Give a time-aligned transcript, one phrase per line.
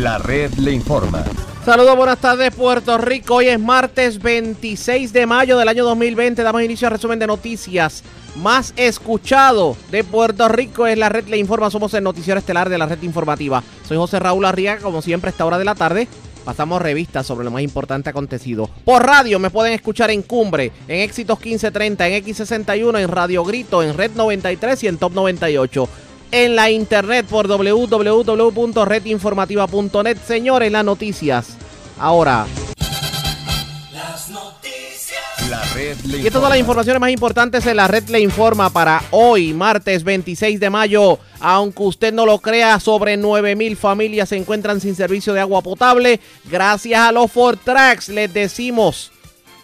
[0.00, 1.22] La red le informa.
[1.62, 3.34] Saludos, buenas tardes Puerto Rico.
[3.34, 6.42] Hoy es martes 26 de mayo del año 2020.
[6.42, 8.02] Damos inicio al resumen de noticias
[8.36, 10.86] más escuchado de Puerto Rico.
[10.86, 11.70] Es la red le informa.
[11.70, 13.62] Somos el noticiero estelar de la red informativa.
[13.86, 16.08] Soy José Raúl Arriaga, como siempre a esta hora de la tarde.
[16.46, 18.70] Pasamos revistas sobre lo más importante acontecido.
[18.86, 23.82] Por radio me pueden escuchar en Cumbre, en Éxitos 1530, en X61, en Radio Grito,
[23.82, 25.86] en Red 93 y en Top 98
[26.32, 30.18] en la internet por www.redinformativa.net.
[30.26, 31.56] Señores, las noticias.
[31.98, 32.46] Ahora.
[33.92, 35.20] Las noticias.
[35.48, 39.52] La red y todas las informaciones más importantes en la red le informa para hoy,
[39.52, 41.18] martes 26 de mayo.
[41.40, 46.20] Aunque usted no lo crea, sobre 9000 familias se encuentran sin servicio de agua potable.
[46.44, 49.10] Gracias a los Fortrax les decimos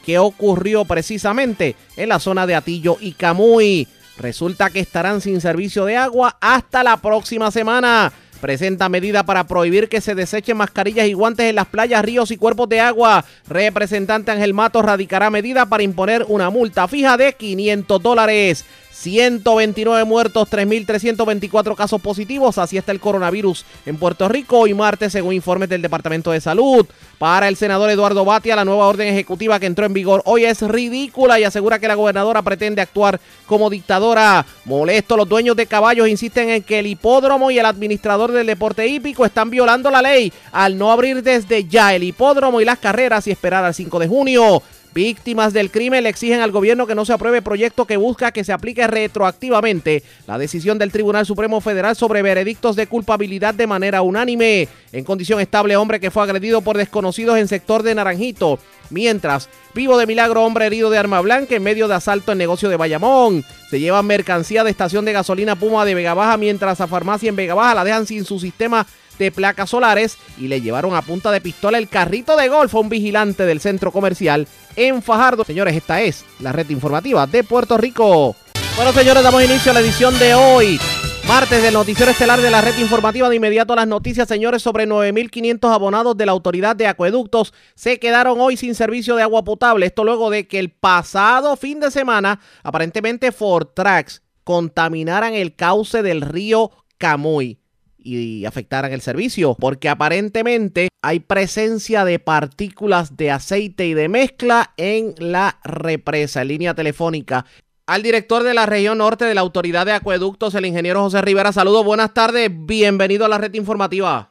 [0.05, 3.87] qué ocurrió precisamente en la zona de Atillo y Camuy.
[4.19, 8.13] Resulta que estarán sin servicio de agua hasta la próxima semana.
[8.41, 12.37] Presenta medida para prohibir que se desechen mascarillas y guantes en las playas, ríos y
[12.37, 13.25] cuerpos de agua.
[13.49, 18.65] Representante Ángel Matos radicará medida para imponer una multa fija de 500 dólares.
[18.97, 22.57] 129 muertos, 3.324 casos positivos.
[22.57, 26.87] Así está el coronavirus en Puerto Rico hoy martes, según informes del Departamento de Salud.
[27.19, 30.63] Para el senador Eduardo Batia, la nueva orden ejecutiva que entró en vigor hoy es
[30.63, 34.47] ridícula y asegura que la gobernadora pretende actuar como dictadora.
[34.65, 38.87] Molesto, los dueños de caballos insisten en que el hipódromo y el administrador del deporte
[38.87, 43.27] hípico están violando la ley al no abrir desde ya el hipódromo y las carreras
[43.27, 44.63] y esperar al 5 de junio.
[44.97, 48.45] Víctimas del crimen le exigen al gobierno que no se apruebe proyecto que busca que
[48.45, 54.01] se aplique retroactivamente la decisión del Tribunal Supremo Federal sobre veredictos de culpabilidad de manera
[54.01, 54.69] unánime.
[54.93, 58.59] En condición estable, hombre que fue agredido por desconocidos en sector de Naranjito.
[58.89, 62.71] Mientras, vivo de milagro, hombre herido de arma blanca en medio de asalto en negocio
[62.71, 63.45] de Bayamón.
[63.69, 67.37] Se lleva mercancía de estación de gasolina Puma de Vega Baja, mientras a farmacia en
[67.37, 68.87] Vega Baja la dejan sin su sistema
[69.19, 72.79] de placas solares y le llevaron a punta de pistola el carrito de golf a
[72.79, 75.45] un vigilante del centro comercial en Fajardo.
[75.45, 78.37] Señores, esta es la red informativa de Puerto Rico.
[78.77, 80.79] Bueno, señores, damos inicio a la edición de hoy.
[81.27, 85.75] Martes del noticiero estelar de la red informativa de inmediato las noticias, señores, sobre 9.500
[85.75, 89.87] abonados de la Autoridad de Acueductos se quedaron hoy sin servicio de agua potable.
[89.87, 96.21] Esto luego de que el pasado fin de semana, aparentemente Fortrax contaminaran el cauce del
[96.21, 97.59] río Camuy
[98.07, 104.73] y afectaran el servicio, porque aparentemente hay presencia de partículas de aceite y de mezcla
[104.77, 106.43] en la represa.
[106.43, 107.45] En línea telefónica
[107.87, 111.53] al director de la región norte de la Autoridad de Acueductos, el ingeniero José Rivera.
[111.53, 114.31] Saludos, buenas tardes, bienvenido a la red informativa.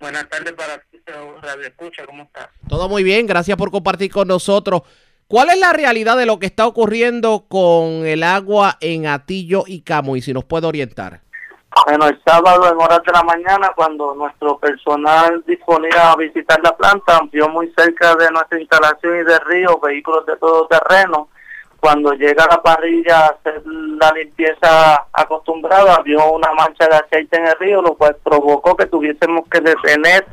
[0.00, 0.82] Buenas tardes para
[1.42, 2.48] Radio Escucha, ¿cómo estás?
[2.66, 4.82] Todo muy bien, gracias por compartir con nosotros.
[5.26, 9.82] ¿Cuál es la realidad de lo que está ocurriendo con el agua en Atillo y
[9.82, 10.22] Camuy?
[10.22, 11.23] Si nos puede orientar.
[11.82, 16.74] Bueno, el sábado en horas de la mañana, cuando nuestro personal disponía a visitar la
[16.74, 21.28] planta, vio muy cerca de nuestra instalación y de río vehículos de todo terreno.
[21.80, 27.36] Cuando llega a la parrilla a hacer la limpieza acostumbrada, vio una mancha de aceite
[27.36, 30.24] en el río, lo cual provocó que tuviésemos que detener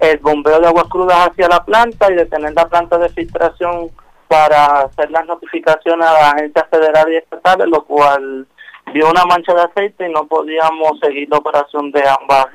[0.00, 3.90] el bombeo de aguas crudas hacia la planta y detener la planta de filtración
[4.28, 8.46] para hacer las notificaciones a las agencias federales y estatales, lo cual
[8.92, 12.46] vio una mancha de aceite y no podíamos seguir la operación de ambas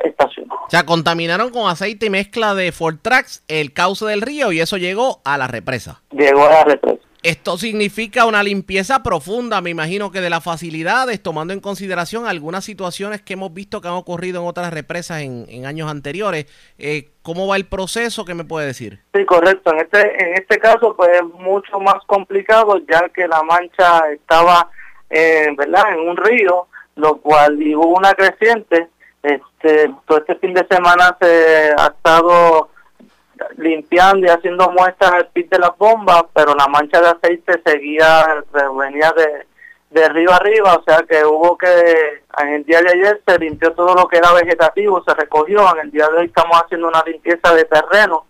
[0.00, 0.52] estaciones.
[0.52, 4.76] O sea, contaminaron con aceite y mezcla de Fortrax el cauce del río y eso
[4.76, 6.02] llegó a la represa.
[6.10, 7.08] Llegó a la represa.
[7.24, 12.64] Esto significa una limpieza profunda, me imagino que de las facilidades, tomando en consideración algunas
[12.64, 16.46] situaciones que hemos visto que han ocurrido en otras represas en, años anteriores.
[16.78, 18.24] Eh, ¿Cómo va el proceso?
[18.24, 19.00] ¿Qué me puede decir?
[19.12, 19.72] Sí, correcto.
[19.72, 24.70] En este, en este caso, pues es mucho más complicado, ya que la mancha estaba
[25.10, 25.92] eh, ¿verdad?
[25.92, 28.88] en un río, lo cual y hubo una creciente.
[29.22, 32.70] Este, todo este fin de semana se ha estado
[33.56, 38.44] limpiando y haciendo muestras al pit de las bombas, pero la mancha de aceite seguía,
[38.76, 39.46] venía de,
[39.90, 43.72] de río arriba, o sea que hubo que, en el día de ayer se limpió
[43.72, 47.02] todo lo que era vegetativo, se recogió, en el día de hoy estamos haciendo una
[47.04, 48.26] limpieza de terreno,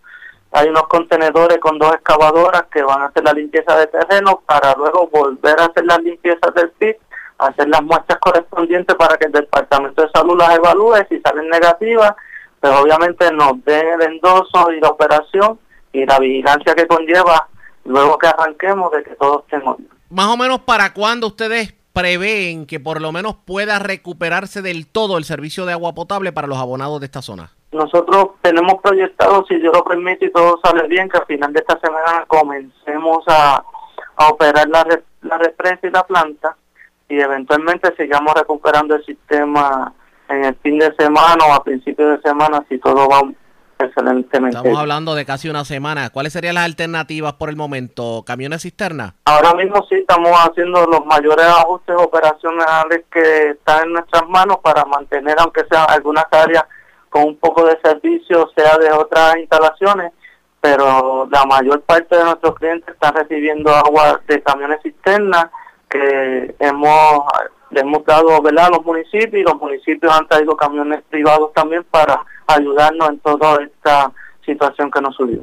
[0.52, 4.74] hay unos contenedores con dos excavadoras que van a hacer la limpieza de terreno para
[4.74, 6.96] luego volver a hacer las limpiezas del PIB,
[7.38, 12.14] hacer las muestras correspondientes para que el Departamento de Salud las evalúe, si salen negativas,
[12.60, 15.58] pues obviamente nos den el endoso y la operación
[15.92, 17.48] y la vigilancia que conlleva
[17.84, 19.76] luego que arranquemos de que todos estemos
[20.10, 25.18] Más o menos para cuándo ustedes prevén que por lo menos pueda recuperarse del todo
[25.18, 27.52] el servicio de agua potable para los abonados de esta zona?
[27.72, 31.60] Nosotros tenemos proyectado, si Dios lo permite y todo sale bien, que al final de
[31.60, 33.62] esta semana comencemos a,
[34.30, 34.84] operar la,
[35.22, 36.56] la represa y la planta
[37.08, 39.92] y eventualmente sigamos recuperando el sistema
[40.28, 43.22] en el fin de semana o a principios de semana si todo va
[43.78, 44.56] excelentemente.
[44.56, 46.10] Estamos hablando de casi una semana.
[46.10, 48.24] ¿Cuáles serían las alternativas por el momento?
[48.26, 49.14] ¿Camiones cisterna?
[49.24, 54.84] Ahora mismo sí estamos haciendo los mayores ajustes operacionales que están en nuestras manos para
[54.84, 56.64] mantener, aunque sean algunas áreas
[57.08, 60.12] con un poco de servicio, sea de otras instalaciones,
[60.60, 65.50] pero la mayor parte de nuestros clientes están recibiendo agua de camiones cisterna
[65.88, 67.24] que hemos
[67.70, 68.66] hemos dado ¿verdad?
[68.66, 73.62] a los municipios y los municipios han traído camiones privados también para ayudarnos en toda
[73.62, 74.10] esta
[74.44, 75.42] situación que nos subió.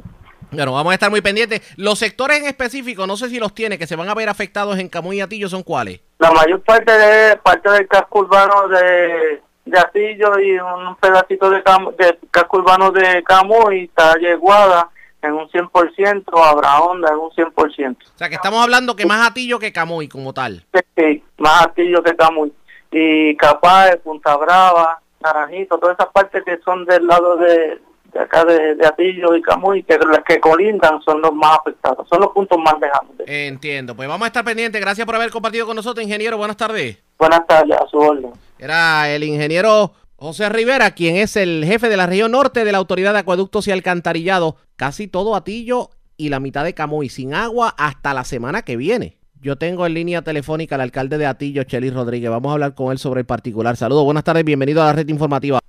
[0.50, 1.60] Bueno, vamos a estar muy pendientes.
[1.76, 4.78] Los sectores en específico, no sé si los tiene, que se van a ver afectados
[4.78, 6.00] en Camuy y Atillo, ¿son cuáles?
[6.18, 11.58] La mayor parte de parte del casco urbano de, de Atillo y un pedacito de,
[11.58, 14.88] de casco urbano de Camuy está Yeguada
[15.22, 17.96] en un 100%, habrá onda en un 100%.
[17.96, 20.64] O sea, que estamos hablando que más Atillo que Camuy como tal.
[20.96, 22.52] Sí, más Atillo que Camuy.
[22.92, 27.80] Y Capaz, Punta Brava, Naranjito, todas esas partes que son del lado de,
[28.12, 32.20] de acá de, Atillo y Camuy, que las que colindan son los más afectados, son
[32.20, 33.14] los puntos más lejanos.
[33.26, 34.80] Entiendo, pues vamos a estar pendientes.
[34.80, 36.38] Gracias por haber compartido con nosotros, ingeniero.
[36.38, 37.05] Buenas tardes.
[37.18, 38.32] Buenas tardes, a su orden.
[38.58, 42.78] Era el ingeniero José Rivera, quien es el jefe de la región norte de la
[42.78, 47.74] Autoridad de Acueductos y Alcantarillado, casi todo Atillo y la mitad de Camuy sin agua
[47.76, 49.18] hasta la semana que viene.
[49.42, 52.30] Yo tengo en línea telefónica al alcalde de Atillo, Chelis Rodríguez.
[52.30, 53.76] Vamos a hablar con él sobre el particular.
[53.76, 55.60] Saludos, buenas tardes, bienvenido a la red informativa.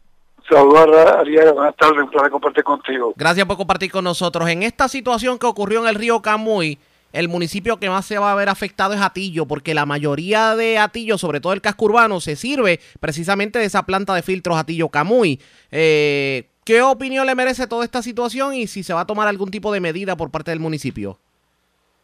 [0.49, 0.87] Saludos,
[1.19, 3.13] Ariel, buenas tardes, un placer compartir contigo.
[3.17, 4.49] Gracias por compartir con nosotros.
[4.49, 6.79] En esta situación que ocurrió en el río Camuy,
[7.13, 10.77] el municipio que más se va a ver afectado es Atillo, porque la mayoría de
[10.77, 14.89] Atillo, sobre todo el casco urbano, se sirve precisamente de esa planta de filtros Atillo
[14.89, 15.41] Camuy.
[15.71, 19.51] Eh, ¿Qué opinión le merece toda esta situación y si se va a tomar algún
[19.51, 21.17] tipo de medida por parte del municipio?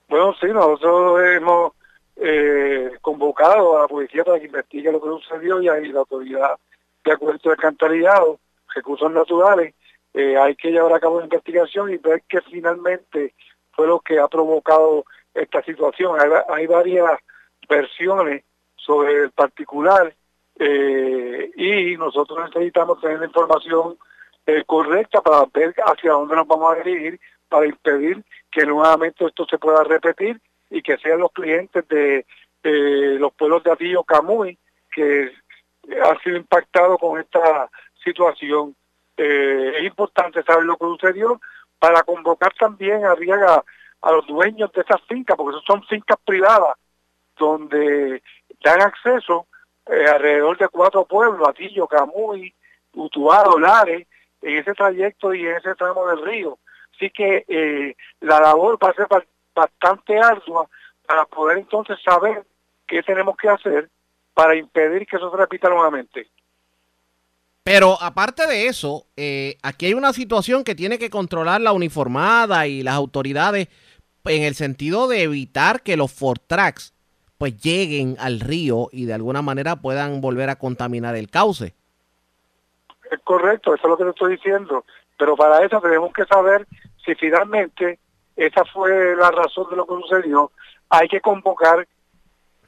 [0.07, 1.73] Bueno, sí, nosotros hemos
[2.15, 6.55] eh, convocado a la policía para que investigue lo que sucedió y ahí la autoridad
[7.03, 8.39] de acuerdo de alcantarillado,
[8.73, 9.73] recursos naturales,
[10.13, 13.33] eh, hay que llevar a cabo una investigación y ver que finalmente
[13.73, 16.17] fue lo que ha provocado esta situación.
[16.49, 17.19] Hay, varias
[17.67, 18.43] versiones
[18.75, 20.13] sobre el particular
[20.59, 23.97] eh, y nosotros necesitamos tener la información
[24.45, 29.45] eh, correcta para ver hacia dónde nos vamos a dirigir para impedir que nuevamente esto
[29.49, 32.25] se pueda repetir y que sean los clientes de
[32.63, 34.57] los pueblos de Atillo Camuy
[34.93, 35.31] que
[36.03, 37.69] han sido impactados con esta
[38.03, 38.75] situación.
[39.17, 41.41] Eh, es importante saber lo que sucedió
[41.83, 46.77] para convocar también a, a los dueños de esas fincas, porque son fincas privadas,
[47.37, 48.23] donde
[48.63, 49.47] dan acceso
[49.87, 52.55] eh, alrededor de cuatro pueblos, Atillo, Camuy,
[52.93, 54.07] Utuado, Lares,
[54.41, 56.57] en ese trayecto y en ese tramo del río.
[56.95, 59.07] Así que eh, la labor va a ser
[59.53, 60.69] bastante ardua
[61.05, 62.45] para poder entonces saber
[62.87, 63.89] qué tenemos que hacer
[64.33, 66.29] para impedir que eso se repita nuevamente.
[67.63, 72.67] Pero aparte de eso, eh, aquí hay una situación que tiene que controlar la uniformada
[72.67, 73.69] y las autoridades
[74.25, 76.93] en el sentido de evitar que los Fortrax
[77.37, 81.73] pues lleguen al río y de alguna manera puedan volver a contaminar el cauce.
[83.09, 84.85] Es correcto, eso es lo que te estoy diciendo.
[85.17, 86.67] Pero para eso tenemos que saber
[87.05, 87.99] si finalmente
[88.35, 90.51] esa fue la razón de lo que sucedió.
[90.89, 91.87] Hay que convocar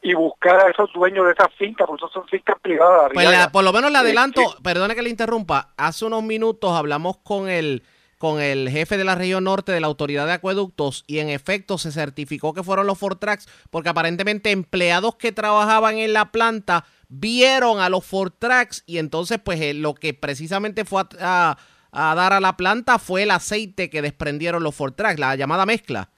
[0.05, 3.09] y buscar a esos dueños de esas fincas, porque son fincas privadas.
[3.11, 7.49] Pues por lo menos le adelanto, perdone que le interrumpa, hace unos minutos hablamos con
[7.49, 7.81] el
[8.19, 11.77] con el jefe de la región norte de la autoridad de acueductos y en efecto
[11.77, 17.79] se certificó que fueron los Fortrax porque aparentemente empleados que trabajaban en la planta vieron
[17.79, 21.57] a los Fortrax y entonces pues eh, lo que precisamente fue a,
[21.91, 26.09] dar a la planta fue el aceite que desprendieron los Fortrax, la llamada mezcla.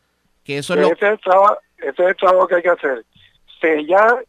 [0.43, 0.87] Que eso es lo...
[0.87, 3.05] ese es el trabajo que hay que hacer
[3.59, 4.25] sellar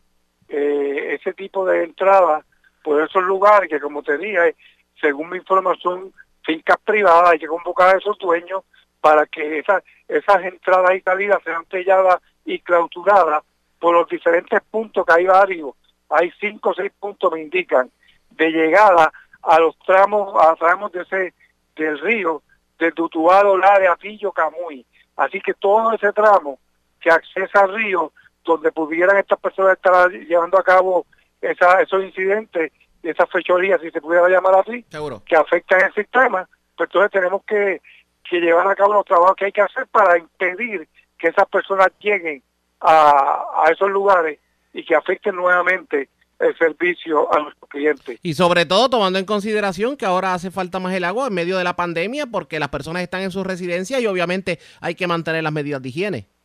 [0.48, 2.44] eh, ese tipo de entrada
[2.82, 4.56] por esos lugares que, como te dije,
[5.00, 8.62] según mi información, fincas privadas, hay que convocar a esos dueños
[9.00, 9.82] para que esas,
[10.44, 13.44] entradas y salidas sean selladas y clausuradas
[13.78, 15.72] por los diferentes puntos que hay varios.
[16.08, 17.90] Hay cinco o seis puntos, me indican,
[18.30, 21.34] de llegada a los tramos, a tramos de ese,
[21.76, 22.42] del río,
[22.78, 24.84] de Tutuado, La de Atillo, Camuy.
[25.16, 26.58] Así que todo ese tramo
[27.00, 28.12] que accesa al río
[28.48, 31.06] donde pudieran estas personas estar llevando a cabo
[31.40, 34.84] esa, esos incidentes, esas fechorías, si se pudiera llamar así,
[35.26, 37.80] que afectan el sistema, pues entonces tenemos que,
[38.30, 40.86] llevar a cabo los trabajos que hay que hacer para impedir
[41.18, 42.42] que esas personas lleguen
[42.78, 44.38] a, a esos lugares
[44.74, 48.18] y que afecten nuevamente el servicio a nuestros clientes.
[48.22, 51.56] Y sobre todo tomando en consideración que ahora hace falta más el agua en medio
[51.56, 55.42] de la pandemia porque las personas están en sus residencias y obviamente hay que mantener
[55.42, 56.37] las medidas de higiene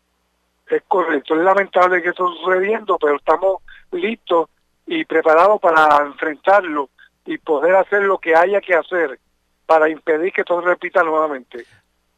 [0.78, 3.62] es correcto, es lamentable que esto sucediendo, pero estamos
[3.92, 4.50] listos
[4.86, 6.90] y preparados para enfrentarlo
[7.26, 9.20] y poder hacer lo que haya que hacer
[9.66, 11.66] para impedir que todo repita nuevamente.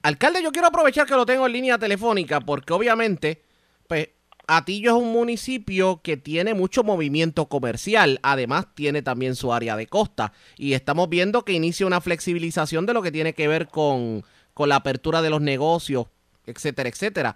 [0.04, 3.42] Alcalde, yo quiero aprovechar que lo tengo en línea telefónica porque obviamente,
[3.88, 4.10] pues,
[4.48, 9.88] Atillo es un municipio que tiene mucho movimiento comercial, además tiene también su área de
[9.88, 14.24] costa y estamos viendo que inicia una flexibilización de lo que tiene que ver con,
[14.54, 16.08] con la apertura de los negocios,
[16.46, 17.36] etcétera, etcétera.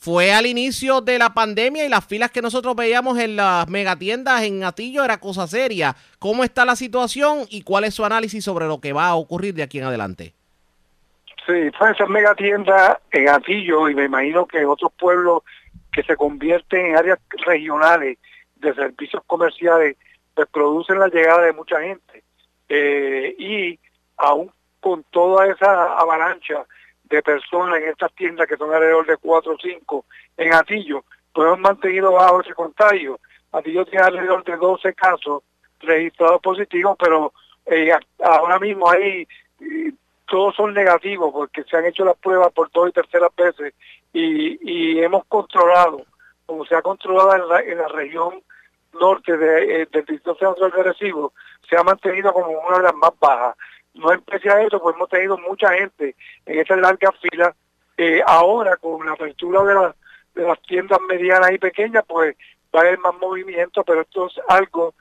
[0.00, 4.44] Fue al inicio de la pandemia y las filas que nosotros veíamos en las megatiendas
[4.44, 5.96] en Atillo era cosa seria.
[6.20, 9.54] ¿Cómo está la situación y cuál es su análisis sobre lo que va a ocurrir
[9.54, 10.34] de aquí en adelante?
[11.44, 15.42] Sí, pues esas megatiendas en Atillo y me imagino que en otros pueblos
[15.92, 18.18] que se convierten en áreas regionales
[18.54, 19.96] de servicios comerciales,
[20.32, 22.22] pues producen la llegada de mucha gente.
[22.68, 23.80] Eh, y
[24.16, 26.64] aún con toda esa avalancha
[27.08, 30.04] de personas en estas tiendas que son alrededor de 4 o 5
[30.36, 33.18] en Atillo, pues hemos mantenido bajo ese contagio.
[33.52, 35.42] Atillo tiene alrededor de 12 casos
[35.80, 37.32] registrados positivos, pero
[37.66, 39.26] eh, ahora mismo hay
[40.28, 43.74] todos son negativos porque se han hecho las pruebas por dos y terceras veces
[44.12, 46.04] y, y hemos controlado,
[46.46, 48.42] como se ha controlado en la, en la región
[49.00, 51.32] norte de, eh, del Distrito Central de Recibo,
[51.68, 53.56] se ha mantenido como una de las más bajas.
[53.94, 56.14] No empecé a eso, pues hemos tenido mucha gente
[56.46, 57.54] en esta larga fila.
[57.96, 62.36] Eh, ahora, con la apertura de, de las tiendas medianas y pequeñas, pues
[62.74, 64.94] va a haber más movimiento, pero esto es algo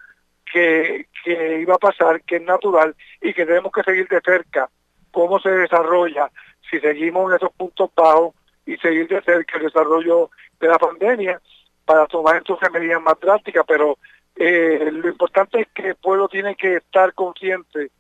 [0.51, 4.70] que, que iba a pasar, que es natural y que tenemos que seguir de cerca
[5.12, 6.32] cómo se desarrolla
[6.70, 10.29] si seguimos en esos puntos bajos y seguir de cerca el desarrollo
[10.60, 11.41] de la pandemia
[11.86, 13.98] para tomar entonces medidas más drásticas, pero
[14.36, 17.91] eh, lo importante es que el pueblo tiene que estar consciente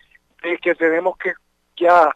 [0.43, 1.33] de que tenemos que
[1.75, 2.15] ya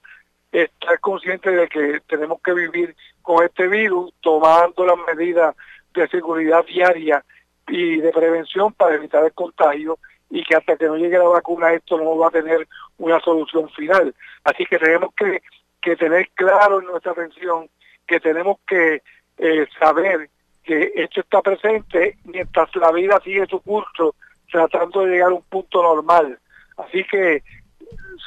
[0.51, 5.55] estar consciente de que tenemos que vivir con este virus tomando las medidas
[5.93, 7.23] de seguridad diaria
[7.67, 9.97] y de prevención para evitar el contagio
[10.29, 13.69] y que hasta que no llegue la vacuna esto no va a tener una solución
[13.69, 14.13] final.
[14.43, 15.41] Así que tenemos que,
[15.81, 17.69] que tener claro en nuestra atención
[18.07, 19.01] que tenemos que
[19.37, 20.29] eh, saber
[20.63, 24.15] que esto está presente mientras la vida sigue su curso
[24.51, 26.37] tratando de llegar a un punto normal.
[26.77, 27.43] Así que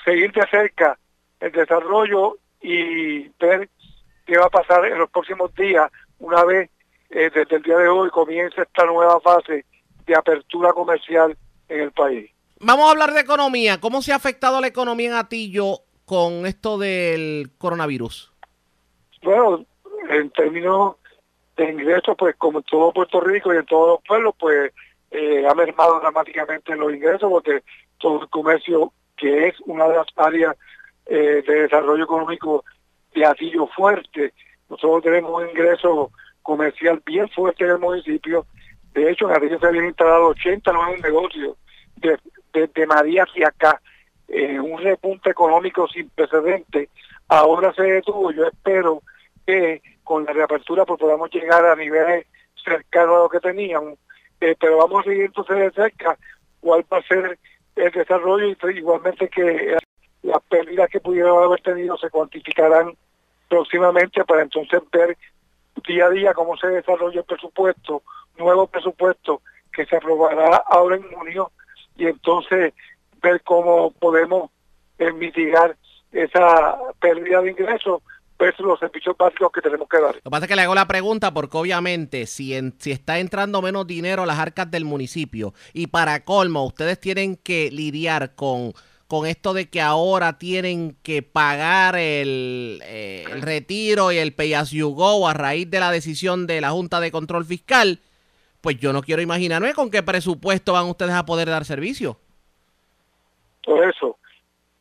[0.05, 0.99] seguir de cerca
[1.41, 3.69] el desarrollo y ver
[4.27, 6.71] qué va a pasar en los próximos días una vez
[7.11, 9.65] eh, desde el día de hoy comience esta nueva fase
[10.07, 11.37] de apertura comercial
[11.69, 12.31] en el país.
[12.61, 13.81] Vamos a hablar de economía.
[13.81, 18.33] ¿Cómo se ha afectado la economía en Atillo con esto del coronavirus?
[19.23, 19.65] Bueno,
[20.09, 20.97] en términos
[21.57, 24.73] de ingresos, pues como en todo Puerto Rico y en todos los pueblos, pues
[25.11, 27.63] eh, ha mermado dramáticamente los ingresos porque
[27.99, 28.93] todo el comercio,
[29.25, 30.55] que es una de las áreas
[31.07, 32.63] eh, de desarrollo económico
[33.15, 34.35] de Atillo fuerte,
[34.69, 36.11] nosotros tenemos un ingreso
[36.43, 38.45] comercial bien fuerte en el municipio
[38.93, 41.57] de hecho, en Atillo se habían instalado 80 nuevos negocios
[42.53, 43.81] desde María hacia acá,
[44.29, 46.91] en un repunte económico sin precedentes.
[47.29, 48.31] Ahora se detuvo.
[48.31, 49.03] Yo espero
[49.47, 52.27] que con la reapertura pues podamos llegar a niveles
[52.63, 53.99] cercanos a lo que teníamos.
[54.41, 56.19] Eh, pero vamos a seguir entonces de cerca
[56.61, 57.39] cuál va a ser
[57.77, 59.77] el desarrollo y igualmente que
[60.23, 62.95] las pérdidas que pudieran haber tenido se cuantificarán
[63.49, 65.17] próximamente para entonces ver
[65.87, 68.03] día a día cómo se desarrolla el presupuesto
[68.39, 71.51] nuevo presupuesto que se aprobará ahora en junio
[71.97, 72.73] y entonces
[73.23, 74.51] ver cómo podemos
[74.99, 75.77] eh, mitigar
[76.13, 78.03] esa pérdida de ingresos
[78.39, 80.15] versus los servicios básicos que tenemos que dar.
[80.17, 83.19] Lo que pasa es que le hago la pregunta porque obviamente si, en, si está
[83.19, 88.35] entrando menos dinero a las arcas del municipio y para colmo ustedes tienen que lidiar
[88.35, 88.73] con
[89.07, 94.55] con esto de que ahora tienen que pagar el, eh, el retiro y el pay
[94.55, 98.01] as you go a raíz de la decisión de la Junta de Control Fiscal,
[98.61, 102.19] pues yo no quiero imaginarme con qué presupuesto van ustedes a poder dar servicio.
[103.63, 104.19] Por eso,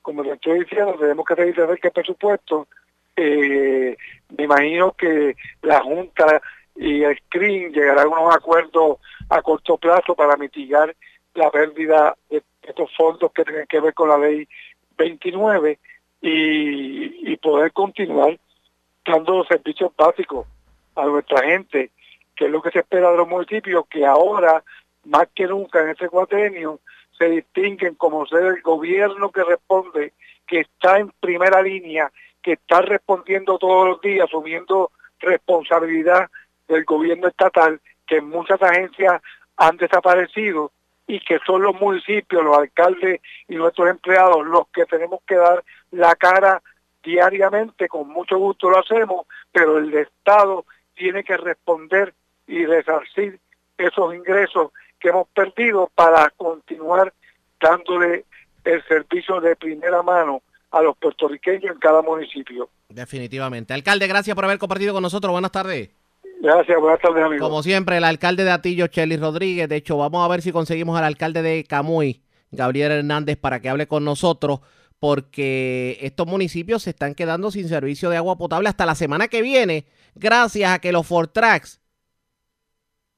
[0.01, 2.67] como le estoy diciendo, tenemos que de qué presupuesto.
[3.15, 3.96] Eh,
[4.38, 6.41] me imagino que la Junta
[6.75, 8.98] y el CRIM llegarán a unos acuerdos
[9.29, 10.96] a corto plazo para mitigar
[11.36, 14.48] la pérdida de estos fondos que tienen que ver con la ley
[14.98, 15.79] 29
[16.22, 18.39] y, poder continuar
[19.05, 20.48] dando servicios básicos
[20.96, 21.91] a nuestra gente
[22.36, 24.63] que es lo que se espera de los municipios, que ahora,
[25.03, 26.79] más que nunca en este cuatrenio,
[27.17, 30.13] se distinguen como ser el gobierno que responde,
[30.48, 32.12] que está en primera línea,
[32.43, 36.29] que está respondiendo todos los días, asumiendo responsabilidad
[36.67, 39.21] del gobierno estatal, que muchas agencias
[39.57, 40.71] han desaparecido
[41.07, 45.63] y que son los municipios, los alcaldes y nuestros empleados los que tenemos que dar
[45.91, 46.62] la cara
[47.01, 52.13] diariamente, con mucho gusto lo hacemos, pero el Estado tiene que responder
[52.47, 53.39] y resarcir
[53.77, 57.13] esos ingresos que hemos perdido para continuar
[57.59, 58.25] dándole
[58.63, 60.41] el servicio de primera mano
[60.74, 62.68] a los puertorriqueños en cada municipio.
[62.89, 63.74] Definitivamente.
[63.74, 65.32] Alcalde, gracias por haber compartido con nosotros.
[65.32, 65.92] Buenas tardes.
[66.42, 67.48] Gracias, buenas tardes, amigo.
[67.48, 69.70] Como siempre, el alcalde de Atillo, Chelly Rodríguez.
[69.70, 73.70] De hecho, vamos a ver si conseguimos al alcalde de Camuy, Gabriel Hernández, para que
[73.70, 74.62] hable con nosotros,
[75.00, 79.42] porque estos municipios se están quedando sin servicio de agua potable hasta la semana que
[79.44, 81.80] viene, gracias a que los Fortrax,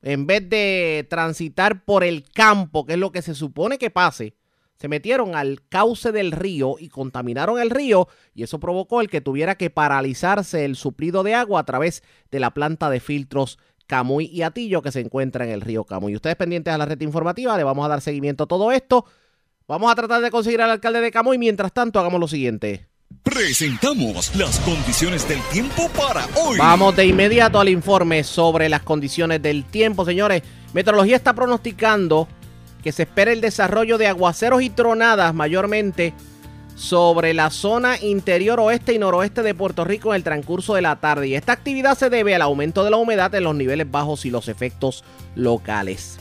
[0.02, 4.36] en vez de transitar por el campo, que es lo que se supone que pase,
[4.76, 9.22] se metieron al cauce del río y contaminaron el río y eso provocó el que
[9.22, 14.26] tuviera que paralizarse el suplido de agua a través de la planta de filtros Camuy
[14.26, 16.16] y Atillo que se encuentra en el río Camuy.
[16.16, 19.06] Ustedes pendientes a la red informativa, le vamos a dar seguimiento a todo esto.
[19.68, 21.38] Vamos a tratar de conseguir al alcalde de Camuy.
[21.38, 22.88] Mientras tanto, hagamos lo siguiente.
[23.24, 26.58] Presentamos las condiciones del tiempo para hoy.
[26.58, 30.44] Vamos de inmediato al informe sobre las condiciones del tiempo, señores.
[30.74, 32.28] Meteorología está pronosticando
[32.86, 36.14] que se espera el desarrollo de aguaceros y tronadas mayormente
[36.76, 40.98] sobre la zona interior oeste y noroeste de Puerto Rico en el transcurso de la
[40.98, 41.30] tarde.
[41.30, 44.30] Y esta actividad se debe al aumento de la humedad en los niveles bajos y
[44.30, 46.20] los efectos locales.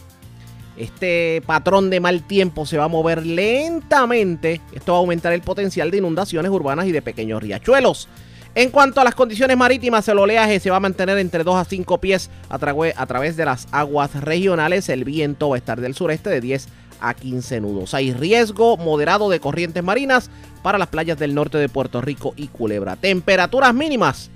[0.79, 4.63] Este patrón de mal tiempo se va a mover lentamente.
[4.73, 8.09] Esto va a aumentar el potencial de inundaciones urbanas y de pequeños riachuelos.
[8.57, 11.65] En cuanto a las condiciones marítimas, el oleaje se va a mantener entre 2 a
[11.65, 14.89] 5 pies a, a, través de las aguas regionales.
[14.89, 16.69] El viento va a estar del sureste de 10
[17.01, 17.95] a 15 nudos.
[17.95, 20.31] Hay riesgo moderado de corrientes marinas
[20.63, 22.95] para las playas del norte de Puerto Rico y Culebra.
[22.95, 24.31] Temperaturas mínimas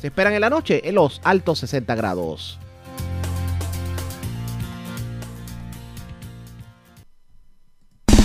[0.00, 2.60] se esperan en la noche en los altos 60 grados.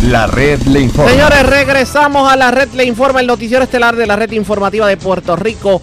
[0.03, 1.11] La red le informa.
[1.11, 4.97] Señores, regresamos a la red le informa, el noticiero estelar de la red informativa de
[4.97, 5.81] Puerto Rico.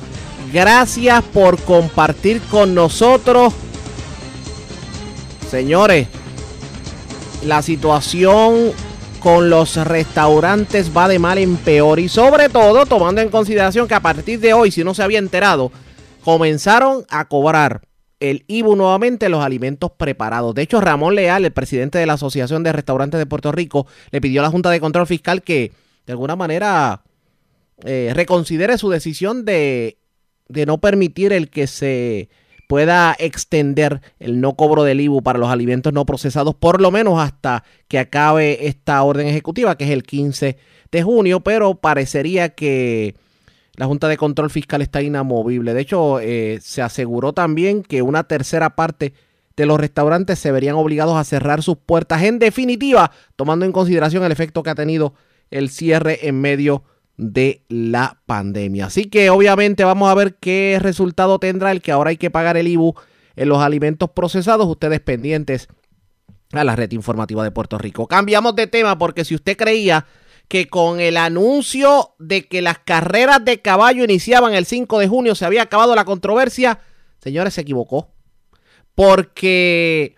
[0.53, 3.53] Gracias por compartir con nosotros.
[5.51, 6.09] Señores,
[7.45, 8.73] la situación
[9.21, 13.95] con los restaurantes va de mal en peor y sobre todo tomando en consideración que
[13.95, 15.71] a partir de hoy, si no se había enterado,
[16.25, 17.83] comenzaron a cobrar
[18.21, 20.55] el IBU nuevamente los alimentos preparados.
[20.55, 24.21] De hecho, Ramón Leal, el presidente de la Asociación de Restaurantes de Puerto Rico, le
[24.21, 25.73] pidió a la Junta de Control Fiscal que
[26.07, 27.03] de alguna manera
[27.85, 29.99] eh, reconsidere su decisión de,
[30.49, 32.31] de no permitir el que se
[32.69, 37.21] pueda extender el no cobro del IBU para los alimentos no procesados, por lo menos
[37.21, 40.57] hasta que acabe esta orden ejecutiva, que es el 15
[40.91, 43.15] de junio, pero parecería que
[43.77, 45.75] la Junta de Control Fiscal está inamovible.
[45.75, 49.13] De hecho, eh, se aseguró también que una tercera parte
[49.57, 54.25] de los restaurantes se verían obligados a cerrar sus puertas en definitiva, tomando en consideración
[54.25, 55.15] el efecto que ha tenido
[55.51, 56.85] el cierre en medio
[57.17, 58.87] de la pandemia.
[58.87, 62.57] Así que obviamente vamos a ver qué resultado tendrá el que ahora hay que pagar
[62.57, 62.95] el IBU
[63.37, 64.67] en los alimentos procesados.
[64.67, 65.69] Ustedes pendientes
[66.53, 68.07] a la red informativa de Puerto Rico.
[68.07, 70.07] Cambiamos de tema porque si usted creía
[70.49, 75.35] que con el anuncio de que las carreras de caballo iniciaban el 5 de junio
[75.35, 76.79] se había acabado la controversia.
[77.21, 78.09] Señores, se equivocó.
[78.95, 80.15] Porque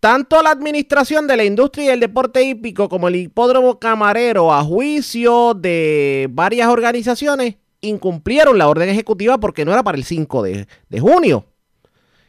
[0.00, 4.62] tanto la administración de la industria y el deporte hípico como el hipódromo camarero, a
[4.62, 10.66] juicio de varias organizaciones, incumplieron la orden ejecutiva porque no era para el 5 de,
[10.88, 11.46] de junio.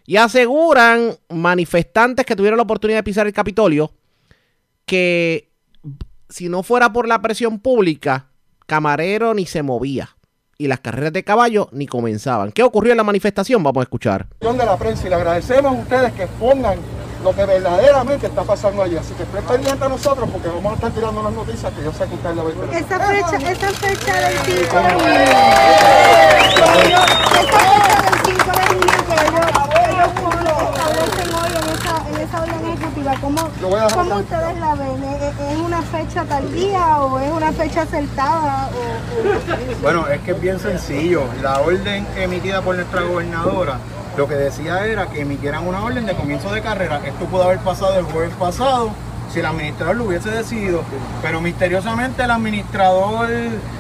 [0.06, 3.92] Y aseguran manifestantes que tuvieron la oportunidad de pisar el Capitolio
[4.86, 5.55] que
[6.30, 8.28] si no fuera por la presión pública,
[8.66, 10.16] Camarero ni se movía
[10.58, 12.52] y las carreras de caballo ni comenzaban.
[12.52, 13.64] ¿Qué ocurrió en la manifestación?
[13.64, 14.28] Vamos a escuchar.
[14.40, 16.80] De la prensa y le agradecemos a ustedes que pongan
[17.24, 18.96] lo que verdaderamente está pasando allí.
[18.96, 21.92] Así que estén pendientes a nosotros porque vamos a estar tirando las noticias que yo
[21.92, 22.56] sé que ustedes la ven.
[22.74, 25.16] Esa fecha, esa fecha del 5 de junio.
[26.56, 29.16] Esa fecha del 5 de junio que
[29.92, 30.10] ellos,
[30.70, 33.14] establecen hoy en esa, en esa orden ejecutiva.
[33.22, 33.42] ¿Cómo,
[33.94, 35.04] ¿cómo ustedes la ven?
[35.04, 38.70] ¿Es una fecha tardía o es una fecha acertada?
[38.70, 41.24] O, Bueno, es que es bien sencillo.
[41.42, 43.78] La orden emitida por nuestra gobernadora
[44.18, 47.02] lo que decía era que emitieran una orden de comienzo de carrera.
[47.06, 48.92] Esto pudo haber pasado el jueves pasado
[49.32, 50.84] si el administrador lo hubiese decidido,
[51.22, 53.30] pero misteriosamente el administrador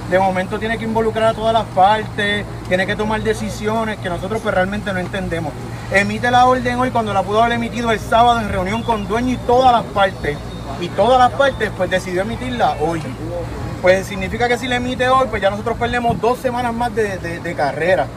[0.09, 4.41] de momento tiene que involucrar a todas las partes, tiene que tomar decisiones que nosotros
[4.41, 5.53] pues realmente no entendemos.
[5.91, 9.33] Emite la orden hoy cuando la pudo haber emitido el sábado en reunión con dueños
[9.33, 10.37] y todas las partes,
[10.81, 13.01] y todas las partes pues decidió emitirla hoy.
[13.81, 17.17] Pues significa que si la emite hoy, pues ya nosotros perdemos dos semanas más de,
[17.17, 18.07] de carrera.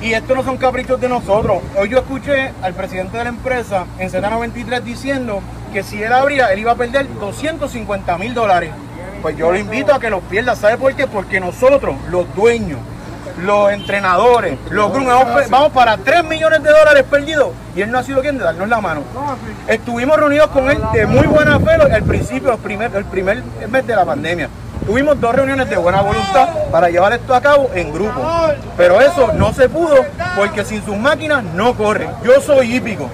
[0.00, 1.62] Y esto no son caprichos de nosotros.
[1.78, 5.40] Hoy yo escuché al presidente de la empresa en Z93 diciendo
[5.72, 8.70] que si él abría, él iba a perder 250 mil dólares.
[9.22, 10.54] Pues yo lo invito a que los pierda.
[10.54, 11.06] ¿Sabe por qué?
[11.06, 12.78] Porque nosotros, los dueños,
[13.44, 18.02] los entrenadores, los grupos, vamos, para 3 millones de dólares perdidos y él no ha
[18.02, 19.02] sido quien de darnos la mano.
[19.66, 24.04] Estuvimos reunidos con él de muy buena fe al principio, el primer, mes de la
[24.04, 24.48] pandemia.
[24.86, 28.20] Tuvimos dos reuniones de buena voluntad para llevar esto a cabo en grupo,
[28.76, 29.94] pero eso no se pudo
[30.36, 32.10] porque sin sus máquinas no corren.
[32.24, 33.08] Yo soy hípico.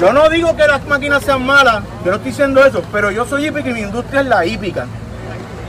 [0.00, 3.26] Yo no digo que las máquinas sean malas, yo no estoy diciendo eso, pero yo
[3.26, 4.86] soy hípico y mi industria es la hípica.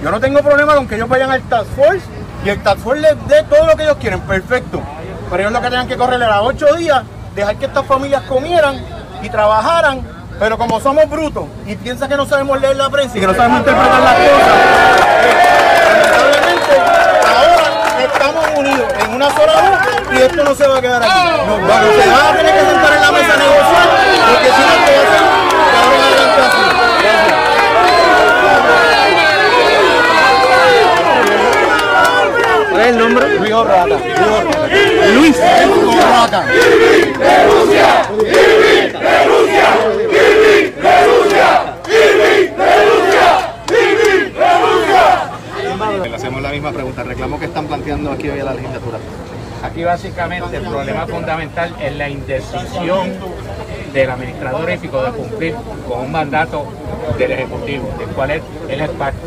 [0.04, 2.06] Yo no tengo problema con que ellos vayan al Task Force
[2.46, 4.82] y el Task Force les dé todo lo que ellos quieren, perfecto.
[5.32, 8.76] Pero ellos lo que tenían que correr era ocho días, dejar que estas familias comieran
[9.24, 10.02] y trabajaran,
[10.38, 13.34] pero como somos brutos y piensan que no sabemos leer la prensa y que no
[13.34, 15.69] sabemos interpretar las cosas,
[19.20, 21.12] una sola voz y esto no se va a quedar aquí.
[21.46, 23.90] Nos vamos, se van a tener que sentar en la mesa a negociar
[24.32, 24.92] porque si no, esto
[26.00, 26.64] va a ser así.
[32.70, 33.40] ¿Cuál es el nombre?
[33.40, 33.98] Luis Orrata.
[35.14, 36.46] Luis Orrata.
[40.12, 40.19] Le
[46.30, 49.00] hacemos la misma pregunta, reclamo que están planteando aquí hoy a la legislatura.
[49.64, 53.10] Aquí básicamente el problema fundamental es la indecisión
[53.92, 55.56] del administrador ético de cumplir
[55.88, 56.72] con un mandato
[57.18, 59.18] del Ejecutivo, del cual él, es parte.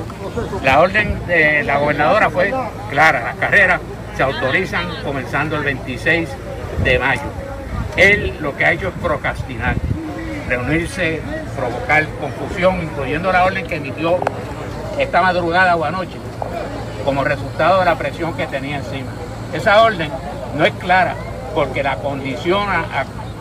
[0.62, 2.55] La orden de la gobernadora fue
[2.88, 3.81] clara, las carreras
[4.17, 6.29] se autorizan comenzando el 26
[6.85, 7.23] de mayo.
[7.97, 9.75] Él lo que ha hecho es procrastinar,
[10.49, 11.21] reunirse,
[11.57, 14.19] provocar confusión, incluyendo la orden que emitió
[14.99, 16.17] esta madrugada o anoche,
[17.05, 19.11] como resultado de la presión que tenía encima.
[19.53, 20.11] Esa orden
[20.57, 21.15] no es clara
[21.55, 22.85] porque la condiciona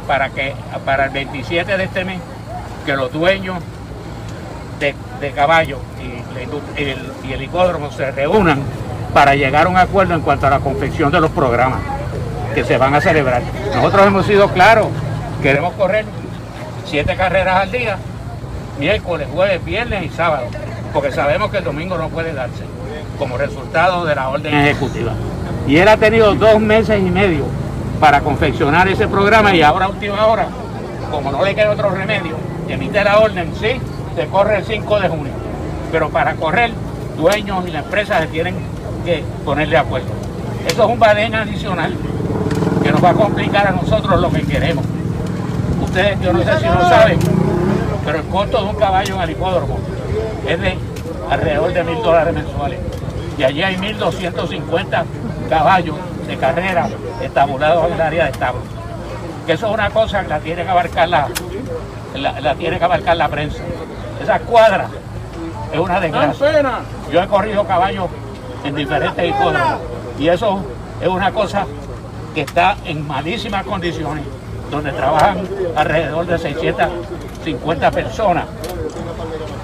[0.08, 0.54] para que
[0.86, 2.20] para el 27 de este mes
[2.86, 3.58] que los dueños
[4.80, 6.22] de, de caballos y,
[6.82, 8.62] el, hipódromo se reúnan
[9.14, 11.82] para llegar a un acuerdo en cuanto a la confección de los programas
[12.56, 13.42] que se van a celebrar.
[13.76, 14.88] Nosotros hemos sido claros,
[15.42, 16.06] queremos correr
[16.86, 17.98] siete carreras al día,
[18.80, 20.48] miércoles, jueves, viernes y sábado,
[20.94, 22.64] porque sabemos que el domingo no puede darse
[23.22, 25.14] como resultado de la orden ejecutiva.
[25.68, 27.46] Y él ha tenido dos meses y medio
[28.00, 30.48] para confeccionar ese programa y ahora última hora,
[31.12, 32.36] como no le queda otro remedio,
[32.68, 33.80] emite la orden, sí,
[34.16, 35.34] se corre el 5 de junio.
[35.92, 36.72] Pero para correr,
[37.16, 38.56] dueños y la empresa se tienen
[39.06, 40.08] que poner de acuerdo.
[40.66, 41.96] Eso es un badén adicional
[42.82, 44.84] que nos va a complicar a nosotros lo que queremos.
[45.80, 47.20] Ustedes, yo no sé si lo saben,
[48.04, 49.78] pero el costo de un caballo en el hipódromo
[50.48, 50.76] es de
[51.30, 52.80] alrededor de mil dólares mensuales.
[53.38, 55.04] Y allí hay 1.250
[55.50, 55.96] caballos
[56.28, 56.90] de carrera
[57.22, 58.62] estabulados en el área de establo.
[59.46, 61.28] Que eso es una cosa que la tiene que abarcar la,
[62.16, 63.64] la, tiene que abarcar la prensa.
[64.22, 64.88] Esa cuadra
[65.72, 66.82] es una desgracia.
[67.12, 68.08] Yo he corrido caballos
[68.64, 69.80] en diferentes hipódromos
[70.20, 70.64] y eso
[71.02, 71.66] es una cosa
[72.36, 74.24] que está en malísimas condiciones,
[74.70, 75.42] donde trabajan
[75.76, 78.46] alrededor de 650 personas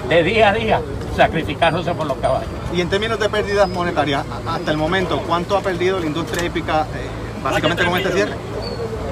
[0.08, 0.80] de día a día
[1.16, 2.57] sacrificándose por los caballos.
[2.74, 6.86] Y en términos de pérdidas monetarias, hasta el momento, ¿cuánto ha perdido la industria hípica
[6.94, 7.08] eh,
[7.42, 8.34] básicamente con este cierre?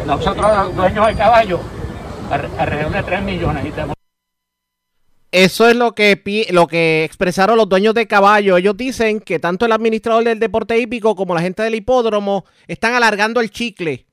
[0.06, 1.60] Nosotros, dueños de caballos,
[2.30, 3.64] alrededor de 3 millones.
[5.32, 8.58] Eso es lo que, lo que expresaron los dueños de caballos.
[8.58, 12.94] Ellos dicen que tanto el administrador del deporte hípico como la gente del hipódromo están
[12.94, 14.06] alargando el chicle.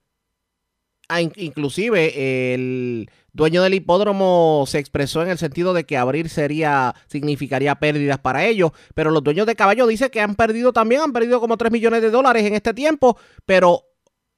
[1.09, 6.95] Ah, inclusive el dueño del hipódromo se expresó en el sentido de que abrir sería
[7.07, 11.13] significaría pérdidas para ellos, pero los dueños de caballo dicen que han perdido también, han
[11.13, 13.85] perdido como 3 millones de dólares en este tiempo, pero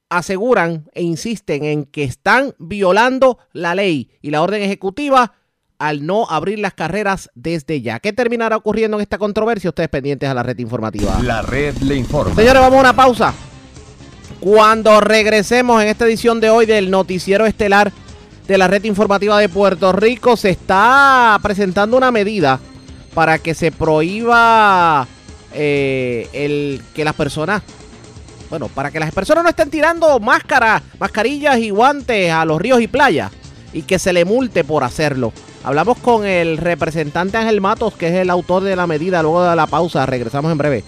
[0.09, 5.33] aseguran e insisten en que están violando la ley y la orden ejecutiva
[5.77, 7.99] al no abrir las carreras desde ya.
[7.99, 9.69] ¿Qué terminará ocurriendo en esta controversia?
[9.69, 11.19] Ustedes pendientes a la red informativa.
[11.21, 12.33] La red le informa.
[12.33, 13.33] Señores, vamos a una pausa.
[14.39, 17.91] Cuando regresemos en esta edición de hoy del noticiero estelar
[18.47, 22.59] de la red informativa de Puerto Rico se está presentando una medida
[23.13, 25.07] para que se prohíba
[25.53, 27.63] eh, el que las personas,
[28.49, 32.81] bueno, para que las personas no estén tirando máscaras, mascarillas y guantes a los ríos
[32.81, 33.31] y playas
[33.73, 35.33] y que se le multe por hacerlo.
[35.63, 39.55] Hablamos con el representante Ángel Matos, que es el autor de la medida, luego de
[39.55, 40.05] la pausa.
[40.05, 40.83] Regresamos en breve.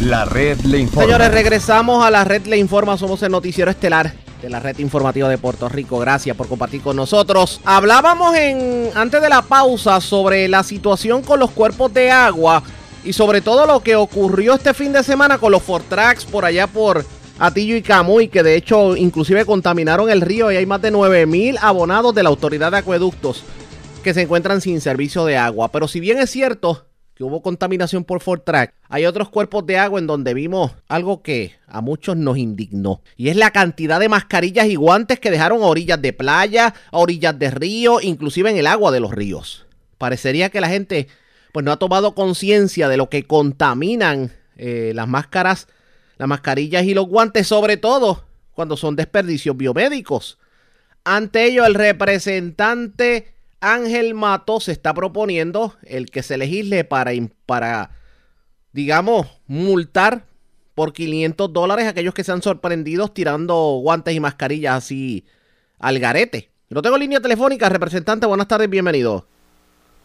[0.00, 1.04] La red le informa.
[1.04, 2.96] Señores, regresamos a la red le informa.
[2.96, 5.98] Somos el noticiero estelar de la red informativa de Puerto Rico.
[5.98, 7.60] Gracias por compartir con nosotros.
[7.66, 12.62] Hablábamos en antes de la pausa sobre la situación con los cuerpos de agua
[13.04, 16.66] y sobre todo lo que ocurrió este fin de semana con los Fortrax por allá
[16.66, 17.04] por
[17.38, 21.26] Atillo y Camuy, que de hecho inclusive contaminaron el río y hay más de 9
[21.26, 23.44] mil abonados de la Autoridad de Acueductos
[24.02, 25.70] que se encuentran sin servicio de agua.
[25.70, 30.00] Pero si bien es cierto que hubo contaminación por Fortrack, hay otros cuerpos de agua
[30.00, 33.02] en donde vimos algo que a muchos nos indignó.
[33.16, 36.98] Y es la cantidad de mascarillas y guantes que dejaron a orillas de playa, a
[36.98, 39.64] orillas de río, inclusive en el agua de los ríos.
[39.96, 41.06] Parecería que la gente
[41.52, 45.68] pues no ha tomado conciencia de lo que contaminan eh, las máscaras,
[46.18, 48.24] las mascarillas y los guantes, sobre todo
[48.54, 50.38] cuando son desperdicios biomédicos.
[51.04, 57.12] Ante ello, el representante Ángel Mato se está proponiendo el que se legisle para,
[57.46, 57.90] para
[58.72, 60.24] digamos, multar
[60.74, 65.24] por 500 dólares a aquellos que se han sorprendido tirando guantes y mascarillas así
[65.78, 66.50] al garete.
[66.68, 69.26] No tengo línea telefónica, representante, buenas tardes, bienvenido.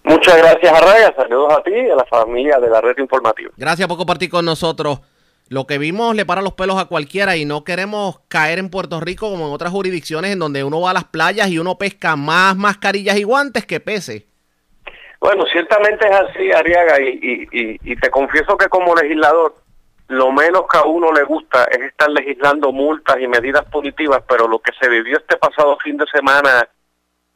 [0.03, 1.13] Muchas gracias, Arraya.
[1.15, 3.51] Saludos a ti y a la familia de la red informativa.
[3.57, 4.99] Gracias por compartir con nosotros.
[5.47, 8.99] Lo que vimos le para los pelos a cualquiera y no queremos caer en Puerto
[8.99, 12.15] Rico como en otras jurisdicciones en donde uno va a las playas y uno pesca
[12.15, 14.27] más mascarillas y guantes que pese.
[15.25, 19.55] Bueno, ciertamente es así, Ariaga, y, te confieso que como legislador,
[20.07, 24.47] lo menos que a uno le gusta es estar legislando multas y medidas punitivas, pero
[24.47, 26.69] lo que se vivió este pasado fin de semana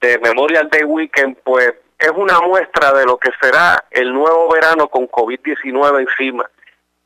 [0.02, 4.88] de Memorial Day Weekend, pues es una muestra de lo que será el nuevo verano
[4.88, 6.48] con COVID-19 encima.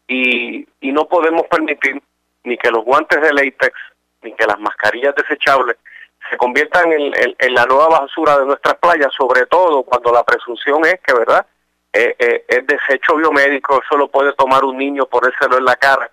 [0.06, 2.02] Y, y no podemos permitir
[2.44, 3.72] ni que los guantes de látex
[4.22, 5.78] ni que las mascarillas desechables
[6.34, 11.00] se conviertan en, la nueva basura de nuestras playas, sobre todo cuando la presunción es
[11.06, 11.46] que, ¿verdad?,
[11.94, 16.10] eh, eh, es desecho biomédico, eso lo puede tomar un niño, ponérselo en la cara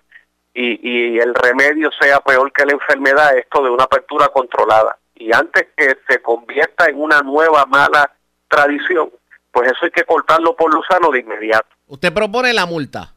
[0.53, 4.99] y, y el remedio sea peor que la enfermedad, esto de una apertura controlada.
[5.15, 8.11] Y antes que se convierta en una nueva mala
[8.47, 9.09] tradición,
[9.51, 11.67] pues eso hay que cortarlo por lo sano de inmediato.
[11.87, 13.15] ¿Usted propone la multa?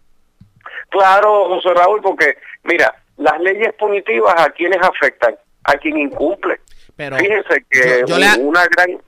[0.88, 6.60] Claro, José Raúl, porque mira, las leyes punitivas a quienes afectan, a quien incumple.
[6.96, 8.04] Pero Fíjense que
[8.38, 9.00] una gran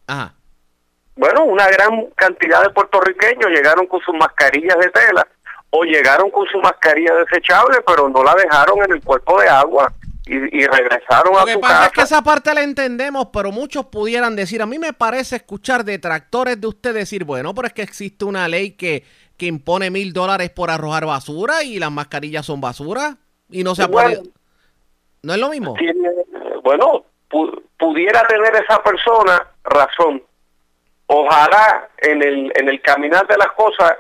[1.17, 5.27] bueno, una gran cantidad de puertorriqueños llegaron con sus mascarillas de tela
[5.71, 9.91] o llegaron con su mascarilla desechable, pero no la dejaron en el cuerpo de agua
[10.27, 11.47] y, regresaron a su casa.
[11.47, 14.79] Lo que pasa es que esa parte la entendemos, pero muchos pudieran decir, a mí
[14.79, 19.05] me parece escuchar detractores de usted decir, bueno, pero es que existe una ley que
[19.37, 23.19] que impone mil dólares por arrojar basura y las mascarillas son basura
[23.51, 24.23] y no se ha podido.
[25.23, 25.75] ¿No es lo mismo?
[26.63, 27.05] bueno,
[27.79, 30.23] pudiera tener esa persona razón.
[31.07, 33.97] Ojalá en el, en el caminar de las cosas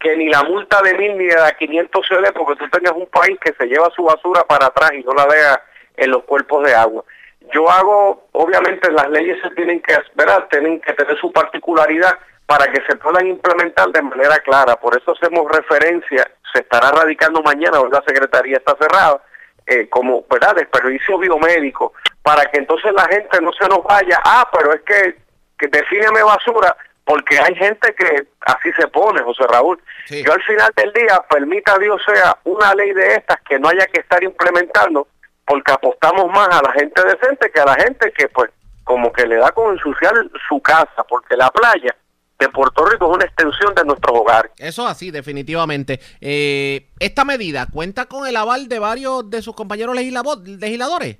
[0.00, 2.92] que ni la multa de mil ni de la 500 se dé porque tú tengas
[2.94, 5.62] un país que se lleva su basura para atrás y no la vea
[5.96, 7.04] en los cuerpos de agua.
[7.52, 12.70] Yo hago, obviamente las leyes se tienen que esperar, tienen que tener su particularidad, para
[12.70, 14.76] que se puedan implementar de manera clara.
[14.76, 19.20] Por eso hacemos referencia, se estará radicando mañana, la Secretaría está cerrada,
[19.66, 24.48] eh, como, ¿verdad?, desperdicio biomédico, para que entonces la gente no se nos vaya, ah,
[24.52, 25.16] pero es que,
[25.58, 29.80] que defíneme basura, porque hay gente que así se pone, José Raúl.
[30.08, 33.86] Yo al final del día, permita Dios sea una ley de estas que no haya
[33.86, 35.06] que estar implementando,
[35.46, 38.50] porque apostamos más a la gente decente que a la gente que, pues,
[38.84, 40.12] como que le da con ensuciar
[40.48, 41.94] su casa, porque la playa
[42.38, 44.50] de Puerto Rico es una extensión de nuestro hogar.
[44.58, 46.00] Eso así, definitivamente.
[46.20, 51.18] Eh, ¿Esta medida cuenta con el aval de varios de sus compañeros legisladores?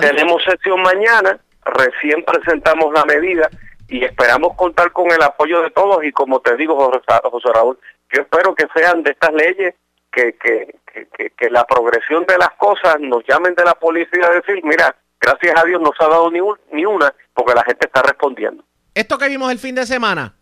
[0.00, 3.50] Tenemos sesión mañana, recién presentamos la medida
[3.88, 7.78] y esperamos contar con el apoyo de todos y como te digo, José, Raúl,
[8.12, 9.74] yo espero que sean de estas leyes
[10.10, 10.74] que, que,
[11.16, 14.94] que, que, la progresión de las cosas nos llamen de la policía a decir, mira,
[15.20, 16.40] gracias a Dios no se ha dado ni,
[16.72, 18.64] ni una porque la gente está respondiendo.
[18.94, 20.36] Esto que vimos el fin de semana,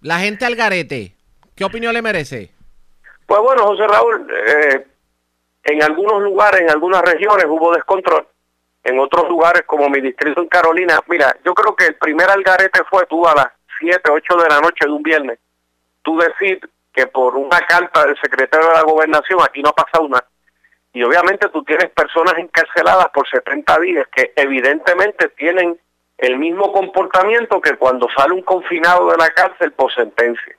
[0.00, 1.14] la gente al garete,
[1.54, 2.50] ¿qué opinión le merece?
[3.24, 4.86] Pues bueno, José Raúl, eh,
[5.62, 8.26] en algunos lugares, en algunas regiones hubo descontrol.
[8.82, 12.82] En otros lugares, como mi distrito en Carolina, mira, yo creo que el primer algarete
[12.90, 13.46] fue tú a las
[13.78, 15.38] 7, 8 de la noche de un viernes.
[16.02, 20.08] Tú decir que por una carta del secretario de la gobernación aquí no ha pasado
[20.08, 20.26] nada.
[20.92, 25.78] Y obviamente tú tienes personas encarceladas por 70 días que evidentemente tienen
[26.18, 30.56] el mismo comportamiento que cuando sale un confinado de la cárcel por sentencia.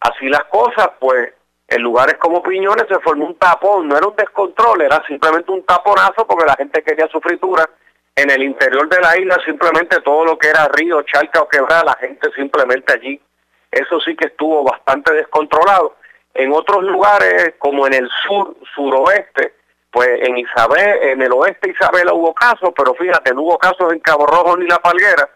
[0.00, 1.32] Así las cosas, pues
[1.68, 5.64] en lugares como Piñones se formó un tapón, no era un descontrol, era simplemente un
[5.64, 7.68] taponazo porque la gente quería su fritura.
[8.16, 11.84] En el interior de la isla simplemente todo lo que era río, charca o quebrada,
[11.84, 13.20] la gente simplemente allí,
[13.70, 15.96] eso sí que estuvo bastante descontrolado.
[16.34, 19.54] En otros lugares, como en el sur, suroeste,
[19.90, 23.92] pues en Isabel, en el oeste de Isabela hubo casos, pero fíjate, no hubo casos
[23.92, 25.28] en Cabo Rojo ni La Palguera,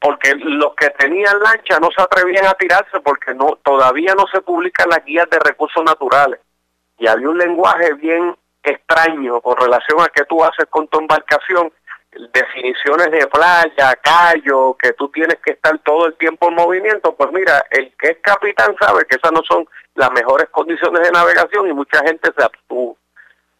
[0.00, 4.40] porque los que tenían lancha no se atrevían a tirarse porque no todavía no se
[4.40, 6.40] publican las guías de recursos naturales.
[6.98, 11.72] Y había un lenguaje bien extraño con relación a qué tú haces con tu embarcación
[12.32, 17.30] definiciones de playa, callo, que tú tienes que estar todo el tiempo en movimiento, pues
[17.32, 21.68] mira, el que es capitán sabe que esas no son las mejores condiciones de navegación
[21.68, 22.96] y mucha gente se abstuvo.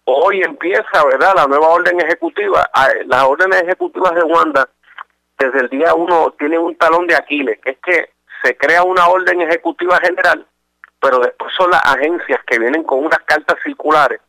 [0.04, 2.68] Hoy empieza, ¿verdad?, la nueva orden ejecutiva.
[3.06, 4.68] Las órdenes ejecutivas de Wanda,
[5.38, 8.10] desde el día uno, tienen un talón de Aquiles, que es que
[8.42, 10.46] se crea una orden ejecutiva general,
[11.00, 14.20] pero después son las agencias que vienen con unas cartas circulares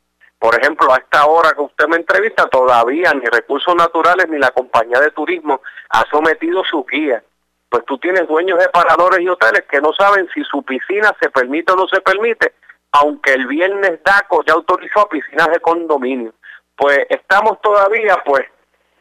[0.41, 4.49] por ejemplo, a esta hora que usted me entrevista, todavía ni Recursos Naturales ni la
[4.49, 7.23] compañía de turismo ha sometido su guía.
[7.69, 11.29] Pues tú tienes dueños de paradores y hoteles que no saben si su piscina se
[11.29, 12.55] permite o no se permite,
[12.91, 16.33] aunque el viernes DACO ya autorizó piscinas de condominio.
[16.75, 18.45] Pues estamos todavía, pues,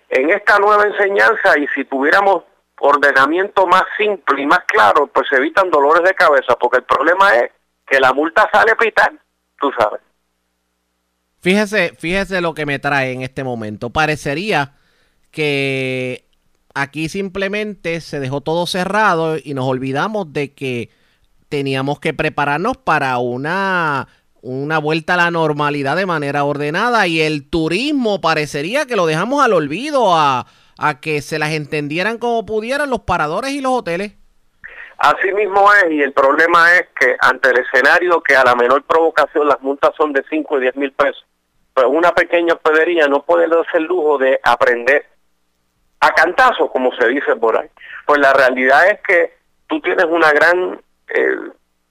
[0.08, 2.44] en esta nueva enseñanza y si tuviéramos
[2.80, 7.36] ordenamiento más simple y más claro, pues se evitan dolores de cabeza, porque el problema
[7.36, 7.50] es
[7.86, 9.12] que la multa sale a pitar,
[9.58, 10.00] tú sabes.
[11.40, 13.90] Fíjese, fíjese lo que me trae en este momento.
[13.90, 14.74] Parecería
[15.30, 16.24] que
[16.74, 20.90] aquí simplemente se dejó todo cerrado y nos olvidamos de que
[21.50, 24.08] teníamos que prepararnos para una,
[24.40, 29.44] una vuelta a la normalidad de manera ordenada y el turismo parecería que lo dejamos
[29.44, 30.46] al olvido, a,
[30.78, 34.12] a que se las entendieran como pudieran los paradores y los hoteles.
[34.96, 38.84] Así mismo es, y el problema es que ante el escenario que a la menor
[38.84, 41.24] provocación las multas son de 5 y 10 mil pesos,
[41.74, 45.06] pues una pequeña hospedería no puede darse el lujo de aprender
[46.00, 47.68] a cantazo, como se dice por ahí.
[48.06, 49.34] Pues la realidad es que
[49.68, 50.80] tú tienes una gran
[51.14, 51.36] eh,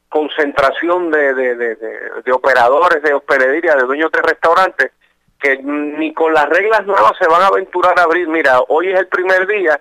[0.10, 4.92] concentración de, de, de, operadores de hospedería, de dueños de restaurantes,
[5.40, 8.28] que ni con las reglas nuevas se van a aventurar a abrir.
[8.28, 9.80] Mira, hoy es el primer día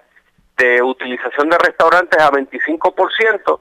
[0.57, 3.61] de utilización de restaurantes a 25%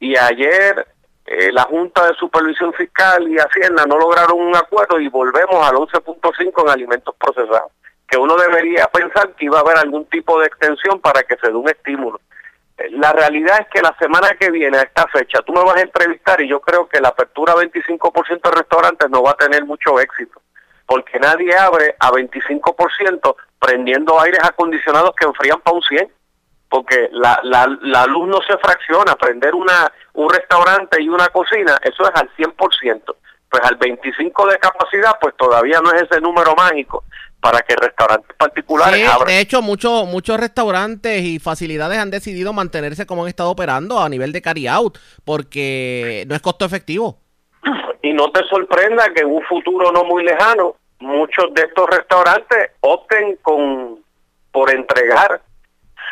[0.00, 0.86] y ayer
[1.26, 5.76] eh, la Junta de Supervisión Fiscal y Hacienda no lograron un acuerdo y volvemos al
[5.76, 7.70] 11.5 en alimentos procesados,
[8.08, 11.48] que uno debería pensar que iba a haber algún tipo de extensión para que se
[11.48, 12.18] dé un estímulo.
[12.90, 15.82] La realidad es que la semana que viene, a esta fecha, tú me vas a
[15.82, 19.64] entrevistar y yo creo que la apertura a 25% de restaurantes no va a tener
[19.64, 20.40] mucho éxito,
[20.86, 26.12] porque nadie abre a 25% prendiendo aires acondicionados que enfrían para un 100
[26.70, 31.78] porque la, la, la luz no se fracciona, prender una, un restaurante y una cocina,
[31.82, 33.16] eso es al 100%,
[33.48, 37.04] pues al 25% de capacidad, pues todavía no es ese número mágico
[37.40, 39.28] para que restaurantes particulares abran.
[39.28, 44.08] De hecho, muchos muchos restaurantes y facilidades han decidido mantenerse como han estado operando a
[44.08, 47.18] nivel de carry out, porque no es costo efectivo.
[48.02, 52.70] Y no te sorprenda que en un futuro no muy lejano, muchos de estos restaurantes
[52.80, 53.98] opten con
[54.50, 55.40] por entregar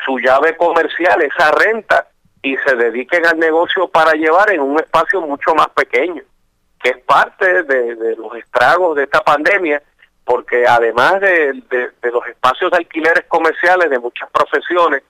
[0.04, 2.08] su llave comercial, esa renta,
[2.42, 6.22] y se dediquen al negocio para llevar en un espacio mucho más pequeño,
[6.80, 9.82] que es parte de, los estragos de esta pandemia,
[10.26, 11.62] porque además de,
[12.02, 15.04] los espacios de alquileres comerciales de muchas profesiones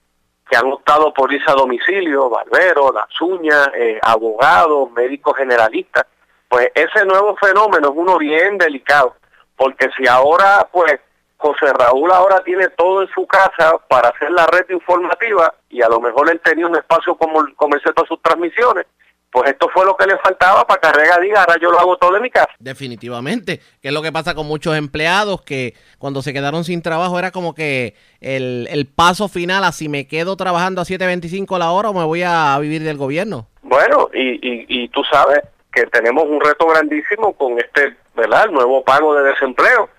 [0.47, 6.05] que han optado por irse a domicilio, barberos, las uñas, eh, abogados, médicos generalistas,
[6.47, 9.15] pues ese nuevo fenómeno es uno bien delicado,
[9.55, 10.99] porque si ahora pues
[11.37, 15.89] José Raúl ahora tiene todo en su casa para hacer la red informativa y a
[15.89, 18.85] lo mejor él tenía un espacio como comercial para sus transmisiones.
[19.31, 21.97] Pues esto fue lo que le faltaba para que Arrega diga, ahora yo lo hago
[21.97, 22.49] todo de mi casa.
[22.59, 27.19] Definitivamente, que es lo que pasa con muchos empleados que cuando se quedaron sin trabajo
[27.19, 31.71] era como que el, el paso final a si me quedo trabajando a 7.25 la
[31.71, 33.47] hora o me voy a vivir del gobierno.
[33.61, 35.39] Bueno, y, y, y tú sabes
[35.73, 38.45] que tenemos un reto grandísimo con este, ¿verdad?
[38.45, 39.89] El nuevo pago de desempleo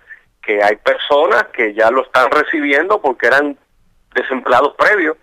[0.43, 3.59] que hay personas que ya lo están recibiendo porque eran
[4.15, 5.17] desempleados previos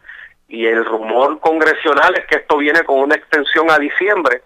[0.47, 4.41] y el rumor congresional es que esto viene con una extensión a diciembre,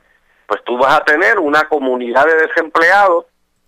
[0.48, 3.26] pues tú vas a tener una comunidad de desempleados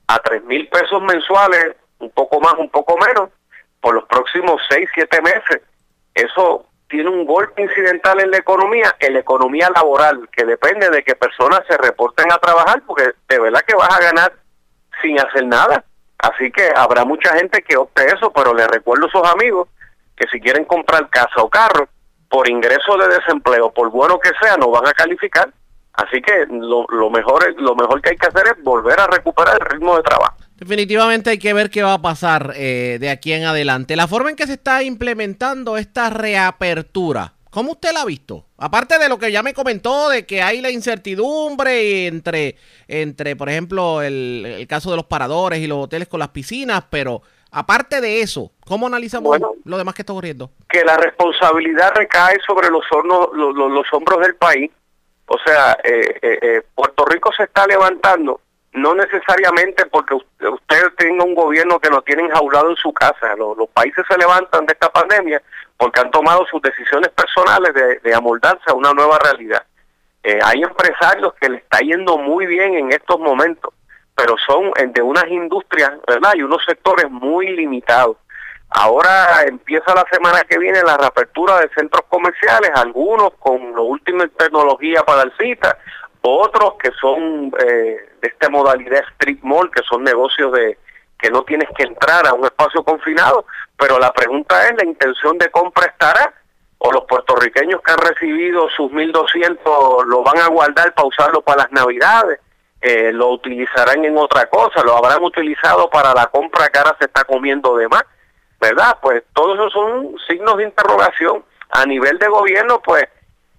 [0.08, 3.30] a tres mil pesos mensuales, un poco más, un poco menos,
[3.80, 5.62] por los próximos seis, siete meses.
[6.14, 11.04] Eso tiene un golpe incidental en la economía, en la economía laboral, que depende de
[11.04, 14.34] que personas se reporten a trabajar, porque de verdad que vas a ganar
[15.02, 15.84] sin hacer nada.
[16.18, 19.70] Así que habrá mucha gente que opte eso, pero les recuerdo a esos amigos
[20.16, 21.88] que si quieren comprar casa o carro,
[22.32, 25.54] por ingreso de desempleo, por bueno que sea, no van a calificar.
[25.94, 29.58] Así que lo, lo, mejor, lo mejor que hay que hacer es volver a recuperar
[29.60, 30.38] el ritmo de trabajo.
[30.56, 33.98] Definitivamente hay que ver qué va a pasar eh, de aquí en adelante.
[33.98, 38.46] La forma en que se está implementando esta reapertura, ¿Cómo usted la ha visto?
[38.58, 42.56] Aparte de lo que ya me comentó, de que hay la incertidumbre entre,
[42.88, 47.24] entre por ejemplo, el, caso de los paradores y los hoteles con las piscinas, pero
[47.52, 50.50] aparte de eso, ¿cómo analizamos lo demás que está ocurriendo?
[50.70, 52.84] Que la responsabilidad recae sobre los,
[53.34, 54.72] los, hombros del país.
[55.28, 58.42] O sea, eh, eh, eh, Puerto Rico se está levantando
[58.74, 63.36] no necesariamente porque usted tenga un gobierno que lo tiene enjaulado en su casa.
[63.36, 65.42] Los, países se levantan de esta pandemia
[65.76, 69.66] porque han tomado sus decisiones personales de, amoldarse a una nueva realidad.
[70.46, 73.74] Hay empresarios que le está yendo muy bien en estos momentos,
[74.16, 76.34] pero son de unas industrias, ¿verdad?
[76.36, 78.18] Y unos sectores muy limitados.
[78.70, 84.24] Ahora empieza la semana que viene la reapertura de centros comerciales, algunos con lo último
[84.24, 85.78] en tecnología para el cita,
[86.22, 90.78] otros que son eh, de esta modalidad street mall, que son negocios de
[91.20, 93.46] que no tienes que entrar a un espacio confinado,
[93.78, 96.34] pero la pregunta es, ¿la intención de compra estará?
[96.80, 101.64] ¿O los puertorriqueños que han recibido sus 1.200 lo van a guardar para usarlo para
[101.64, 102.40] las navidades?
[102.82, 104.84] Eh, ¿Lo utilizarán en otra cosa?
[104.84, 108.04] ¿Lo habrán utilizado para la compra que ahora se está comiendo de más?
[108.62, 109.00] ¿verdad?
[109.02, 111.44] Pues todos esos son signos de interrogación.
[111.72, 113.06] A nivel de gobierno, pues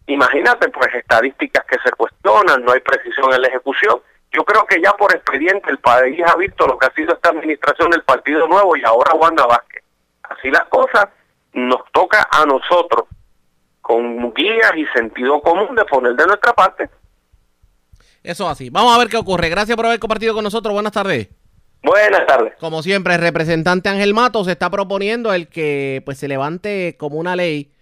[0.07, 4.01] imagínate, pues estadísticas que se cuestionan, no hay precisión en la ejecución.
[4.31, 7.31] Yo creo que ya por expediente el país ha visto lo que ha sido esta
[7.31, 9.83] administración del Partido Nuevo y ahora Wanda Vázquez.
[10.23, 11.09] Así las cosas,
[11.53, 13.07] nos toca a nosotros,
[13.81, 16.89] con guías y sentido común, de poner de nuestra parte.
[18.23, 18.71] Eso así.
[18.71, 19.49] Vamos a ver qué ocurre.
[19.49, 20.73] Gracias por haber compartido con nosotros.
[20.73, 21.29] Buenas tardes.
[21.83, 22.53] Buenas tardes.
[22.61, 27.35] Como siempre, el representante Ángel Matos está proponiendo el que pues se levante como una
[27.35, 27.73] ley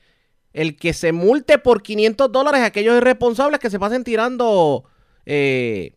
[0.53, 4.85] el que se multe por 500 dólares a aquellos irresponsables que se pasen tirando
[5.27, 5.97] eh,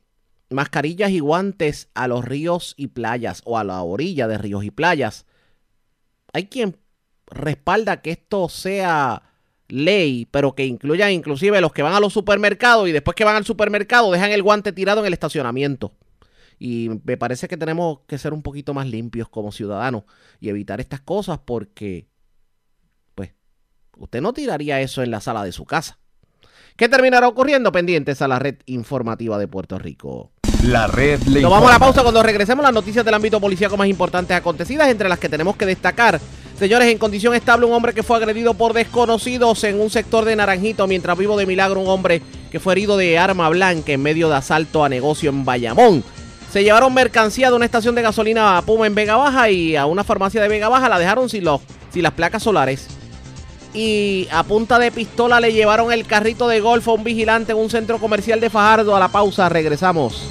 [0.49, 4.71] mascarillas y guantes a los ríos y playas o a la orilla de ríos y
[4.71, 5.25] playas.
[6.33, 6.77] Hay quien
[7.27, 9.23] respalda que esto sea
[9.67, 13.35] ley, pero que incluya inclusive los que van a los supermercados y después que van
[13.35, 15.93] al supermercado dejan el guante tirado en el estacionamiento.
[16.59, 20.03] Y me parece que tenemos que ser un poquito más limpios como ciudadanos
[20.39, 22.07] y evitar estas cosas porque,
[23.15, 23.33] pues,
[23.97, 25.99] usted no tiraría eso en la sala de su casa.
[26.75, 27.71] ¿Qué terminará ocurriendo?
[27.71, 30.32] Pendientes a la red informativa de Puerto Rico.
[30.63, 33.75] La red le Nos vamos a la pausa cuando regresemos las noticias del ámbito policíaco
[33.75, 36.21] más importantes acontecidas, entre las que tenemos que destacar.
[36.57, 40.37] Señores, en condición estable, un hombre que fue agredido por desconocidos en un sector de
[40.37, 44.29] Naranjito, mientras vivo de milagro, un hombre que fue herido de arma blanca en medio
[44.29, 46.01] de asalto a negocio en Bayamón.
[46.49, 49.85] Se llevaron mercancía de una estación de gasolina a Puma en Vega Baja y a
[49.85, 51.59] una farmacia de Vega Baja la dejaron sin, los,
[51.91, 52.87] sin las placas solares.
[53.73, 57.57] Y a punta de pistola le llevaron el carrito de golf a un vigilante en
[57.57, 58.95] un centro comercial de Fajardo.
[58.95, 60.23] A la pausa, regresamos.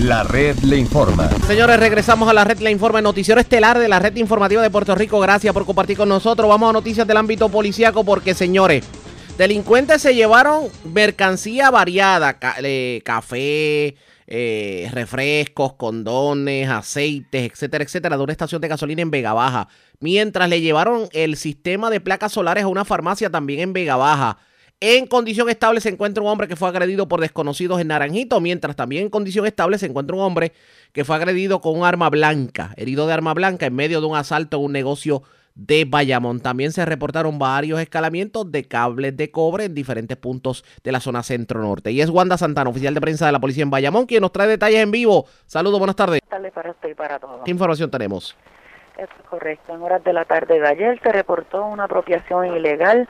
[0.00, 1.28] La red le informa.
[1.46, 4.94] Señores, regresamos a la red le informa, noticiero estelar de la red informativa de Puerto
[4.94, 5.18] Rico.
[5.20, 6.48] Gracias por compartir con nosotros.
[6.48, 8.84] Vamos a noticias del ámbito policíaco porque, señores,
[9.38, 13.94] Delincuentes se llevaron mercancía variada, café,
[14.26, 19.68] eh, refrescos, condones, aceites, etcétera, etcétera, de una estación de gasolina en Vega Baja.
[20.00, 24.38] Mientras le llevaron el sistema de placas solares a una farmacia también en Vega Baja.
[24.80, 28.76] En condición estable se encuentra un hombre que fue agredido por desconocidos en Naranjito, mientras
[28.76, 30.52] también en condición estable se encuentra un hombre
[30.92, 34.14] que fue agredido con un arma blanca, herido de arma blanca en medio de un
[34.14, 35.22] asalto en un negocio
[35.54, 36.40] de Bayamón.
[36.40, 41.22] También se reportaron varios escalamientos de cables de cobre en diferentes puntos de la zona
[41.22, 41.90] centro-norte.
[41.92, 44.46] Y es Wanda Santana, oficial de prensa de la policía en Bayamón, quien nos trae
[44.46, 45.24] detalles en vivo.
[45.46, 46.20] Saludos, buenas tardes.
[46.20, 47.40] Buenas tardes para usted y para todos.
[47.46, 48.36] ¿Qué información tenemos?
[48.98, 49.74] es correcto.
[49.74, 53.08] En horas de la tarde de ayer se reportó una apropiación ilegal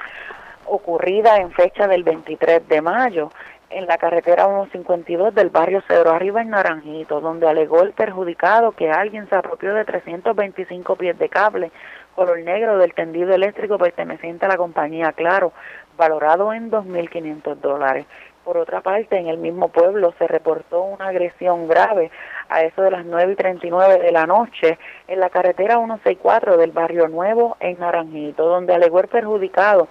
[0.68, 3.30] ocurrida en fecha del 23 de mayo
[3.70, 8.90] en la carretera 152 del barrio Cedro Arriba en Naranjito, donde alegó el perjudicado que
[8.90, 11.72] alguien se apropió de 325 pies de cable
[12.14, 15.52] color negro del tendido eléctrico perteneciente a la compañía Claro,
[15.98, 18.06] valorado en 2.500 dólares.
[18.42, 22.10] Por otra parte, en el mismo pueblo se reportó una agresión grave
[22.48, 26.70] a eso de las 9 y 39 de la noche en la carretera 164 del
[26.70, 29.88] barrio Nuevo en Naranjito, donde alegó el perjudicado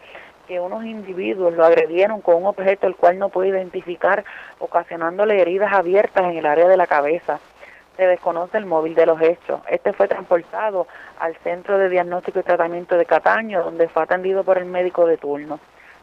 [0.47, 4.23] que unos individuos lo agredieron con un objeto el cual no puede identificar,
[4.59, 7.39] ocasionándole heridas abiertas en el área de la cabeza
[7.95, 9.61] se desconoce el móvil de los hechos.
[9.69, 10.87] Este fue transportado
[11.19, 15.17] al Centro de Diagnóstico y Tratamiento de Cataño, donde fue atendido por el médico de
[15.17, 15.59] turno.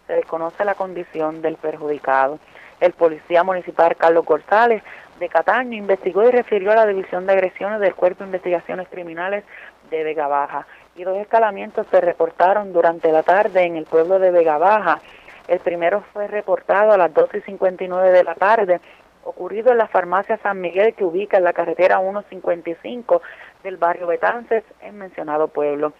[0.07, 2.39] Se desconoce la condición del perjudicado.
[2.81, 4.83] El policía municipal Carlos González
[5.21, 9.45] de Cataño investigó y refirió a la División de Agresiones del Cuerpo de Investigaciones Criminales
[9.91, 10.67] de Vega Baja.
[10.95, 15.01] Y dos escalamientos se reportaron durante la tarde en el pueblo de Vega Baja.
[15.49, 18.81] El primero fue reportado a las 12 y 59 de la tarde
[19.25, 23.23] ocurrido en la farmacia San Miguel que ubica en la carretera 155
[23.63, 25.93] del barrio Betances en mencionado pueblo.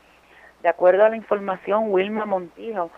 [0.63, 2.91] De acuerdo a la información, Wilma Montijo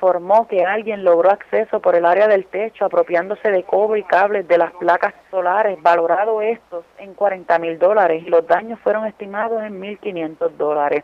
[0.00, 4.46] informó que alguien logró acceso por el área del techo apropiándose de cobre y cables
[4.46, 9.60] de las placas solares, valorado estos en 40 mil dólares y los daños fueron estimados
[9.60, 11.02] en 1.500 dólares.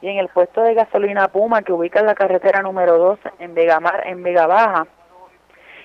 [0.00, 3.52] Y en el puesto de gasolina Puma, que ubica en la carretera número 2 en
[3.52, 4.86] Vega, en Vega Baja,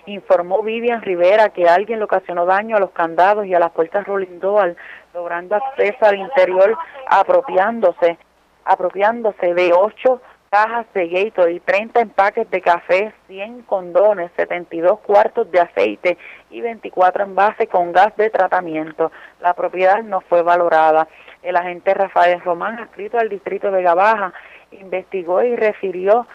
[0.06, 4.08] informó Vivian Rivera que alguien le ocasionó daño a los candados y a las puertas
[4.08, 4.78] rolling door,
[5.14, 6.78] logrando acceso al interior
[7.10, 8.18] apropiándose,
[8.64, 10.22] apropiándose de ocho
[10.56, 16.18] cajas de Gatorade, 30 empaques de café, 100 condones, 72 cuartos de aceite
[16.50, 19.12] y 24 envases con gas de tratamiento.
[19.42, 21.10] La propiedad no fue valorada.
[21.44, 24.32] El agente Rafael Román, adscrito al distrito de Baja,
[24.72, 26.26] investigó y refirió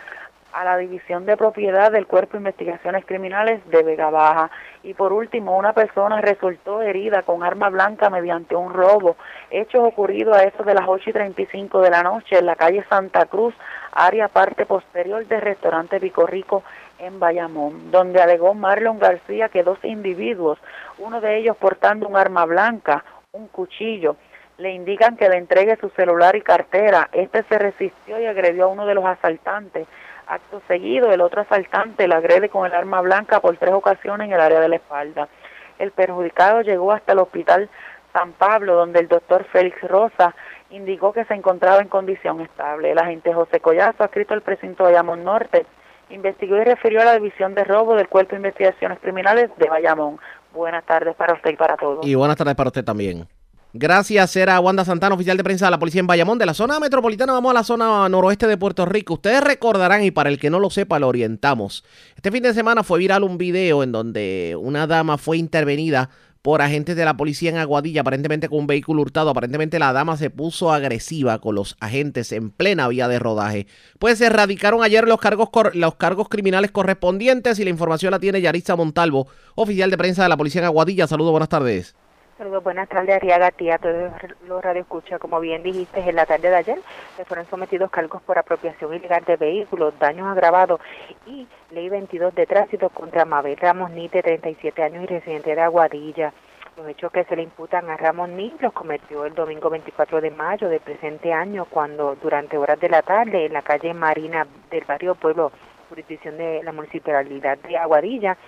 [0.53, 4.51] a la División de Propiedad del Cuerpo de Investigaciones Criminales de Vega Baja.
[4.82, 9.16] Y por último, una persona resultó herida con arma blanca mediante un robo.
[9.51, 12.84] Hechos ocurridos a eso de las 8 y 35 de la noche en la calle
[12.88, 13.55] Santa Cruz,
[13.92, 16.62] área parte posterior del restaurante Rico
[16.98, 20.59] en Bayamón, donde alegó Marlon García que dos individuos,
[20.98, 24.16] uno de ellos portando un arma blanca, un cuchillo,
[24.59, 27.09] le indican que le entregue su celular y cartera.
[27.12, 29.88] Este se resistió y agredió a uno de los asaltantes
[30.30, 34.32] Acto seguido, el otro asaltante le agrede con el arma blanca por tres ocasiones en
[34.32, 35.28] el área de la espalda.
[35.76, 37.68] El perjudicado llegó hasta el hospital
[38.12, 40.36] San Pablo, donde el doctor Félix Rosa
[40.70, 42.92] indicó que se encontraba en condición estable.
[42.92, 45.66] El agente José Collazo, adscrito al precinto Bayamón Norte,
[46.10, 50.20] investigó y refirió a la división de robo del Cuerpo de Investigaciones Criminales de Bayamón.
[50.52, 52.06] Buenas tardes para usted y para todos.
[52.06, 53.26] Y buenas tardes para usted también.
[53.72, 56.38] Gracias, era Wanda Santana, oficial de prensa de la policía en Bayamón.
[56.38, 59.14] De la zona metropolitana vamos a la zona noroeste de Puerto Rico.
[59.14, 61.84] Ustedes recordarán, y para el que no lo sepa, lo orientamos.
[62.16, 66.10] Este fin de semana fue viral un video en donde una dama fue intervenida
[66.42, 69.30] por agentes de la policía en Aguadilla, aparentemente con un vehículo hurtado.
[69.30, 73.68] Aparentemente la dama se puso agresiva con los agentes en plena vía de rodaje.
[74.00, 78.40] Pues se erradicaron ayer los cargos, los cargos criminales correspondientes y la información la tiene
[78.40, 81.06] Yaritza Montalvo, oficial de prensa de la policía en Aguadilla.
[81.06, 81.94] Saludos, buenas tardes.
[82.41, 84.12] Saludos, buenas tardes, Arriaga, tía, todos
[84.49, 85.20] los radioescuchas.
[85.20, 86.78] Como bien dijiste, en la tarde de ayer
[87.14, 90.80] se fueron sometidos cargos por apropiación ilegal de vehículos, daños agravados
[91.26, 96.32] y ley 22 de tránsito contra Mabel Ramos Nite, 37 años y residente de Aguadilla.
[96.78, 100.30] Los hechos que se le imputan a Ramos Nite los cometió el domingo 24 de
[100.30, 104.84] mayo del presente año, cuando durante horas de la tarde en la calle Marina del
[104.86, 105.53] barrio Pueblo,
[105.91, 108.38] jurisdicción de la municipalidad de Aguadilla,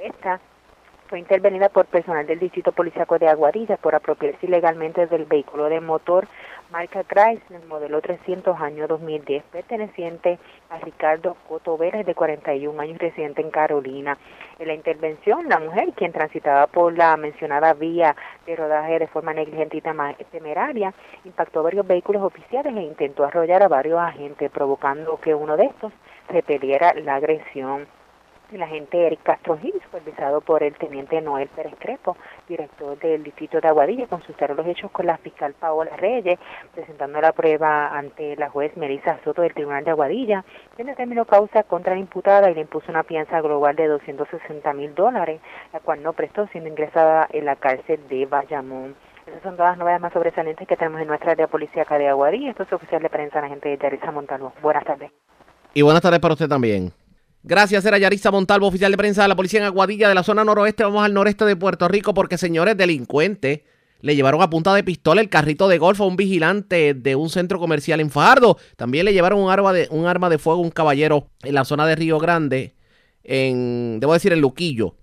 [0.00, 0.40] esta
[1.12, 5.78] fue intervenida por personal del Distrito Policiaco de Aguadilla por apropiarse ilegalmente del vehículo de
[5.78, 6.26] motor
[6.70, 10.38] marca Chrysler modelo 300 año 2010 perteneciente
[10.70, 14.16] a Ricardo Coto Vélez de 41 años residente en Carolina.
[14.58, 19.34] En la intervención, la mujer, quien transitaba por la mencionada vía de rodaje de forma
[19.34, 20.94] negligente y temeraria,
[21.26, 25.92] impactó varios vehículos oficiales e intentó arrollar a varios agentes, provocando que uno de estos
[26.30, 27.86] repeliera la agresión
[28.54, 32.16] el agente Eric Castro Gil, supervisado por el teniente Noel Pérez Crepo,
[32.48, 36.38] director del distrito de Aguadilla, consultaron los hechos con la fiscal Paola Reyes,
[36.74, 40.44] presentando la prueba ante la juez Melissa Soto del Tribunal de Aguadilla,
[40.76, 44.94] quien determinó causa contra la imputada y le impuso una fianza global de 260 mil
[44.94, 45.40] dólares,
[45.72, 48.94] la cual no prestó siendo ingresada en la cárcel de Bayamón.
[49.26, 52.50] Esas son todas las novedades más sobresalientes que tenemos en nuestra área policíaca de Aguadilla.
[52.50, 54.52] Esto es oficial de prensa, la gente de Yarisa Montalvo.
[54.60, 55.12] Buenas tardes.
[55.74, 56.92] Y buenas tardes para usted también.
[57.44, 60.44] Gracias, era Yarisa Montalvo, oficial de prensa de la policía en Aguadilla de la zona
[60.44, 60.84] noroeste.
[60.84, 63.62] Vamos al noreste de Puerto Rico porque, señores delincuentes,
[64.00, 67.30] le llevaron a punta de pistola el carrito de golf a un vigilante de un
[67.30, 68.58] centro comercial en Fajardo.
[68.76, 71.64] También le llevaron un arma de, un arma de fuego a un caballero en la
[71.64, 72.76] zona de Río Grande,
[73.24, 74.94] en, debo decir, en Luquillo.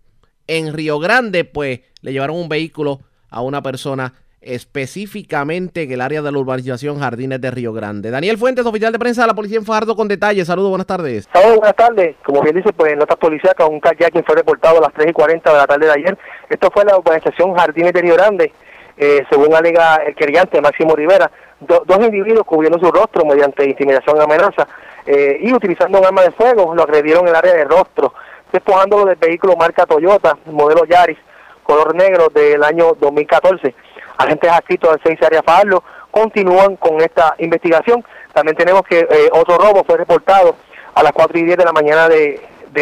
[0.47, 6.21] En Río Grande, pues, le llevaron un vehículo a una persona específicamente en el área
[6.21, 8.09] de la urbanización Jardines de Río Grande.
[8.09, 10.47] Daniel Fuentes, oficial de prensa de la policía en Fajardo, con detalles.
[10.47, 11.27] Saludos, buenas tardes.
[11.33, 12.15] Saludos, buenas tardes.
[12.23, 15.13] Como bien dice, pues en notas policíacas, un quien fue reportado a las 3 y
[15.13, 16.17] 40 de la tarde de ayer.
[16.49, 18.53] Esto fue la urbanización Jardines de Río Grande.
[18.97, 21.31] Eh, según alega el querellante Máximo Rivera,
[21.61, 24.67] dos individuos cubriendo su rostro mediante intimidación y amenaza
[25.05, 28.13] eh, y utilizando un arma de fuego, lo agredieron en el área del rostro,
[28.51, 31.17] despojándolo del vehículo marca Toyota, modelo Yaris,
[31.63, 33.73] color negro del año 2014
[34.19, 38.03] agentes adscritos al 6 área Fajardo continúan con esta investigación.
[38.33, 40.55] También tenemos que eh, otro robo fue reportado
[40.93, 42.39] a las 4 y 10 de la mañana de,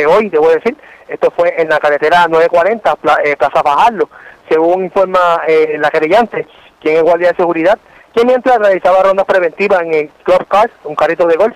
[0.07, 0.75] hoy, debo decir.
[1.07, 4.09] Esto fue en la carretera 940, eh, Plaza Fajardo.
[4.49, 6.47] Según informa eh, la querellante,
[6.81, 7.77] quien es guardia de seguridad,
[8.13, 11.55] que mientras realizaba rondas preventivas en el Club Cars, un carrito de golf,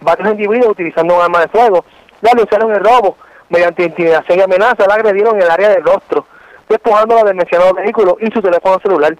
[0.00, 1.84] varios individuos utilizando un arma de fuego
[2.20, 3.16] le anunciaron el robo
[3.48, 6.26] mediante intimidación y amenaza, la agredieron en el área del rostro
[6.72, 9.16] despojándola del mencionado vehículo y su teléfono celular.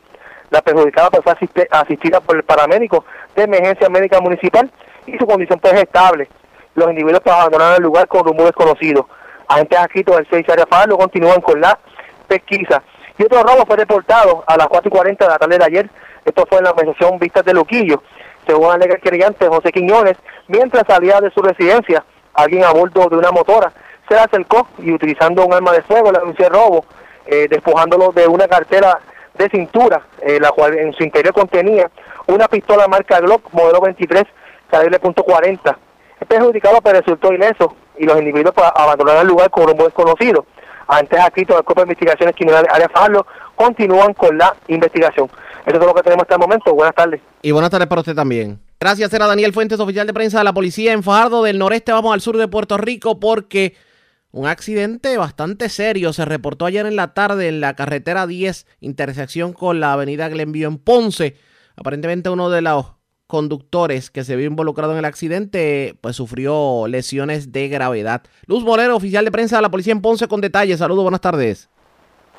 [0.51, 1.33] La perjudicada fue
[1.71, 3.05] asistida por el paramédico
[3.37, 4.71] de emergencia médica municipal
[5.07, 6.29] y su condición pues estable.
[6.75, 9.07] Los individuos pues, abandonaron el lugar con rumbo desconocido.
[9.49, 11.79] Agentes adscritos del 6 área Faro continúan con la
[12.27, 12.83] pesquisa.
[13.19, 15.91] Y otro robo fue reportado a las 4 y 40 de la tarde de ayer.
[16.25, 18.03] Esto fue en la organización Vistas de Luquillo.
[18.47, 20.17] según alega el querellante José Quiñones,
[20.49, 23.73] mientras salía de su residencia, alguien a bordo de una motora
[24.09, 26.85] se acercó y utilizando un arma de fuego le anunció el robo,
[27.27, 28.99] eh, despojándolo de una cartera
[29.35, 31.91] de cintura, eh, la cual en su interior contenía
[32.27, 34.25] una pistola marca Glock modelo 23
[34.71, 35.77] calibre .40.
[36.21, 40.47] El perjudicado pero resultó ileso y los individuos pues, abandonaron el lugar con rumbo desconocido.
[40.89, 45.29] Antes escrito del Cuerpo de Investigaciones Criminales Área Fajardo continúan con la investigación.
[45.65, 46.75] Eso es lo que tenemos hasta el momento.
[46.75, 47.21] Buenas tardes.
[47.43, 48.61] Y buenas tardes para usted también.
[48.81, 51.93] Gracias, era Daniel Fuentes, oficial de prensa de la policía en Fajardo del Noreste.
[51.93, 53.77] Vamos al sur de Puerto Rico porque
[54.33, 59.53] un accidente bastante serio se reportó ayer en la tarde en la carretera 10, intersección
[59.53, 61.37] con la avenida Glenview en Ponce.
[61.77, 62.95] Aparentemente uno de los
[63.27, 68.23] conductores que se vio involucrado en el accidente pues sufrió lesiones de gravedad.
[68.47, 70.79] Luz Moreno, oficial de prensa de la policía en Ponce con detalles.
[70.79, 71.69] Saludos, buenas tardes.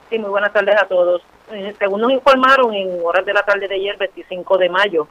[0.10, 1.22] Sí, muy buenas tardes a todos.
[1.52, 5.08] Eh, según nos informaron en horas de la tarde de ayer, 25 de mayo,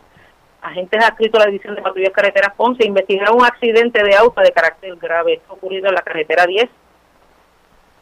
[0.62, 4.52] agentes adscritos a la División de Patrullas Carreteras Ponce investigaron un accidente de auto de
[4.52, 6.68] carácter grave ocurrido en la carretera 10.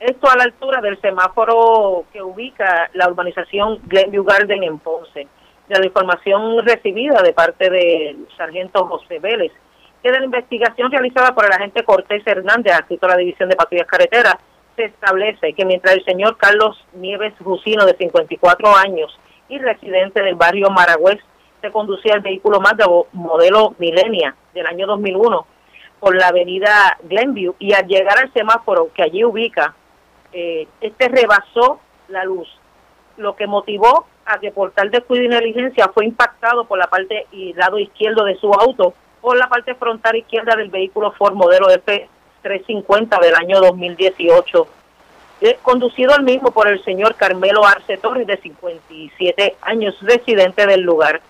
[0.00, 5.26] Esto a la altura del semáforo que ubica la urbanización Glenview Garden en Ponce.
[5.68, 9.52] De la información recibida de parte del sargento José Vélez,
[10.02, 13.56] que de la investigación realizada por el agente Cortés Hernández, adscrito a la División de
[13.56, 14.34] Patrullas Carreteras,
[14.74, 19.16] se establece que mientras el señor Carlos Nieves Jusino, de 54 años
[19.48, 21.20] y residente del barrio Maragüez,
[21.60, 25.46] se conducía el vehículo Mazda modelo Milenia del año 2001
[25.98, 29.74] por la avenida Glenview y al llegar al semáforo que allí ubica,
[30.32, 32.48] eh, este rebasó la luz,
[33.16, 37.26] lo que motivó a que por tal descuido y negligencia fue impactado por la parte
[37.32, 41.68] y lado izquierdo de su auto por la parte frontal izquierda del vehículo Ford modelo
[41.68, 44.66] F350 del año 2018
[45.42, 50.82] eh, conducido al mismo por el señor Carmelo Arce Torres, de 57 años, residente del
[50.82, 51.22] lugar.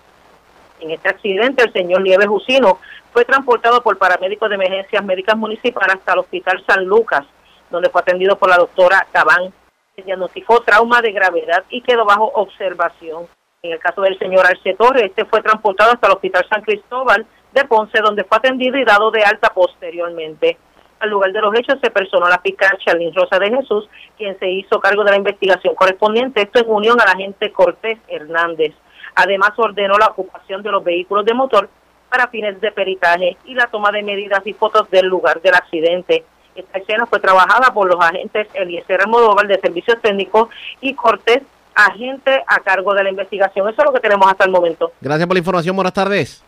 [0.81, 2.79] En este accidente, el señor Nieves Jusino
[3.13, 7.23] fue transportado por paramédicos de emergencias médicas municipales hasta el Hospital San Lucas,
[7.69, 9.53] donde fue atendido por la doctora Cabán.
[9.95, 13.27] Se diagnosticó trauma de gravedad y quedó bajo observación.
[13.61, 17.27] En el caso del señor Arce Torres, este fue transportado hasta el Hospital San Cristóbal
[17.53, 20.57] de Ponce, donde fue atendido y dado de alta posteriormente.
[20.99, 24.49] Al lugar de los hechos se personó la fiscal Charlene Rosa de Jesús, quien se
[24.49, 28.73] hizo cargo de la investigación correspondiente, esto en unión al agente Cortés Hernández.
[29.15, 31.69] Además, ordenó la ocupación de los vehículos de motor
[32.09, 36.25] para fines de peritaje y la toma de medidas y fotos del lugar del accidente.
[36.55, 40.49] Esta escena fue trabajada por los agentes Eliezer Almodóvar de Servicios Técnicos
[40.81, 41.41] y Cortés,
[41.73, 43.69] agente a cargo de la investigación.
[43.69, 44.91] Eso es lo que tenemos hasta el momento.
[44.99, 45.75] Gracias por la información.
[45.75, 46.43] Buenas tardes.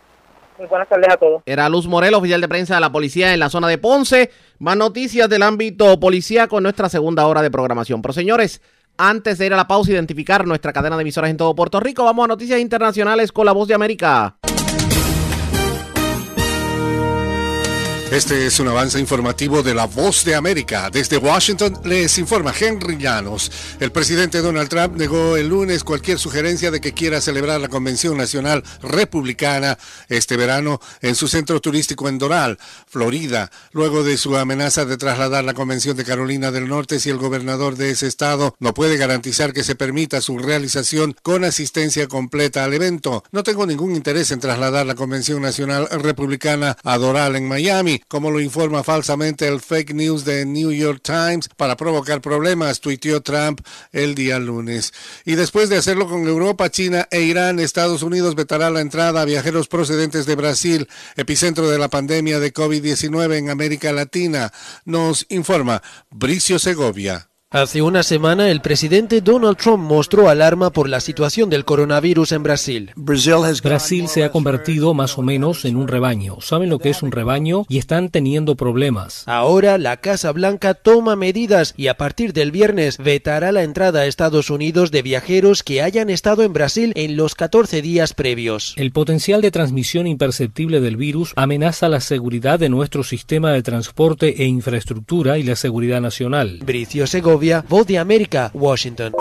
[0.57, 1.41] Muy buenas tardes a todos.
[1.45, 4.29] Era Luz Morel, oficial de prensa de la policía en la zona de Ponce.
[4.59, 8.01] Más noticias del ámbito policía con nuestra segunda hora de programación.
[8.01, 8.61] Pero señores,
[8.97, 12.03] antes de ir a la pausa, identificar nuestra cadena de emisoras en todo Puerto Rico,
[12.03, 14.37] vamos a noticias internacionales con la voz de América.
[18.13, 20.91] Este es un avance informativo de La Voz de América.
[20.91, 23.51] Desde Washington les informa Henry Llanos.
[23.79, 28.15] El presidente Donald Trump negó el lunes cualquier sugerencia de que quiera celebrar la Convención
[28.15, 34.85] Nacional Republicana este verano en su centro turístico en Doral, Florida, luego de su amenaza
[34.85, 38.75] de trasladar la Convención de Carolina del Norte si el gobernador de ese estado no
[38.75, 43.23] puede garantizar que se permita su realización con asistencia completa al evento.
[43.31, 48.31] No tengo ningún interés en trasladar la Convención Nacional Republicana a Doral en Miami como
[48.31, 53.61] lo informa falsamente el fake news de New York Times para provocar problemas, tuiteó Trump
[53.91, 54.93] el día lunes.
[55.25, 59.25] Y después de hacerlo con Europa, China e Irán, Estados Unidos vetará la entrada a
[59.25, 64.51] viajeros procedentes de Brasil, epicentro de la pandemia de COVID-19 en América Latina,
[64.85, 67.32] nos informa Bricio Segovia.
[67.53, 72.41] Hace una semana, el presidente Donald Trump mostró alarma por la situación del coronavirus en
[72.41, 72.89] Brasil.
[72.95, 76.41] Brasil se ha convertido más o menos en un rebaño.
[76.41, 77.65] ¿Saben lo que es un rebaño?
[77.69, 79.21] Y están teniendo problemas.
[79.27, 84.05] Ahora, la Casa Blanca toma medidas y a partir del viernes vetará la entrada a
[84.07, 88.73] Estados Unidos de viajeros que hayan estado en Brasil en los 14 días previos.
[88.77, 94.41] El potencial de transmisión imperceptible del virus amenaza la seguridad de nuestro sistema de transporte
[94.41, 96.57] e infraestructura y la seguridad nacional.
[96.65, 99.13] Bricio Segovia Voz de América, Washington.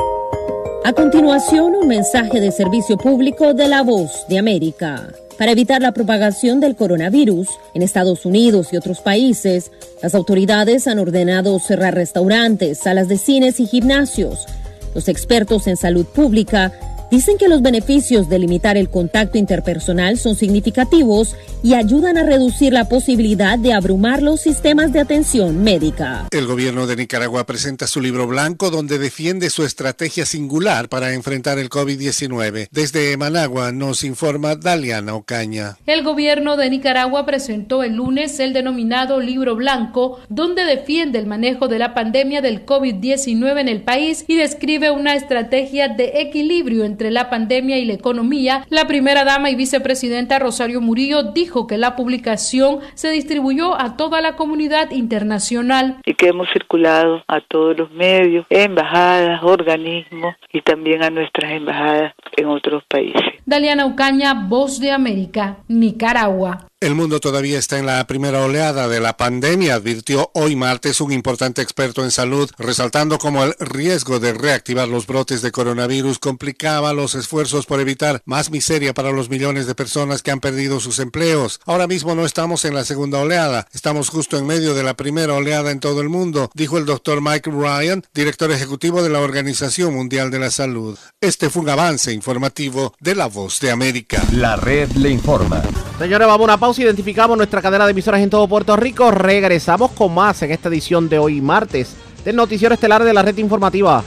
[0.85, 5.09] A continuación, un mensaje de servicio público de la Voz de América.
[5.39, 11.01] Para evitar la propagación del coronavirus en Estados Unidos y otros países, las autoridades han
[11.01, 14.47] ordenado cerrar restaurantes, salas de cines y gimnasios.
[14.95, 16.73] Los expertos en salud pública
[17.13, 22.73] Dicen que los beneficios de limitar el contacto interpersonal son significativos y ayudan a reducir
[22.73, 26.27] la posibilidad de abrumar los sistemas de atención médica.
[26.31, 31.59] El gobierno de Nicaragua presenta su libro blanco donde defiende su estrategia singular para enfrentar
[31.59, 32.69] el COVID-19.
[32.71, 35.77] Desde Managua nos informa Daliana Ocaña.
[35.85, 41.69] El gobierno de Nicaragua presentó el lunes el denominado libro blanco donde defiende el manejo
[41.69, 47.02] de la pandemia del COVID-19 en el país y describe una estrategia de equilibrio entre
[47.11, 51.97] la pandemia y la economía, la primera dama y vicepresidenta Rosario Murillo dijo que la
[51.97, 55.99] publicación se distribuyó a toda la comunidad internacional.
[56.05, 62.15] Y que hemos circulado a todos los medios, embajadas, organismos y también a nuestras embajadas
[62.37, 63.23] en otros países.
[63.47, 66.67] Daliana Ucaña, Voz de América, Nicaragua.
[66.83, 71.13] El mundo todavía está en la primera oleada de la pandemia, advirtió hoy martes un
[71.13, 76.93] importante experto en salud, resaltando cómo el riesgo de reactivar los brotes de coronavirus complicaba
[76.93, 80.99] los esfuerzos por evitar más miseria para los millones de personas que han perdido sus
[80.99, 81.61] empleos.
[81.67, 85.35] Ahora mismo no estamos en la segunda oleada, estamos justo en medio de la primera
[85.35, 89.95] oleada en todo el mundo, dijo el doctor Mike Ryan, director ejecutivo de la Organización
[89.95, 90.99] Mundial de la Salud.
[91.21, 94.21] Este fue un avance informativo de La Voz de América.
[94.33, 95.63] La red le informa.
[96.01, 99.11] Señores, vamos a una pausa identificamos nuestra cadena de emisoras en todo Puerto Rico.
[99.11, 101.95] Regresamos con más en esta edición de hoy martes
[102.25, 104.03] del noticiero estelar de la red informativa.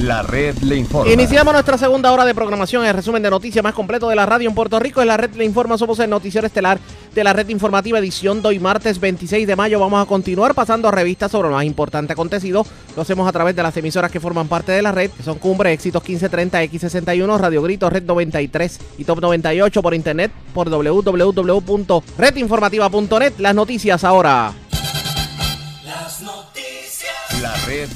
[0.00, 1.12] La red le informa.
[1.12, 2.86] Iniciamos nuestra segunda hora de programación.
[2.86, 5.02] El resumen de noticias más completo de la radio en Puerto Rico.
[5.02, 5.76] En la red le informa.
[5.76, 6.78] Somos el noticiero estelar
[7.14, 9.78] de la red informativa edición de hoy martes 26 de mayo.
[9.78, 12.64] Vamos a continuar pasando revistas sobre lo más importante acontecido.
[12.96, 15.74] Lo hacemos a través de las emisoras que forman parte de la red, son Cumbre,
[15.74, 23.34] Éxitos 1530, X61, Radio Grito, Red 93 y Top 98 por internet por www.redinformativa.net.
[23.38, 24.54] Las noticias ahora.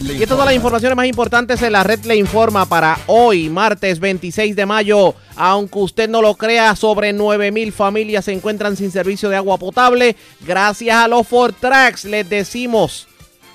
[0.01, 4.55] Y todas las informaciones más importantes en la red le informa para hoy, martes 26
[4.55, 5.15] de mayo.
[5.37, 9.59] Aunque usted no lo crea, sobre 9 mil familias se encuentran sin servicio de agua
[9.59, 10.17] potable.
[10.47, 13.09] Gracias a los Fortrax les decimos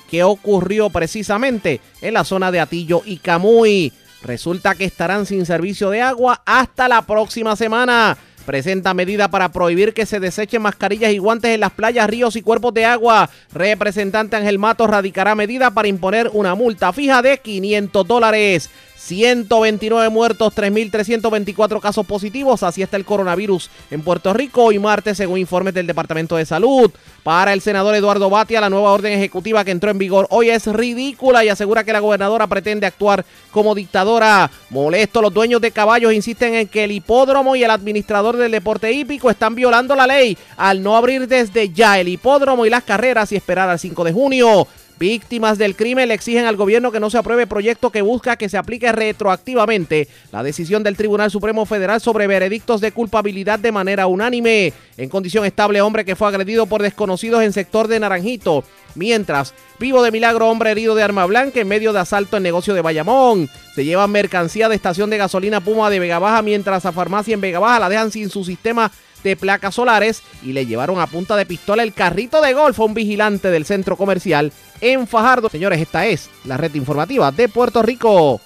[0.09, 3.93] qué ocurrió precisamente en la zona de Atillo y Camuy.
[4.21, 8.17] Resulta que estarán sin servicio de agua hasta la próxima semana
[8.49, 12.41] presenta medida para prohibir que se desechen mascarillas y guantes en las playas, ríos y
[12.41, 13.29] cuerpos de agua.
[13.53, 18.71] Representante Ángel Matos radicará medida para imponer una multa fija de 500 dólares.
[19.09, 22.61] 129 muertos, 3.324 casos positivos.
[22.61, 26.91] Así está el coronavirus en Puerto Rico hoy martes, según informes del Departamento de Salud.
[27.23, 30.67] Para el senador Eduardo Batia, la nueva orden ejecutiva que entró en vigor hoy es
[30.67, 34.51] ridícula y asegura que la gobernadora pretende actuar como dictadora.
[34.69, 38.91] Molesto, los dueños de caballos insisten en que el hipódromo y el administrador del deporte
[38.91, 43.31] hípico están violando la ley al no abrir desde ya el hipódromo y las carreras
[43.31, 44.67] y esperar al 5 de junio.
[44.99, 48.49] Víctimas del crimen le exigen al gobierno que no se apruebe proyecto que busca que
[48.49, 54.07] se aplique retroactivamente la decisión del Tribunal Supremo Federal sobre veredictos de culpabilidad de manera
[54.07, 54.73] unánime.
[54.97, 58.65] En condición estable, hombre que fue agredido por desconocidos en sector de Naranjito.
[58.95, 62.73] Mientras, vivo de milagro, hombre herido de arma blanca en medio de asalto en negocio
[62.73, 63.49] de Bayamón.
[63.75, 67.39] Se lleva mercancía de estación de gasolina Puma de Vega Baja, mientras a farmacia en
[67.39, 68.91] Vega Baja la dejan sin su sistema
[69.23, 72.83] de placas solares y le llevaron a punta de pistola el carrito de golf a
[72.83, 74.51] un vigilante del centro comercial
[74.81, 75.49] en Fajardo.
[75.49, 78.41] Señores, esta es la red informativa de Puerto Rico.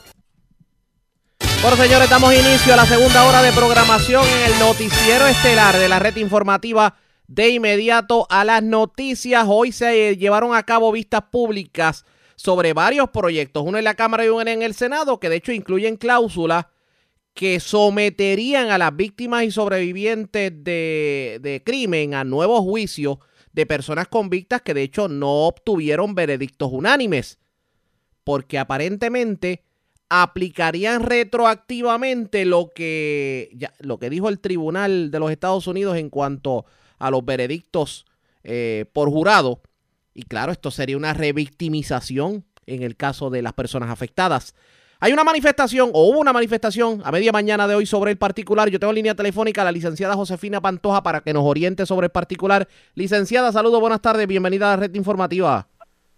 [1.62, 5.88] Bueno, señores, damos inicio a la segunda hora de programación en el noticiero estelar de
[5.88, 6.96] la red informativa.
[7.28, 12.06] De inmediato a las noticias, hoy se llevaron a cabo vistas públicas
[12.36, 15.54] sobre varios proyectos, uno en la Cámara y uno en el Senado, que de hecho
[15.54, 16.66] incluyen cláusulas
[17.34, 23.18] que someterían a las víctimas y sobrevivientes de, crimen a nuevos juicios
[23.52, 27.40] de personas convictas que de hecho no obtuvieron veredictos unánimes,
[28.24, 29.64] porque aparentemente
[30.10, 36.10] aplicarían retroactivamente lo que, ya, lo que dijo el Tribunal de los Estados Unidos en
[36.10, 36.66] cuanto
[37.00, 38.06] a los veredictos
[38.44, 39.62] eh, por jurado.
[40.14, 44.54] Y claro, esto sería una revictimización en el caso de las personas afectadas.
[45.04, 48.70] Hay una manifestación, o hubo una manifestación a media mañana de hoy sobre el particular.
[48.70, 52.06] Yo tengo en línea telefónica a la licenciada Josefina Pantoja para que nos oriente sobre
[52.06, 52.70] el particular.
[52.96, 55.68] Licenciada, saludos, buenas tardes, bienvenida a la red informativa.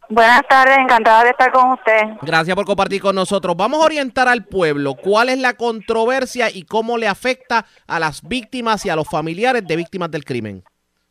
[0.08, 2.00] Buenas tardes, encantada de estar con usted.
[2.22, 3.58] Gracias por compartir con nosotros.
[3.58, 8.22] Vamos a orientar al pueblo cuál es la controversia y cómo le afecta a las
[8.22, 10.64] víctimas y a los familiares de víctimas del crimen.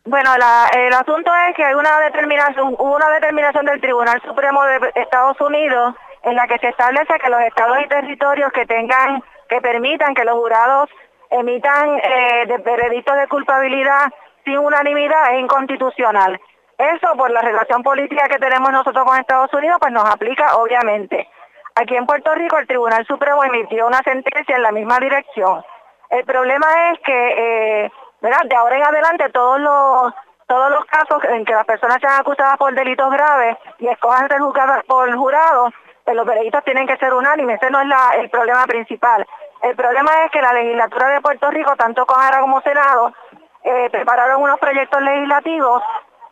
[0.05, 5.41] Bueno, el asunto es que hay una determinación, una determinación del Tribunal Supremo de Estados
[5.41, 10.15] Unidos en la que se establece que los estados y territorios que tengan, que permitan
[10.15, 10.89] que los jurados
[11.31, 14.13] emitan eh, de veredictos de culpabilidad
[14.45, 16.41] sin unanimidad es inconstitucional.
[16.79, 21.29] Eso por la relación política que tenemos nosotros con Estados Unidos, pues nos aplica obviamente.
[21.77, 25.65] Aquí en Puerto Rico el Tribunal Supremo emitió una sentencia en la misma dirección.
[26.11, 28.43] El problema es que, eh, ¿verdad?
[28.45, 30.15] De ahora en adelante todos los
[30.47, 34.41] todos los casos en que las personas sean acusadas por delitos graves y escojan ser
[34.41, 35.73] juzgadas por jurados,
[36.13, 37.63] los veredictos tienen que ser unánimes.
[37.63, 37.89] Ese no es
[38.19, 39.27] el problema principal.
[39.63, 43.15] El problema es que la legislatura de Puerto Rico, tanto Cámara como Senado,
[43.63, 45.83] eh, prepararon unos proyectos legislativos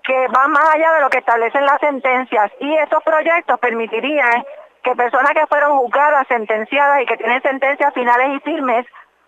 [0.02, 4.44] que van más allá de lo que establecen las sentencias y esos proyectos permitirían
[4.82, 8.84] que personas que fueron juzgadas, sentenciadas y que tienen sentencias finales y firmes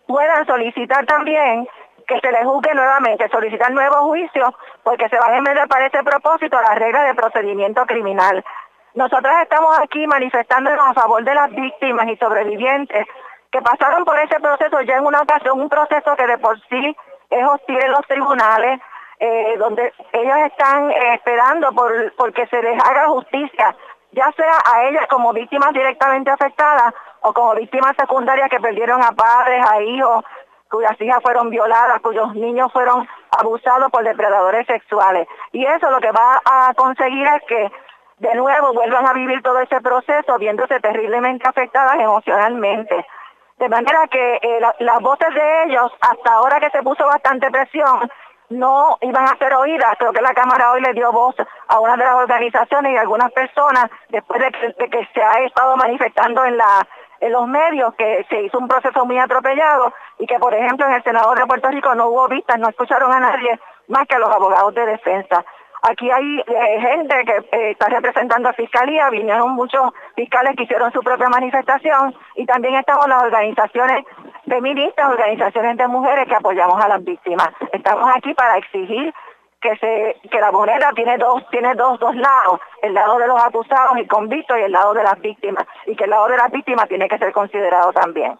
[0.06, 1.66] puedan solicitar también
[2.06, 6.02] que se les juzgue nuevamente, solicitar nuevos juicios porque se van a enmendar para ese
[6.02, 8.44] propósito las reglas de procedimiento criminal.
[8.94, 13.04] Nosotras estamos aquí manifestándonos a favor de las víctimas y sobrevivientes
[13.50, 16.96] que pasaron por ese proceso ya en una ocasión, un proceso que de por sí
[17.28, 18.80] es hostil en los tribunales,
[19.18, 23.74] eh, donde ellos están eh, esperando por porque se les haga justicia,
[24.12, 29.10] ya sea a ellas como víctimas directamente afectadas o como víctimas secundarias que perdieron a
[29.10, 30.24] padres, a hijos,
[30.70, 35.26] cuyas hijas fueron violadas, cuyos niños fueron abusados por depredadores sexuales.
[35.50, 37.72] Y eso lo que va a conseguir es que
[38.18, 43.06] de nuevo vuelvan a vivir todo ese proceso viéndose terriblemente afectadas emocionalmente.
[43.58, 48.10] De manera que eh, las voces de ellos, hasta ahora que se puso bastante presión,
[48.50, 49.94] no iban a ser oídas.
[49.98, 51.34] Creo que la Cámara hoy le dio voz
[51.68, 55.76] a una de las organizaciones y a algunas personas después de que, se ha estado
[55.76, 56.86] manifestando en, la,
[57.20, 60.94] en los medios que se hizo un proceso muy atropellado y que, por ejemplo, en
[60.94, 63.58] el Senado de Puerto Rico no hubo vistas, no escucharon a nadie
[63.88, 65.44] más que a los abogados de defensa.
[65.86, 70.90] Aquí hay eh, gente que eh, está representando a Fiscalía, vinieron muchos fiscales que hicieron
[70.92, 74.02] su propia manifestación y también estamos las organizaciones
[74.48, 77.50] feministas, organizaciones de mujeres que apoyamos a las víctimas.
[77.70, 79.12] Estamos aquí para exigir
[79.60, 84.06] que la moneda tiene dos tiene dos dos lados, el lado de los acusados y
[84.06, 87.08] convictos y el lado de las víctimas y que el lado de las víctimas tiene
[87.08, 88.38] que ser considerado también.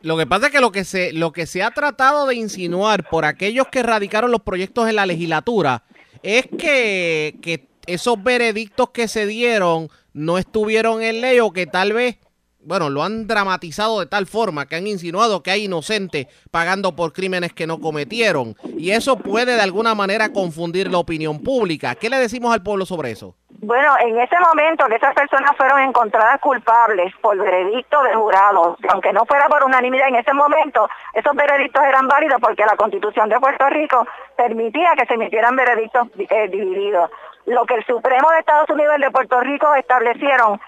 [0.00, 3.04] Lo que pasa es que lo que se lo que se ha tratado de insinuar
[3.10, 5.82] por aquellos que radicaron los proyectos en la legislatura
[6.22, 11.92] es que, que esos veredictos que se dieron no estuvieron en ley o que tal
[11.92, 12.18] vez,
[12.60, 17.12] bueno, lo han dramatizado de tal forma que han insinuado que hay inocentes pagando por
[17.12, 18.56] crímenes que no cometieron.
[18.78, 21.94] Y eso puede de alguna manera confundir la opinión pública.
[21.94, 23.36] ¿Qué le decimos al pueblo sobre eso?
[23.64, 29.12] Bueno, en ese momento que esas personas fueron encontradas culpables por veredicto de jurados, aunque
[29.12, 33.38] no fuera por unanimidad en ese momento, esos veredictos eran válidos porque la Constitución de
[33.38, 34.04] Puerto Rico
[34.36, 37.08] permitía que se emitieran veredictos eh, divididos.
[37.46, 40.60] Lo que el Supremo de Estados Unidos y de Puerto Rico establecieron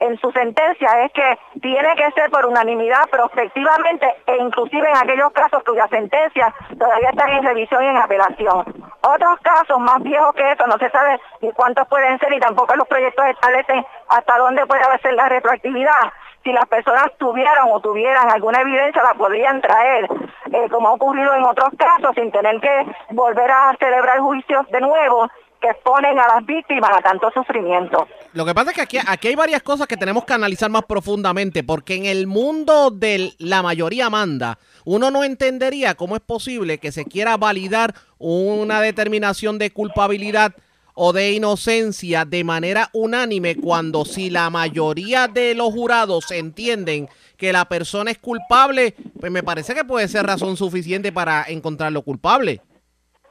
[0.00, 5.32] en su sentencia es que tiene que ser por unanimidad prospectivamente e inclusive en aquellos
[5.32, 8.87] casos cuyas sentencias todavía están en revisión y en apelación.
[9.00, 12.74] Otros casos más viejos que eso, no se sabe ni cuántos pueden ser y tampoco
[12.74, 16.12] los proyectos establecen hasta dónde puede ser la retroactividad.
[16.42, 20.08] Si las personas tuvieran o tuvieran alguna evidencia la podrían traer,
[20.52, 24.80] eh, como ha ocurrido en otros casos, sin tener que volver a celebrar juicios de
[24.80, 25.28] nuevo
[25.60, 28.06] que exponen a las víctimas a tanto sufrimiento.
[28.32, 30.84] Lo que pasa es que aquí, aquí hay varias cosas que tenemos que analizar más
[30.84, 36.78] profundamente, porque en el mundo de la mayoría manda, uno no entendería cómo es posible
[36.78, 40.54] que se quiera validar una determinación de culpabilidad
[41.00, 47.52] o de inocencia de manera unánime cuando si la mayoría de los jurados entienden que
[47.52, 52.60] la persona es culpable, pues me parece que puede ser razón suficiente para encontrarlo culpable.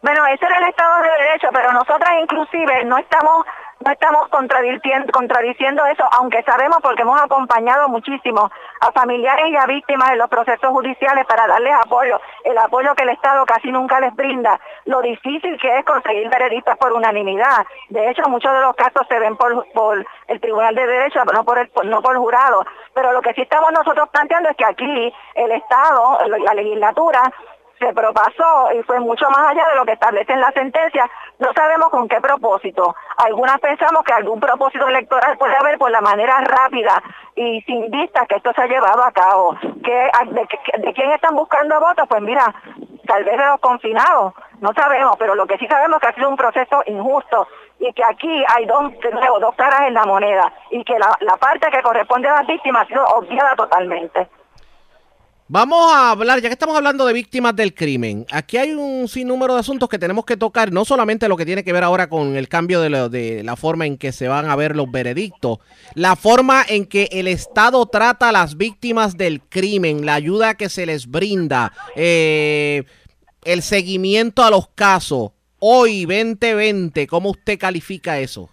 [0.02, 3.46] Bueno, ese era el Estado de Derecho, pero nosotras inclusive no estamos
[3.80, 8.50] no estamos contradiciendo, contradiciendo eso, aunque sabemos porque hemos acompañado muchísimo
[8.82, 13.04] a familiares y a víctimas en los procesos judiciales para darles apoyo, el apoyo que
[13.04, 17.66] el Estado casi nunca les brinda, lo difícil que es conseguir veredictos por unanimidad.
[17.90, 21.46] De hecho, muchos de los casos se ven por, por el Tribunal de Derecho, no
[21.46, 22.66] por, el, no por jurado.
[22.94, 27.22] Pero lo que sí estamos nosotros planteando es que aquí el Estado, la legislatura,
[27.80, 31.10] se propasó y fue mucho más allá de lo que establece en la sentencia.
[31.40, 32.96] No sabemos con qué propósito.
[33.18, 37.02] Algunas pensamos que algún propósito electoral puede haber por la manera rápida
[37.36, 39.56] y sin vista que esto se ha llevado a cabo.
[39.84, 42.08] ¿Que, de, quién están buscando votos?
[42.08, 42.54] Pues mira,
[43.06, 44.34] tal vez de los confinados.
[44.60, 47.48] No sabemos, pero lo que sí sabemos es que ha sido un proceso injusto
[47.80, 48.92] y que aquí hay dos,
[49.40, 52.84] dos caras en la moneda y que la, la parte que corresponde a las víctimas
[52.84, 54.28] ha sido obviada totalmente.
[55.50, 59.54] Vamos a hablar, ya que estamos hablando de víctimas del crimen, aquí hay un sinnúmero
[59.54, 62.36] de asuntos que tenemos que tocar, no solamente lo que tiene que ver ahora con
[62.36, 65.60] el cambio de, de, la forma en que se van a ver los veredictos,
[65.94, 70.68] la forma en que el Estado trata a las víctimas del crimen, la ayuda que
[70.68, 72.84] se les brinda, eh,
[73.46, 75.32] el seguimiento a los casos.
[75.60, 78.50] hoy 2020, ¿cómo usted califica eso?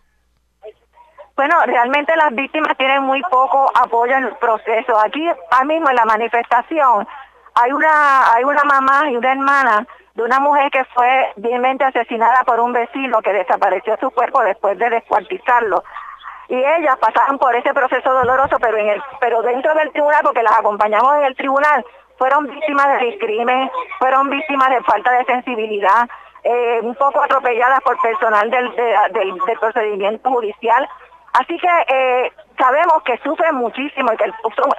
[1.37, 4.99] Bueno, realmente las víctimas tienen muy poco apoyo en el proceso.
[5.01, 7.07] Aquí, ahora mismo en la manifestación,
[7.55, 12.45] hay una, hay una mamá y una hermana de una mujer que fue vilmente asesinada
[12.45, 15.82] por un vecino que desapareció su cuerpo después de descuartizarlo.
[16.49, 20.43] Y ellas pasaron por ese proceso doloroso, pero en el, pero dentro del tribunal, porque
[20.43, 21.85] las acompañamos en el tribunal,
[22.16, 26.09] fueron víctimas de discrimen, fueron víctimas de falta de sensibilidad,
[26.45, 30.89] eh, un poco atropelladas por personal del, del, procedimiento judicial.
[31.35, 34.30] Así que eh, sabemos que sufren muchísimo y que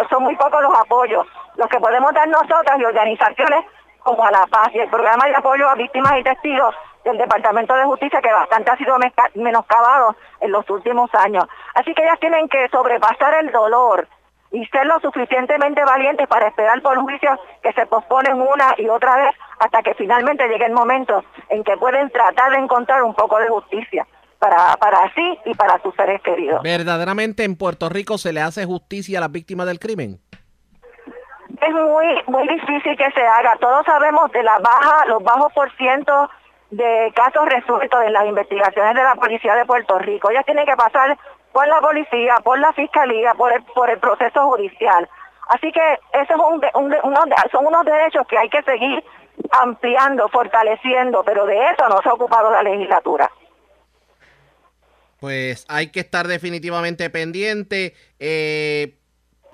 [0.10, 1.28] son, muy pocos los apoyos,
[1.58, 3.66] los que podemos dar nosotras y organizaciones
[4.00, 7.76] como a la paz y el programa de apoyo a víctimas y testigos del Departamento
[7.76, 8.96] de Justicia que bastante ha sido
[9.34, 11.44] menoscabado en los últimos años.
[11.74, 14.08] Así que ellas tienen que sobrepasar el dolor
[14.52, 19.18] y ser lo suficientemente valientes para esperar por juicios que se posponen una y otra
[19.18, 23.40] vez hasta que finalmente llegue el momento en que pueden tratar de encontrar un poco
[23.40, 24.08] de justicia
[24.40, 26.62] para, para sí y para sus seres queridos.
[26.64, 30.20] ¿Verdaderamente en Puerto Rico se le hace justicia a las víctimas del crimen?
[31.62, 33.56] es muy muy difícil que se haga.
[33.60, 36.30] Todos sabemos de la baja, los bajos por ciento
[36.72, 40.30] de casos resueltos en las investigaciones de la policía de Puerto Rico.
[40.30, 41.18] Ellas tienen que pasar
[41.52, 45.08] por la policía, por la fiscalía, por el, por el proceso judicial.
[45.48, 46.96] Así que eso es un,
[47.52, 49.04] son unos derechos que hay que seguir
[49.52, 53.30] ampliando, fortaleciendo, pero de eso no se ha ocupado la legislatura.
[55.26, 57.96] Pues hay que estar definitivamente pendiente.
[58.20, 58.94] Eh,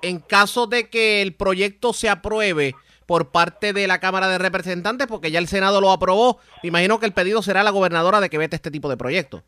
[0.02, 2.74] en caso de que el proyecto se apruebe
[3.06, 7.06] por parte de la Cámara de Representantes, porque ya el Senado lo aprobó, imagino que
[7.06, 9.44] el pedido será la gobernadora de que vete este tipo de proyectos.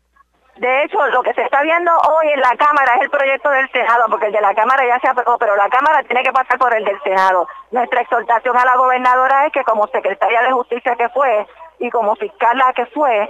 [0.57, 3.69] De hecho, lo que se está viendo hoy en la Cámara es el proyecto del
[3.69, 6.57] Senado, porque el de la Cámara ya se aprobó, pero la Cámara tiene que pasar
[6.57, 7.47] por el del Senado.
[7.69, 11.45] Nuestra exhortación a la gobernadora es que como secretaria de Justicia que fue
[11.77, 13.29] y como fiscal que fue,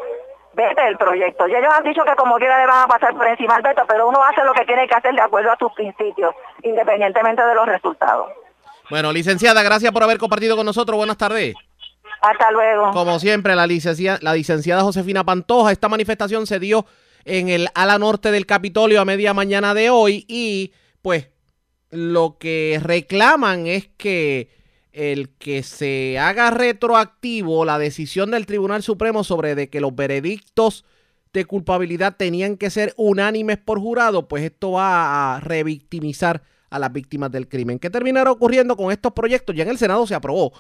[0.55, 1.47] vete el proyecto.
[1.47, 3.83] Y ellos han dicho que como quiera le van a pasar por encima al veto,
[3.87, 6.33] pero uno hace lo que tiene que hacer de acuerdo a sus principios,
[6.63, 8.29] independientemente de los resultados.
[8.89, 10.97] Bueno, licenciada, gracias por haber compartido con nosotros.
[10.97, 11.55] Buenas tardes.
[12.21, 12.91] Hasta luego.
[12.91, 15.71] Como siempre, la licenciada, la licenciada Josefina Pantoja.
[15.71, 16.85] Esta manifestación se dio
[17.25, 21.29] en el ala norte del Capitolio a media mañana de hoy y pues
[21.89, 24.49] lo que reclaman es que
[24.95, 30.85] el que se haga retroactivo la decisión del Tribunal Supremo sobre de que los veredictos
[31.33, 36.93] de culpabilidad tenían que ser unánimes por jurado, pues esto va a revictimizar a las
[36.93, 37.77] víctimas del crimen.
[37.77, 39.53] ¿Qué terminará ocurriendo con estos proyectos?
[39.53, 40.53] Ya en el Senado se aprobó.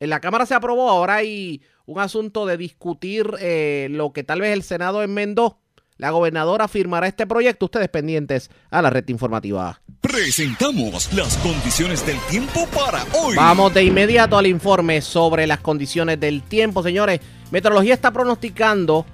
[0.00, 4.40] En la Cámara se aprobó, ahora hay un asunto de discutir eh, lo que tal
[4.40, 5.60] vez el Senado enmendó
[5.96, 7.66] la gobernadora firmará este proyecto.
[7.66, 9.80] Ustedes pendientes a la red informativa.
[10.00, 13.36] Presentamos las condiciones del tiempo para hoy.
[13.36, 17.20] Vamos de inmediato al informe sobre las condiciones del tiempo, señores.
[17.50, 19.06] Meteorología está pronosticando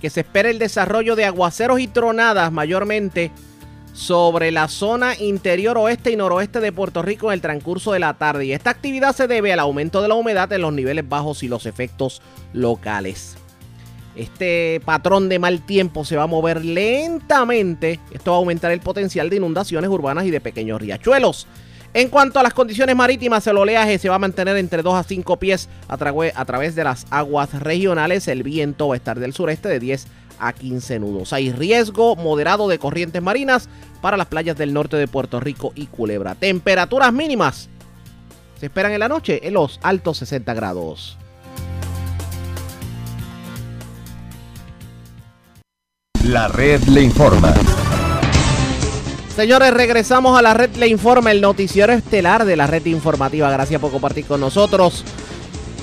[0.00, 3.30] que se espera el desarrollo de aguaceros y tronadas mayormente
[3.94, 8.14] sobre la zona interior oeste y noroeste de Puerto Rico en el transcurso de la
[8.14, 8.46] tarde.
[8.46, 11.48] Y esta actividad se debe al aumento de la humedad en los niveles bajos y
[11.48, 12.20] los efectos
[12.52, 13.36] locales.
[14.16, 18.00] Este patrón de mal tiempo se va a mover lentamente.
[18.12, 21.46] Esto va a aumentar el potencial de inundaciones urbanas y de pequeños riachuelos.
[21.94, 25.02] En cuanto a las condiciones marítimas, el oleaje se va a mantener entre 2 a
[25.04, 28.26] 5 pies a, a, través de las aguas regionales.
[28.26, 30.06] El viento va a estar del sureste de 10
[30.40, 31.32] a 15 nudos.
[31.32, 33.68] Hay riesgo moderado de corrientes marinas
[34.00, 36.34] para las playas del norte de Puerto Rico y Culebra.
[36.34, 37.68] Temperaturas mínimas
[38.58, 41.16] se esperan en la noche en los altos 60 grados.
[46.24, 47.52] La red le informa.
[49.36, 53.50] Señores, regresamos a la red le informa, el noticiero estelar de la red informativa.
[53.50, 55.04] Gracias por compartir con nosotros.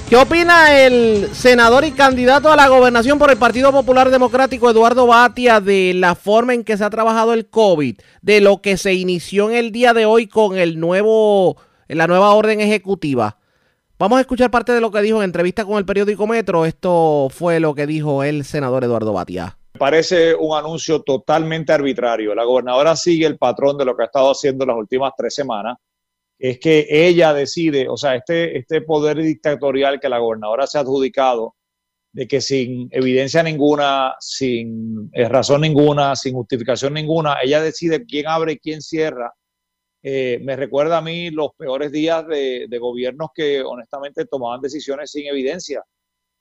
[0.10, 5.06] ¿Qué opina el senador y candidato a la gobernación por el Partido Popular Democrático, Eduardo
[5.06, 8.96] Batia, de la forma en que se ha trabajado el COVID, de lo que se
[8.96, 13.38] inició en el día de hoy con el nuevo, la nueva orden ejecutiva?
[14.00, 16.66] Vamos a escuchar parte de lo que dijo en entrevista con el periódico Metro.
[16.66, 22.36] Esto fue lo que dijo el senador Eduardo Batia parece un anuncio totalmente arbitrario.
[22.36, 25.78] La gobernadora sigue el patrón de lo que ha estado haciendo las últimas tres semanas.
[26.38, 30.82] Es que ella decide, o sea, este, este poder dictatorial que la gobernadora se ha
[30.82, 31.56] adjudicado,
[32.14, 38.28] de que sin evidencia ninguna, sin eh, razón ninguna, sin justificación ninguna, ella decide quién
[38.28, 39.34] abre y quién cierra.
[40.04, 45.12] Eh, me recuerda a mí los peores días de, de gobiernos que honestamente tomaban decisiones
[45.12, 45.84] sin evidencia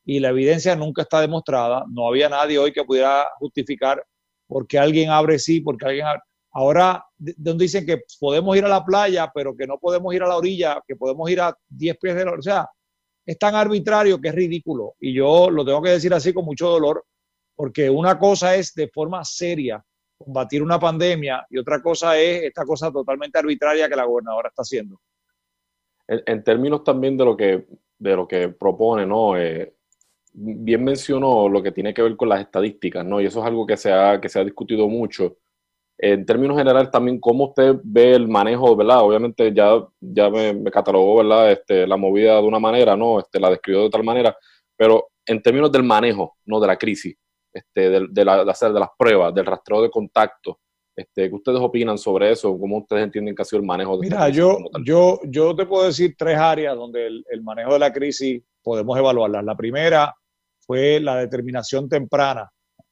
[0.05, 1.85] y la evidencia nunca está demostrada.
[1.89, 4.05] No había nadie hoy que pudiera justificar
[4.47, 6.07] por qué alguien abre sí, porque alguien.
[6.53, 10.29] Ahora, donde dicen que podemos ir a la playa, pero que no podemos ir a
[10.29, 12.69] la orilla, que podemos ir a 10 pies de la O sea,
[13.25, 14.95] es tan arbitrario que es ridículo.
[14.99, 17.05] Y yo lo tengo que decir así con mucho dolor,
[17.55, 19.85] porque una cosa es de forma seria
[20.19, 24.63] combatir una pandemia y otra cosa es esta cosa totalmente arbitraria que la gobernadora está
[24.63, 25.01] haciendo.
[26.07, 29.39] En, términos también de lo que, de lo que propone, ¿no?
[29.39, 29.77] Eh,
[30.33, 33.21] bien mencionó lo que tiene que ver con las estadísticas, ¿no?
[33.21, 35.37] Y eso es algo que se ha, que se ha discutido mucho.
[35.99, 39.03] En términos generales, también, ¿cómo usted ve el manejo, verdad?
[39.03, 41.53] Obviamente ya, ya me, catalogó, ¿verdad?
[41.53, 43.19] Este, la movida de una manera, ¿no?
[43.19, 44.37] Este, la describió de tal manera,
[44.77, 46.59] pero en términos del manejo, ¿no?
[46.59, 47.15] De la crisis,
[47.53, 50.59] este, de, la, de hacer de las pruebas, del rastreo de contacto,
[50.97, 52.59] este, ¿qué ustedes opinan sobre eso?
[52.59, 55.85] ¿Cómo ustedes entienden que ha sido el manejo de Mira, yo, yo, yo te puedo
[55.85, 59.45] decir tres áreas donde el, el manejo de la crisis podemos evaluarlas.
[59.45, 60.15] La primera
[60.71, 62.49] fue la determinación temprana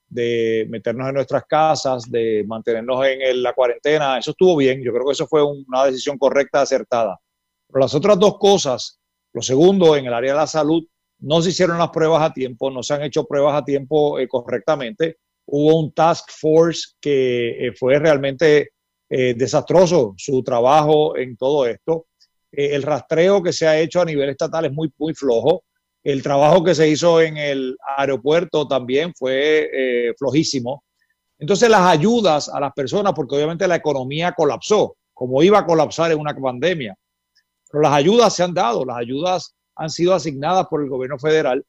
[0.09, 4.19] de meternos en nuestras casas, de mantenernos en la cuarentena.
[4.19, 7.17] Eso estuvo bien, yo creo que eso fue una decisión correcta, acertada.
[7.69, 8.99] Pero las otras dos cosas,
[9.33, 10.83] lo segundo, en el área de la salud,
[11.21, 14.27] no se hicieron las pruebas a tiempo, no se han hecho pruebas a tiempo eh,
[14.27, 15.19] correctamente.
[15.47, 18.71] Hubo un task force que eh, fue realmente
[19.09, 22.07] eh, desastroso su trabajo en todo esto.
[22.51, 25.63] el rastreo que se ha hecho a nivel estatal es muy, muy flojo.
[26.03, 30.85] El trabajo que se hizo en el aeropuerto también fue eh, flojísimo.
[31.39, 36.11] Entonces las ayudas a las personas, porque obviamente la economía colapsó, como iba a colapsar
[36.13, 36.95] en una pandemia,
[37.71, 41.65] pero las ayudas se han dado, las ayudas han sido asignadas por el gobierno federal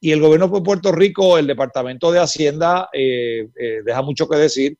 [0.00, 4.36] y el gobierno de Puerto Rico, el Departamento de Hacienda, eh, eh, deja mucho que
[4.36, 4.78] decir,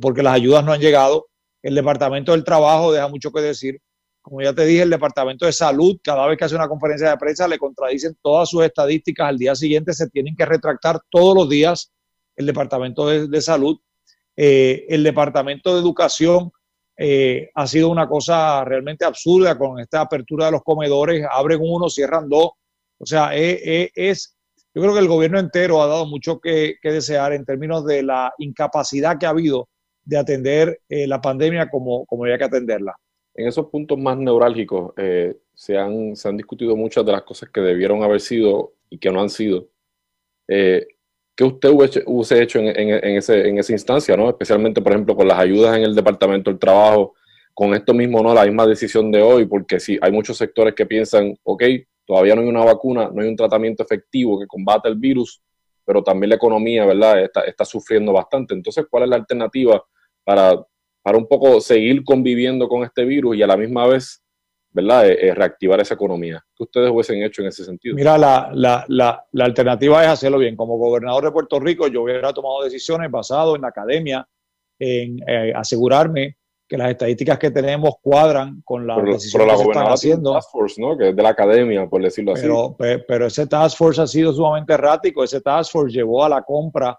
[0.00, 1.26] porque las ayudas no han llegado.
[1.60, 3.80] El Departamento del Trabajo deja mucho que decir.
[4.26, 7.16] Como ya te dije, el Departamento de Salud, cada vez que hace una conferencia de
[7.16, 9.28] prensa, le contradicen todas sus estadísticas.
[9.28, 11.92] Al día siguiente se tienen que retractar todos los días
[12.34, 13.78] el Departamento de, Salud.
[14.34, 16.50] Eh, el Departamento de Educación
[16.96, 21.24] eh, ha sido una cosa realmente absurda con esta apertura de los comedores.
[21.30, 22.50] Abren uno, cierran dos.
[22.98, 24.36] O sea, eh, es,
[24.74, 28.34] yo creo que el gobierno entero ha dado mucho que, desear en términos de la
[28.38, 29.68] incapacidad que ha habido
[30.02, 32.96] de atender la pandemia como, como había que atenderla
[33.36, 37.50] en esos puntos más neurálgicos eh, se, han, se han discutido muchas de las cosas
[37.50, 39.68] que debieron haber sido y que no han sido.
[40.48, 40.86] Eh,
[41.36, 44.30] ¿Qué usted hubiese hecho en, en, ese, en esa instancia, ¿no?
[44.30, 47.14] especialmente, por ejemplo, con las ayudas en el Departamento del Trabajo,
[47.52, 50.86] con esto mismo, no la misma decisión de hoy, porque si hay muchos sectores que
[50.86, 51.62] piensan, ok,
[52.06, 55.42] todavía no hay una vacuna, no hay un tratamiento efectivo que combate el virus,
[55.84, 58.54] pero también la economía, ¿verdad?, está, está sufriendo bastante.
[58.54, 59.84] Entonces, ¿cuál es la alternativa
[60.24, 60.58] para
[61.06, 64.24] para un poco seguir conviviendo con este virus y a la misma vez,
[64.72, 66.44] ¿verdad?, eh, eh, reactivar esa economía.
[66.52, 67.94] ¿Qué ustedes hubiesen hecho en ese sentido?
[67.94, 70.56] Mira, la, la, la, la, alternativa es hacerlo bien.
[70.56, 74.26] Como gobernador de Puerto Rico, yo hubiera tomado decisiones basadas en la academia,
[74.80, 76.38] en eh, asegurarme
[76.68, 80.32] que las estadísticas que tenemos cuadran con las decisiones que se están haciendo.
[80.32, 80.98] Task Force, ¿no?
[80.98, 82.48] Que es de la academia, por decirlo así.
[83.06, 85.22] Pero ese Task Force ha sido sumamente errático.
[85.22, 86.98] Ese Task Force llevó a la compra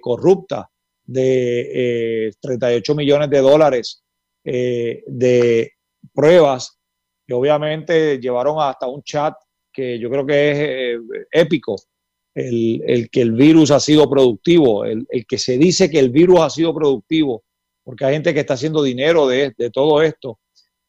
[0.00, 0.68] corrupta
[1.10, 4.04] de 38 eh, millones de dólares
[4.44, 5.72] eh, de
[6.14, 6.78] pruebas
[7.26, 9.34] que obviamente llevaron hasta un chat
[9.72, 10.98] que yo creo que es eh,
[11.32, 11.76] épico,
[12.34, 16.50] el, que el virus ha sido productivo, el, que se dice que el virus ha
[16.50, 17.42] sido productivo,
[17.82, 20.38] porque hay gente que está haciendo dinero de, de todo esto.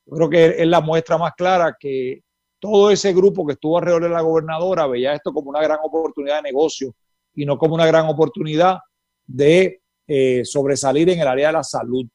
[0.05, 2.22] Yo creo que es la muestra más clara que
[2.59, 6.38] todo ese grupo que estuvo alrededor de la gobernadora veía esto como una gran oportunidad
[6.38, 6.95] de negocio
[7.34, 8.78] y no como una gran oportunidad
[9.26, 9.80] de
[10.14, 12.05] eh, sobresalir en el área de la salud.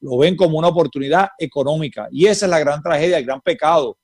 [0.00, 2.08] Lo ven como una oportunidad económica.
[2.10, 3.98] Y esa es la gran tragedia, el gran pecado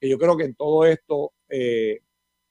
[0.00, 2.00] que yo creo que en todo esto eh,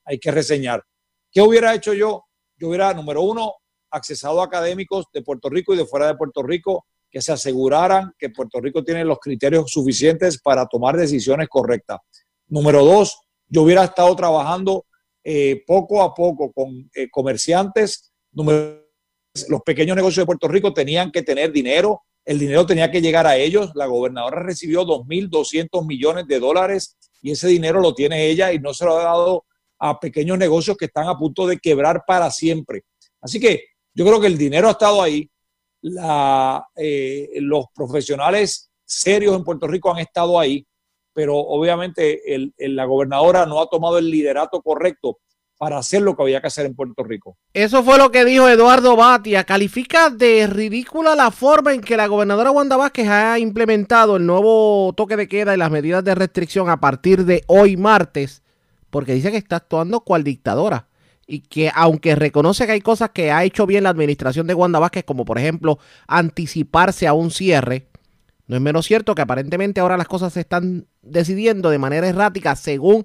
[0.05, 0.83] hay que reseñar.
[1.31, 2.25] ¿Qué hubiera hecho yo?
[2.55, 3.53] Yo hubiera, número uno,
[3.89, 8.13] accesado a académicos de Puerto Rico y de fuera de Puerto Rico que se aseguraran
[8.19, 11.99] que Puerto Rico tiene los criterios suficientes para tomar decisiones correctas.
[12.47, 13.17] Número dos,
[13.47, 14.85] yo hubiera estado trabajando
[15.23, 18.11] eh, poco a poco con comerciantes.
[18.31, 18.86] Número
[19.49, 23.25] los pequeños negocios de Puerto Rico tenían que tener dinero, el dinero tenía que llegar
[23.25, 23.71] a ellos.
[23.73, 28.73] La gobernadora recibió 2.200 millones de dólares y ese dinero lo tiene ella y no
[28.73, 29.45] se lo ha dado
[29.79, 32.83] a pequeños negocios que están a punto de quebrar para siempre.
[33.21, 33.63] Así que
[33.93, 35.29] yo creo que el dinero ha estado ahí.
[36.75, 40.67] Eh, los profesionales serios en Puerto Rico han estado ahí,
[41.13, 42.21] pero obviamente
[42.57, 45.19] la gobernadora no ha tomado el liderato correcto
[45.57, 47.37] para hacer lo que había que hacer en Puerto Rico.
[47.53, 49.43] Eso fue lo que dijo Eduardo Batia.
[49.43, 54.93] Califica de ridícula la forma en que la gobernadora Wanda Vázquez ha implementado el nuevo
[54.95, 58.43] toque de queda y las medidas de restricción a partir de hoy martes,
[58.89, 60.87] porque dice que está actuando cual dictadora.
[61.25, 64.79] Y que aunque reconoce que hay cosas que ha hecho bien la administración de Wanda
[64.79, 67.87] Vázquez, como por ejemplo anticiparse a un cierre,
[68.47, 72.55] no es menos cierto que aparentemente ahora las cosas se están decidiendo de manera errática
[72.55, 73.03] según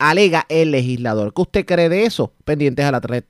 [0.00, 1.32] alega el legislador.
[1.32, 2.32] ¿Qué usted cree de eso?
[2.44, 3.24] Pendientes a la red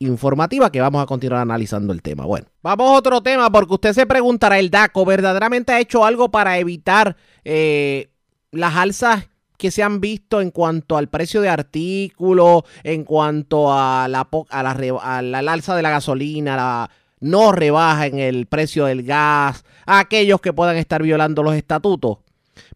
[0.00, 2.26] informativa que vamos a continuar analizando el tema.
[2.26, 6.30] Bueno, vamos a otro tema porque usted se preguntará, ¿el DACO verdaderamente ha hecho algo
[6.30, 8.10] para evitar eh,
[8.50, 14.06] las alzas que se han visto en cuanto al precio de artículos, en cuanto a
[14.08, 16.90] la, a la, alza de la gasolina, la
[17.20, 22.18] no rebaja en el precio del gas, aquellos que puedan estar violando los estatutos?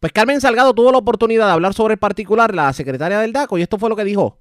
[0.00, 3.58] Pues Carmen Salgado tuvo la oportunidad de hablar sobre el particular, la secretaria del DACO,
[3.58, 4.38] y esto fue lo que dijo.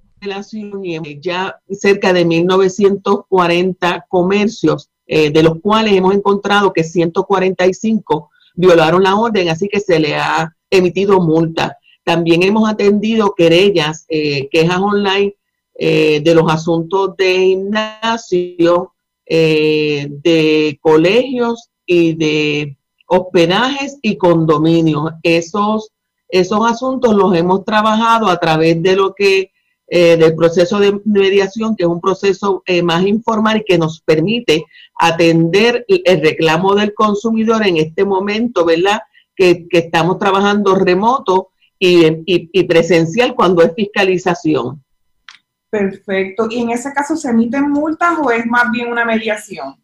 [1.19, 9.15] Ya cerca de 1940 comercios, eh, de los cuales hemos encontrado que 145 violaron la
[9.15, 11.75] orden, así que se le ha emitido multa.
[12.03, 15.35] También hemos atendido querellas, eh, quejas online
[15.73, 18.93] eh, de los asuntos de gimnasio,
[19.25, 22.77] de colegios y de
[23.13, 25.11] hospedajes y condominios.
[25.21, 25.91] Esos,
[26.29, 29.51] esos asuntos los hemos trabajado a través de lo que
[29.87, 33.99] eh, del proceso de mediación, que es un proceso eh, más informal y que nos
[33.99, 34.63] permite
[34.97, 39.01] atender el reclamo del consumidor en este momento, ¿verdad?
[39.35, 44.81] Que, estamos trabajando remoto y, y presencial cuando es fiscalización.
[45.69, 46.47] Perfecto.
[46.49, 49.80] ¿Y en ese caso se emiten multas o es más bien una mediación?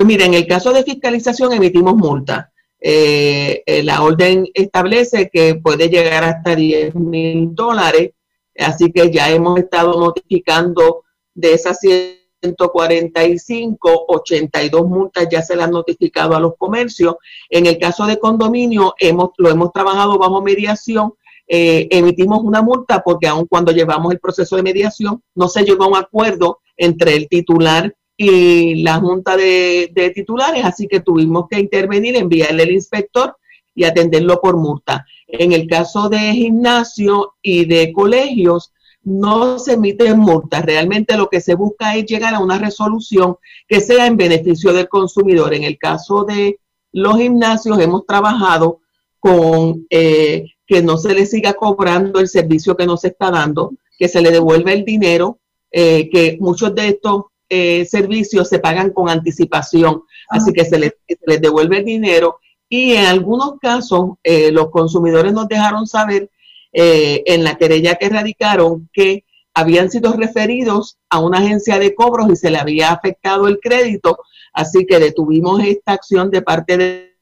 [0.00, 2.50] Pues mira, en el caso de fiscalización emitimos multa.
[2.80, 8.12] Eh, eh, la orden establece que puede llegar hasta 10 mil dólares,
[8.58, 11.02] así que ya hemos estado notificando
[11.34, 17.16] de esas 145, 82 multas ya se las han notificado a los comercios.
[17.50, 21.12] En el caso de condominio, hemos, lo hemos trabajado bajo mediación.
[21.46, 25.84] Eh, emitimos una multa porque aun cuando llevamos el proceso de mediación, no se llegó
[25.84, 31.58] a un acuerdo entre el titular y la junta de, titulares, así que tuvimos que
[31.58, 33.34] intervenir, enviarle el inspector
[33.74, 35.06] y atenderlo por multa.
[35.26, 40.66] En el caso de gimnasio y de colegios, no se emiten multas.
[40.66, 43.36] Realmente lo que se busca es llegar a una resolución
[43.66, 45.54] que sea en beneficio del consumidor.
[45.54, 46.60] En el caso de
[46.92, 48.80] los gimnasios, hemos trabajado
[49.18, 53.72] con eh, que no se le siga cobrando el servicio que no se está dando,
[53.98, 55.38] que se le devuelva el dinero,
[55.70, 60.94] eh, que muchos de estos eh, servicios se pagan con anticipación, así que se les,
[61.40, 62.38] devuelve el dinero.
[62.68, 66.30] Y en algunos casos eh, los consumidores nos dejaron saber
[66.72, 72.30] eh, en la querella que radicaron que habían sido referidos a una agencia de cobros
[72.30, 74.20] y se le había afectado el crédito,
[74.52, 77.16] así que detuvimos esta acción de parte de,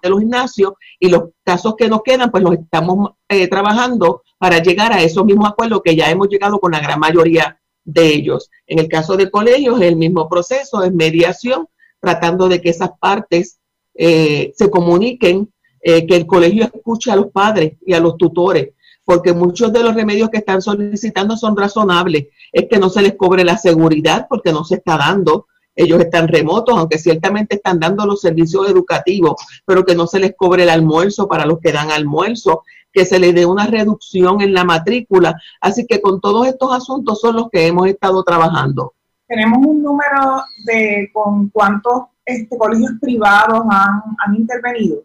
[0.00, 3.14] de los gimnasios y los casos que nos quedan, pues los estamos
[3.50, 7.58] trabajando para llegar a esos mismos acuerdos que ya hemos llegado con la gran mayoría
[7.88, 8.50] de ellos.
[8.66, 11.68] En el caso de colegios, el mismo proceso es mediación,
[12.00, 13.58] tratando de que esas partes
[13.94, 15.50] eh, se comuniquen,
[15.80, 18.70] eh, que el colegio escuche a los padres y a los tutores,
[19.04, 22.26] porque muchos de los remedios que están solicitando son razonables.
[22.52, 25.46] Es que no se les cobre la seguridad porque no se está dando.
[25.78, 30.34] Ellos están remotos, aunque ciertamente están dando los servicios educativos, pero que no se les
[30.36, 34.54] cobre el almuerzo para los que dan almuerzo, que se le dé una reducción en
[34.54, 35.40] la matrícula.
[35.60, 38.94] Así que con todos estos asuntos son los que hemos estado trabajando.
[39.28, 45.04] Tenemos un número de con cuántos este, colegios privados han, intervenido.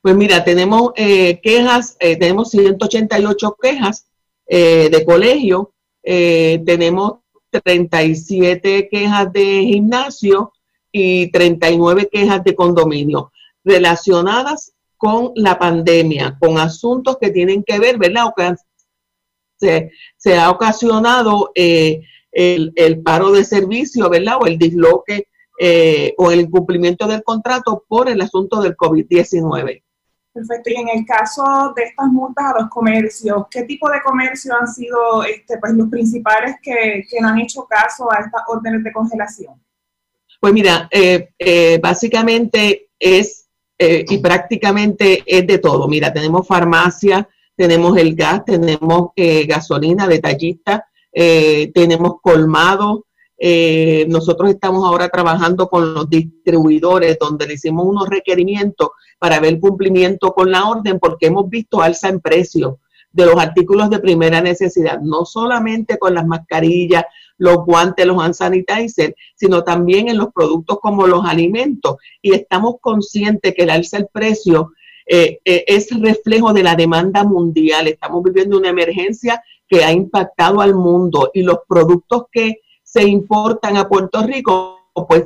[0.00, 4.06] Pues mira, tenemos eh, quejas, eh, tenemos 188 quejas
[4.46, 5.70] eh, de colegio,
[6.02, 7.21] tenemos
[7.60, 10.52] 37 quejas de gimnasio
[10.90, 13.32] y 39 quejas de condominio
[13.64, 18.26] relacionadas con la pandemia, con asuntos que tienen que ver, ¿verdad?
[18.26, 24.38] O que se, ha ocasionado eh, el, paro de servicio, ¿verdad?
[24.40, 29.82] O el disloque eh, o el incumplimiento del contrato por el asunto del COVID-19.
[30.32, 30.70] Perfecto.
[30.70, 34.66] Y en el caso de estas multas a los comercios, ¿qué tipo de comercio han
[34.66, 38.92] sido este, pues, los principales que, que no han hecho caso a estas órdenes de
[38.92, 39.54] congelación?
[40.40, 43.42] Pues mira, eh, básicamente es
[43.84, 45.88] eh, y prácticamente es de todo.
[45.88, 53.06] Mira, tenemos farmacia, tenemos el gas, tenemos eh, gasolina detallista, eh, tenemos colmado.
[54.08, 60.32] Nosotros estamos ahora trabajando con los distribuidores donde le hicimos unos requerimientos para ver cumplimiento
[60.32, 62.78] con la orden porque hemos visto alza en precio
[63.12, 67.04] de los artículos de primera necesidad, no solamente con las mascarillas,
[67.38, 71.96] los guantes, los hand sanitizer, sino también en los productos como los alimentos.
[72.20, 74.72] Y estamos conscientes que el alza del precio
[75.06, 77.88] eh, eh, es reflejo de la demanda mundial.
[77.88, 82.60] Estamos viviendo una emergencia que ha impactado al mundo y los productos que
[82.92, 85.24] se importan a Puerto Rico, pues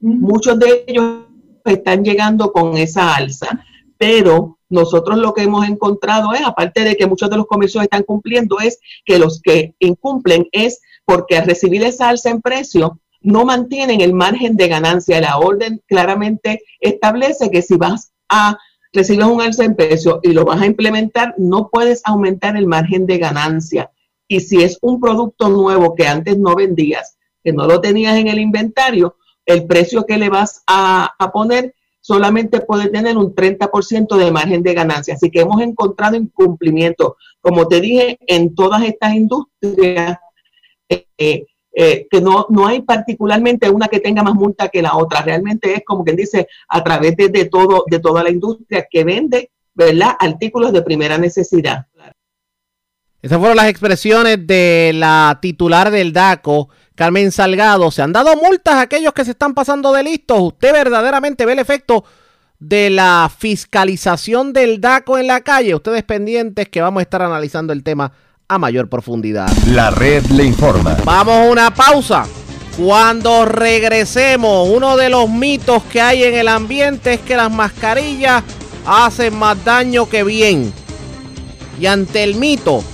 [0.00, 1.26] muchos de ellos
[1.64, 3.64] están llegando con esa alza.
[3.96, 8.02] pero nosotros lo que hemos encontrado es, aparte de que muchos de los comercios están
[8.02, 13.44] cumpliendo, es que los que incumplen es porque al recibir esa alza en precio no
[13.44, 15.20] mantienen el margen de ganancia.
[15.20, 18.58] La orden claramente establece que si vas a
[18.92, 23.06] recibir un alza en precio y lo vas a implementar, no puedes aumentar el margen
[23.06, 23.90] de ganancia.
[24.28, 28.28] Y si es un producto nuevo que antes no vendías, que no lo tenías en
[28.28, 34.16] el inventario, el precio que le vas a, a poner solamente puede tener un 30%
[34.16, 35.14] de margen de ganancia.
[35.14, 40.18] Así que hemos encontrado incumplimiento, como te dije, en todas estas industrias,
[40.88, 41.46] eh,
[41.80, 45.22] eh, que no, no hay particularmente una que tenga más multa que la otra.
[45.22, 49.04] Realmente es como quien dice, a través de, de todo, de toda la industria que
[49.04, 50.16] vende, ¿verdad?
[50.18, 51.86] Artículos de primera necesidad.
[53.20, 57.90] Esas fueron las expresiones de la titular del DACO, Carmen Salgado.
[57.90, 60.38] Se han dado multas a aquellos que se están pasando de listos.
[60.40, 62.04] ¿Usted verdaderamente ve el efecto
[62.60, 65.74] de la fiscalización del DACO en la calle?
[65.74, 68.12] Ustedes pendientes que vamos a estar analizando el tema
[68.46, 69.50] a mayor profundidad.
[69.66, 70.96] La red le informa.
[71.04, 72.24] Vamos a una pausa.
[72.76, 78.44] Cuando regresemos, uno de los mitos que hay en el ambiente es que las mascarillas
[78.86, 80.72] hacen más daño que bien.
[81.80, 82.84] Y ante el mito,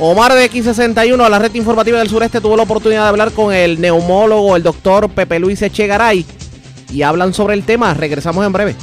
[0.00, 3.52] Omar de X61 a la red informativa del sureste tuvo la oportunidad de hablar con
[3.52, 6.24] el neumólogo, el doctor Pepe Luis Echegaray,
[6.92, 7.92] y hablan sobre el tema.
[7.94, 8.76] Regresamos en breve.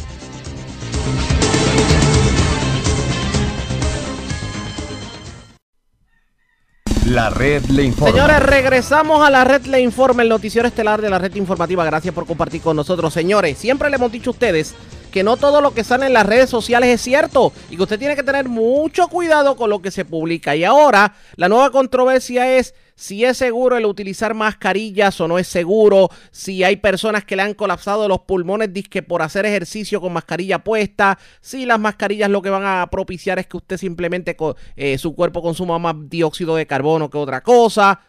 [7.05, 8.11] La red le informa.
[8.11, 11.85] Señores, regresamos a la red le informa, el noticiero estelar de la red informativa.
[11.85, 13.13] Gracias por compartir con nosotros.
[13.13, 14.75] Señores, siempre le hemos dicho a ustedes
[15.15, 17.97] que no todo lo que sale en las redes sociales es cierto y que usted
[17.97, 20.57] tiene que tener mucho cuidado con lo que se publica.
[20.57, 25.47] Y ahora la nueva controversia es si es seguro el utilizar mascarillas o no es
[25.47, 30.11] seguro, si hay personas que le han colapsado los pulmones disque por hacer ejercicio con
[30.11, 34.35] mascarilla puesta, si las mascarillas lo que van a propiciar es que usted simplemente
[34.75, 38.01] eh, su cuerpo consuma más dióxido de carbono que otra cosa.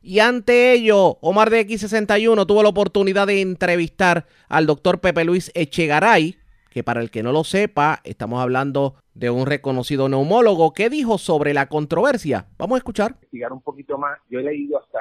[0.00, 5.50] Y ante ello, Omar de X61 tuvo la oportunidad de entrevistar al doctor Pepe Luis
[5.54, 6.38] Echegaray,
[6.74, 10.72] que para el que no lo sepa, estamos hablando de un reconocido neumólogo.
[10.72, 12.46] ¿Qué dijo sobre la controversia?
[12.58, 13.12] Vamos a escuchar.
[13.12, 14.18] Investigar un poquito más.
[14.28, 14.98] Yo he leído hasta,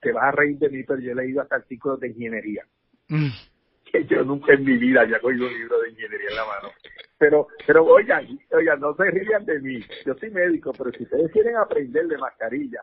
[0.00, 2.64] te vas a reír de mí, pero yo he leído hasta artículos de ingeniería.
[3.08, 3.28] Mm.
[3.92, 6.68] Que yo nunca en mi vida había cogido un libro de ingeniería en la mano.
[7.18, 9.80] Pero, pero oigan, oigan, no se rían de mí.
[10.06, 12.80] Yo soy médico, pero si ustedes quieren aprender de mascarilla,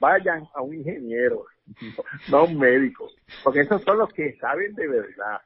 [0.00, 1.46] vayan a un ingeniero,
[2.30, 3.08] no a un médico,
[3.44, 5.40] porque esos son los que saben de verdad.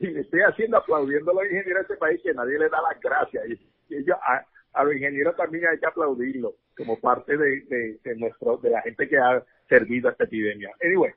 [0.00, 3.00] Y, estoy haciendo aplaudiendo a los ingenieros de este país que nadie le da las
[3.00, 3.44] gracias.
[3.48, 8.70] Y, ellos, a, los ingenieros también hay que aplaudirlo como parte de, de, nuestro de
[8.70, 10.70] la gente que ha servido a esta epidemia.
[10.82, 11.12] Anyway,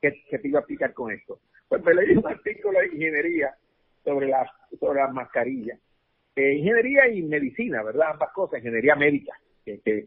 [0.00, 1.40] ¿qué, qué te iba a explicar con esto?
[1.68, 3.54] Pues me leí un artículo de ingeniería
[4.04, 4.48] sobre las,
[4.78, 5.78] sobre las mascarillas.
[6.36, 8.12] Eh, ingeniería y medicina, ¿verdad?
[8.12, 9.32] Ambas cosas, ingeniería médica,
[9.64, 10.06] que, que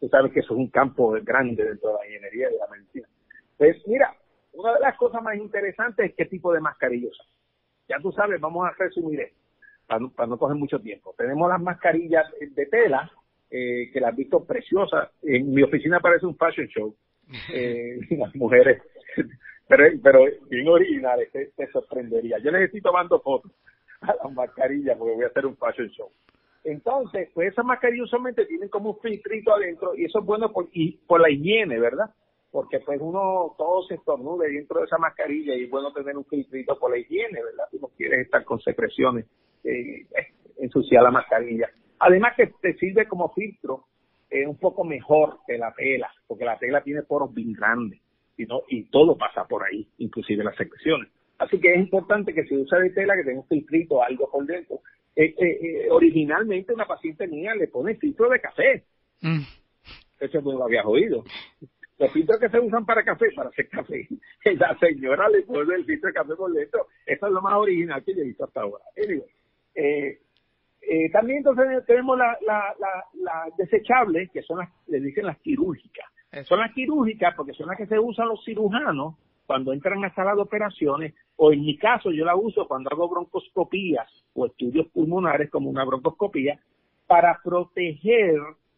[0.00, 2.66] Tú sabes que eso es un campo grande dentro de la ingeniería y de la
[2.68, 3.08] medicina.
[3.58, 4.14] Pues mira,
[4.54, 7.12] una de las cosas más interesantes es qué tipo de mascarillas
[7.88, 9.36] Ya tú sabes, vamos a resumir esto,
[9.86, 11.14] para no, coger mucho tiempo.
[11.16, 13.10] Tenemos las mascarillas de tela,
[13.50, 15.10] eh, que las he visto preciosas.
[15.22, 16.94] En mi oficina parece un fashion show.
[17.54, 18.82] Eh, las mujeres,
[19.68, 22.38] pero, pero bien originales, te, te sorprendería.
[22.38, 23.52] Yo les estoy tomando fotos
[24.00, 26.10] a las mascarillas porque voy a hacer un fashion show.
[26.64, 30.68] Entonces, pues esas mascarillas usualmente tienen como un filtrito adentro y eso es bueno por,
[30.72, 32.10] y por la higiene, ¿verdad?
[32.50, 36.24] Porque pues uno todo se estornude dentro de esa mascarilla y es bueno tener un
[36.24, 37.64] filtrito por la higiene, ¿verdad?
[37.70, 39.26] Si no quieres estar con secreciones,
[39.64, 40.06] eh,
[40.58, 41.70] ensuciar la mascarilla.
[41.98, 43.84] Además que te sirve como filtro
[44.30, 48.00] eh, un poco mejor que la tela, porque la tela tiene poros bien grandes
[48.36, 51.10] y, no, y todo pasa por ahí, inclusive las secreciones.
[51.38, 54.44] Así que es importante que si usa de tela que tenga un filtrito, algo por
[54.44, 54.80] dentro,
[55.16, 58.84] eh, eh, eh, originalmente una paciente mía le pone filtro de café.
[59.20, 59.40] Mm.
[60.20, 61.24] Eso no lo habías oído.
[61.98, 64.06] Los filtros que se usan para café, para hacer café.
[64.58, 66.86] La señora le pone el filtro de café por dentro.
[67.04, 68.84] Eso es lo más original que yo he visto hasta ahora.
[71.12, 72.74] también entonces tenemos la, la,
[73.14, 76.06] la, desechables, que son las, le dicen las quirúrgicas.
[76.44, 79.16] Son las quirúrgicas porque son las que se usan los cirujanos
[79.50, 83.08] cuando entran a sala de operaciones, o en mi caso yo la uso cuando hago
[83.08, 86.60] broncoscopías o estudios pulmonares como una broncoscopía,
[87.08, 88.36] para proteger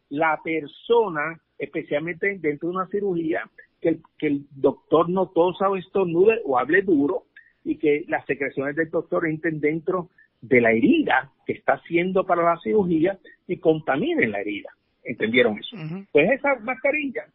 [0.09, 3.43] la persona, especialmente dentro de una cirugía,
[3.83, 7.25] que el, doctor no tosa o estornude o hable duro
[7.65, 10.09] y que las secreciones del doctor entren dentro
[10.41, 14.71] de la herida que está haciendo para la cirugía y contaminen la herida.
[15.05, 15.77] ¿Entendieron eso?
[16.13, 17.29] Pues esas mascarillas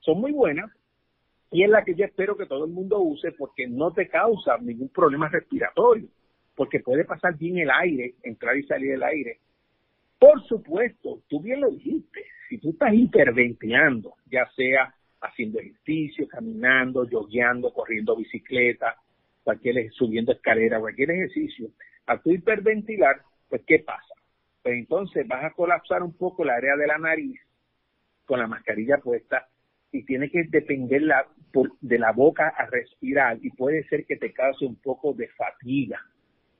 [0.00, 0.70] son muy buenas
[1.54, 4.58] y es la que yo espero que todo el mundo use porque no te causa
[4.58, 6.08] ningún problema respiratorio.
[6.56, 9.38] porque puede pasar bien el aire, entrar y salir el aire.
[10.18, 17.08] Por supuesto, tú bien lo dijiste, si tú estás hiperventilando, ya sea haciendo ejercicio, caminando,
[17.08, 18.96] yogueando, corriendo bicicleta,
[19.42, 21.68] cualquier subiendo escalera, cualquier ejercicio,
[22.06, 24.14] a tu hiperventilar, pues ¿qué pasa?
[24.62, 27.40] Pues entonces vas a colapsar un poco el área de la nariz
[28.24, 29.48] con la mascarilla puesta
[29.94, 31.24] y tiene que depender la,
[31.80, 36.00] de la boca a respirar y puede ser que te cause un poco de fatiga,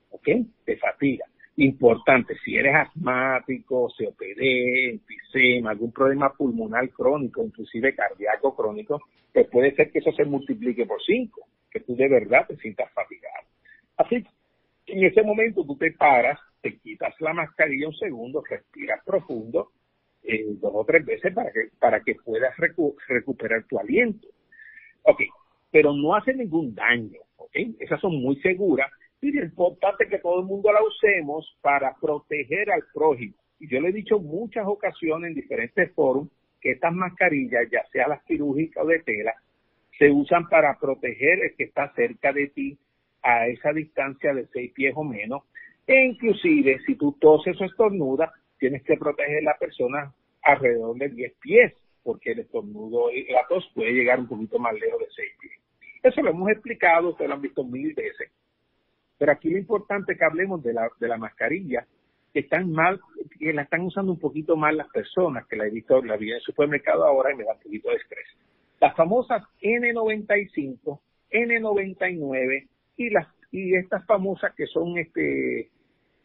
[0.09, 0.27] ¿ok?
[0.65, 1.25] De fatiga.
[1.57, 9.01] Importante, si eres asmático, COPD, enfisema, algún problema pulmonar crónico, inclusive cardíaco crónico,
[9.33, 12.89] pues puede ser que eso se multiplique por cinco, que tú de verdad te sientas
[12.93, 13.47] fatigado.
[13.97, 14.23] Así
[14.85, 19.71] que en ese momento tú te paras, te quitas la mascarilla un segundo, respiras profundo,
[20.27, 22.55] eh, dos o tres veces para que, para que puedas
[23.07, 24.27] recuperar tu aliento.
[25.03, 25.21] Ok,
[25.71, 28.91] pero no hace ningún daño, ok, esas son muy seguras
[29.21, 33.33] y es importante que todo el mundo la usemos para proteger al prójimo.
[33.59, 36.27] Y yo le he dicho muchas ocasiones en diferentes foros
[36.61, 39.33] que estas mascarillas, ya sea las quirúrgicas o de tela,
[39.97, 42.77] se usan para proteger el que está cerca de ti
[43.23, 45.43] a esa distancia de seis pies o menos.
[45.87, 51.09] E inclusive, si tú toses o estornudas, tienes que proteger a la persona alrededor de
[51.09, 51.73] 10 pies,
[52.03, 55.59] porque el estornudo y la tos puede llegar un poquito más lejos de seis pies.
[56.03, 58.31] Eso lo hemos explicado, ustedes lo han visto mil veces.
[59.17, 61.87] Pero aquí lo importante es que hablemos de la, de la mascarilla,
[62.31, 62.99] que están mal,
[63.39, 66.29] que la están usando un poquito mal las personas, que la he visto, la vi
[66.29, 68.27] en el supermercado ahora y me da un poquito de estrés.
[68.79, 70.99] Las famosas N95,
[71.31, 72.67] N99
[72.97, 75.71] y las y estas famosas que son este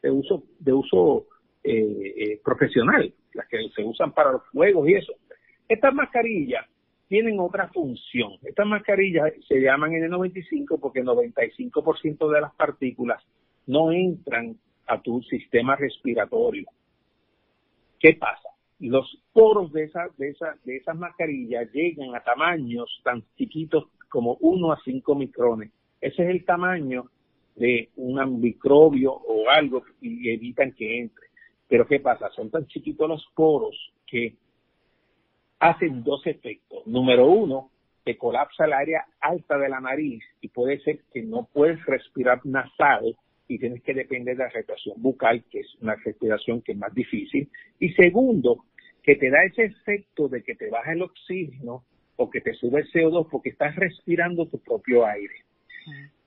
[0.02, 1.26] de uso de uso
[1.62, 5.12] eh, eh, profesional, las que se usan para los juegos y eso.
[5.68, 6.66] Estas mascarillas
[7.08, 8.32] tienen otra función.
[8.42, 13.22] Estas mascarillas se llaman N95 porque el 95% de las partículas
[13.66, 14.56] no entran
[14.86, 16.66] a tu sistema respiratorio.
[17.98, 18.48] ¿Qué pasa?
[18.78, 24.36] Los poros de esas, de esas, de esas mascarillas llegan a tamaños tan chiquitos como
[24.40, 25.70] 1 a 5 micrones.
[26.00, 27.10] Ese es el tamaño
[27.56, 31.29] de un microbio o algo y evitan que entre.
[31.70, 32.28] Pero ¿qué pasa?
[32.30, 34.34] Son tan chiquitos los poros que
[35.60, 36.84] hacen dos efectos.
[36.84, 37.70] Número uno,
[38.02, 42.44] te colapsa el área alta de la nariz y puede ser que no puedes respirar
[42.44, 43.16] nasal
[43.46, 46.92] y tienes que depender de la respiración bucal, que es una respiración que es más
[46.92, 47.48] difícil.
[47.78, 48.64] Y segundo,
[49.04, 51.84] que te da ese efecto de que te baja el oxígeno
[52.16, 55.44] o que te sube el CO2 porque estás respirando tu propio aire.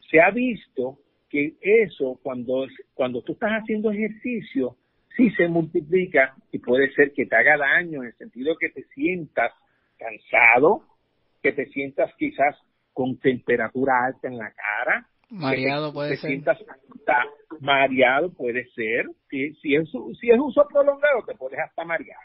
[0.09, 0.99] Se ha visto
[1.29, 4.77] que eso, cuando, cuando tú estás haciendo ejercicio,
[5.15, 8.83] sí se multiplica y puede ser que te haga daño en el sentido que te
[8.95, 9.51] sientas
[9.97, 10.83] cansado,
[11.41, 12.55] que te sientas quizás
[12.93, 15.07] con temperatura alta en la cara.
[15.29, 16.29] Mareado puede ser.
[16.29, 16.59] Sientas,
[17.59, 19.07] mareado puede ser.
[19.29, 22.17] Si, si, es, si es uso prolongado, te puedes hasta marear.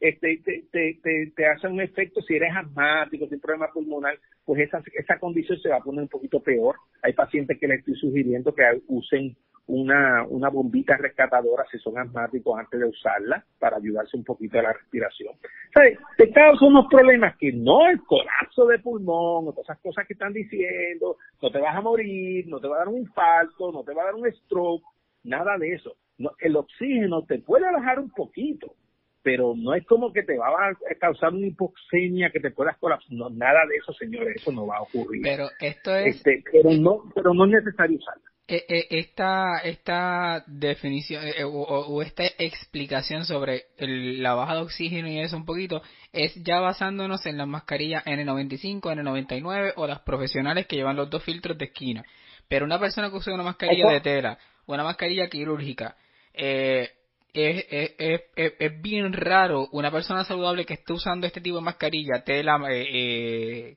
[0.00, 4.60] Este, te, te, te, te hace un efecto, si eres asmático, tienes problema pulmonar, pues
[4.60, 6.76] esa, esa condición se va a poner un poquito peor.
[7.02, 9.34] Hay pacientes que les estoy sugiriendo que usen
[9.66, 14.62] una, una bombita rescatadora si son asmáticos antes de usarla para ayudarse un poquito a
[14.62, 15.34] la respiración.
[15.72, 15.98] ¿Sabes?
[16.18, 20.12] Te causa unos problemas que no el colapso de pulmón o todas esas cosas que
[20.12, 23.82] están diciendo, no te vas a morir, no te va a dar un infarto, no
[23.84, 24.84] te va a dar un stroke,
[25.22, 25.96] nada de eso.
[26.18, 28.74] No, el oxígeno te puede bajar un poquito,
[29.22, 33.10] pero no es como que te va a causar una hipoxemia que te puedas colapsar,
[33.12, 35.22] no, nada de eso, señores, eso no va a ocurrir.
[35.22, 36.16] Pero esto es...
[36.16, 38.33] Este, pero no, pero no es necesario usarla.
[38.46, 45.18] Eh, eh, esta, esta definición eh, o, esta explicación sobre la baja de oxígeno y
[45.18, 45.80] eso un poquito
[46.12, 51.24] es ya basándonos en las mascarillas N95, N99 o las profesionales que llevan los dos
[51.24, 52.04] filtros de esquina.
[52.46, 55.96] Pero una persona que usa una mascarilla de tela una mascarilla quirúrgica,
[56.32, 56.90] es,
[57.32, 62.22] es, es, es, bien raro una persona saludable que esté usando este tipo de mascarilla,
[62.24, 62.58] tela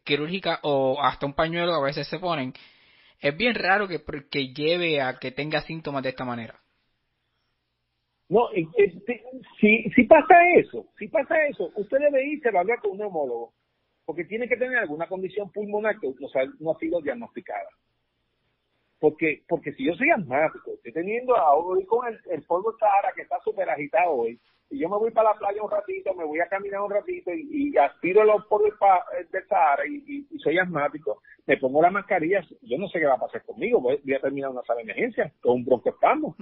[0.03, 2.53] quirúrgica o hasta un pañuelo a veces se ponen
[3.19, 6.59] es bien raro que, que lleve a que tenga síntomas de esta manera.
[8.29, 8.49] No,
[9.59, 13.53] si, si pasa eso, si pasa eso, usted debe irse a hablar con un neumólogo,
[14.05, 16.07] porque tiene que tener alguna condición pulmonar que
[16.59, 17.69] no, ha sido diagnosticada.
[18.99, 23.21] Porque, porque si yo soy asmático, estoy teniendo hoy con el, el polvo Sahara que
[23.21, 24.39] está súper agitado hoy,
[24.69, 27.31] y yo me voy para la playa un ratito, me voy a caminar un ratito
[27.33, 28.73] y, aspiro los polvos
[29.31, 33.15] del Sahara y, y, soy asmático, me pongo la mascarilla, yo no sé qué va
[33.15, 36.35] a pasar conmigo, voy, a terminar una sala de emergencia con un broncoespasmo.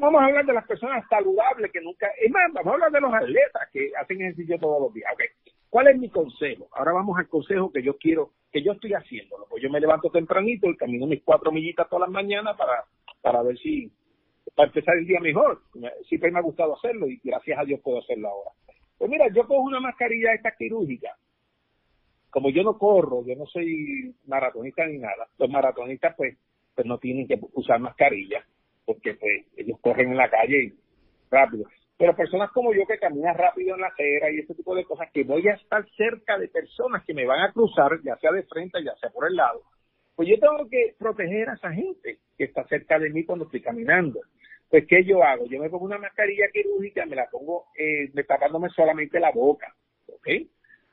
[0.00, 3.00] vamos a hablar de las personas saludables que nunca, es más, vamos a hablar de
[3.00, 5.10] los atletas que hacen ejercicio todos los días.
[5.14, 5.26] Okay.
[5.68, 6.68] ¿Cuál es mi consejo?
[6.72, 9.46] Ahora vamos al consejo que yo quiero, que yo estoy haciendo.
[9.50, 12.84] Pues yo me levanto tempranito y camino mis cuatro millitas todas las mañanas para,
[13.20, 13.90] para ver si,
[14.54, 15.62] para empezar el día mejor.
[16.08, 18.50] Siempre me ha gustado hacerlo y gracias a Dios puedo hacerlo ahora.
[18.98, 21.16] Pues mira, yo cojo una mascarilla esta quirúrgica.
[22.30, 25.28] Como yo no corro, yo no soy maratonista ni nada.
[25.38, 26.36] Los maratonistas pues,
[26.74, 28.44] pues no tienen que usar mascarilla
[28.84, 30.72] porque pues ellos corren en la calle
[31.30, 31.66] rápido.
[31.96, 35.10] Pero personas como yo que caminan rápido en la acera y ese tipo de cosas,
[35.12, 38.42] que voy a estar cerca de personas que me van a cruzar, ya sea de
[38.42, 39.62] frente, ya sea por el lado,
[40.14, 43.60] pues yo tengo que proteger a esa gente que está cerca de mí cuando estoy
[43.60, 44.20] caminando.
[44.70, 45.46] Pues, ¿qué yo hago?
[45.46, 49.74] Yo me pongo una mascarilla quirúrgica, me la pongo eh, tapándome solamente la boca,
[50.08, 50.28] ¿ok?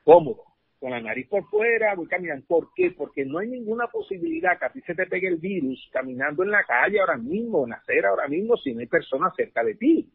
[0.04, 0.44] Cómodo,
[0.78, 2.44] con la nariz por fuera, voy caminando.
[2.46, 2.90] ¿Por qué?
[2.90, 6.50] Porque no hay ninguna posibilidad que a ti se te pegue el virus caminando en
[6.50, 9.74] la calle ahora mismo, en la acera ahora mismo, si no hay personas cerca de
[9.74, 10.08] ti.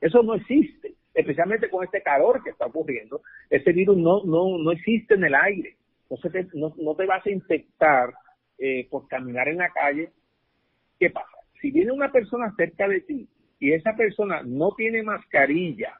[0.00, 3.20] Eso no existe, especialmente con este calor que está ocurriendo.
[3.50, 5.76] Ese virus no, no, no existe en el aire.
[6.08, 8.14] Entonces te, no, no, te vas a infectar
[8.58, 10.10] eh, por caminar en la calle.
[10.98, 11.36] ¿Qué pasa?
[11.60, 13.28] Si viene una persona cerca de ti
[13.58, 15.98] y esa persona no tiene mascarilla,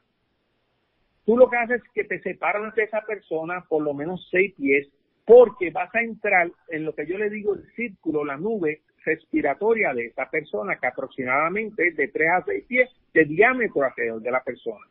[1.25, 4.53] tú lo que haces es que te separas de esa persona por lo menos seis
[4.55, 4.87] pies
[5.25, 9.93] porque vas a entrar en lo que yo le digo el círculo, la nube respiratoria
[9.93, 14.31] de esa persona, que aproximadamente es de 3 a 6 pies de diámetro alrededor de
[14.31, 14.85] la persona.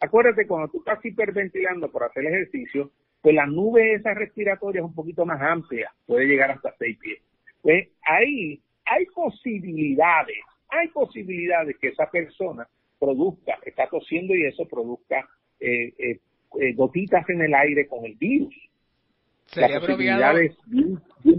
[0.00, 2.90] Acuérdate, cuando tú estás hiperventilando por hacer ejercicio,
[3.22, 7.22] pues la nube esa respiratoria es un poquito más amplia, puede llegar hasta 6 pies.
[7.62, 10.38] Pues ahí hay posibilidades,
[10.68, 12.66] hay posibilidades que esa persona
[12.98, 15.26] produzca, está tosiendo y eso produzca
[15.60, 16.20] eh, eh,
[16.60, 18.54] eh gotitas en el aire con el virus.
[19.46, 20.38] Sería apropiado,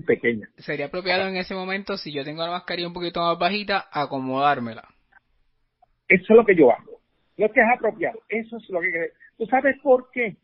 [0.06, 0.48] pequeña.
[0.58, 4.88] Sería apropiado en ese momento, si yo tengo la mascarilla un poquito más bajita, acomodármela.
[6.08, 7.00] Eso es lo que yo hago.
[7.38, 8.20] Lo que es apropiado.
[8.30, 9.10] Eso es lo que...
[9.38, 10.38] ¿Tú sabes por qué?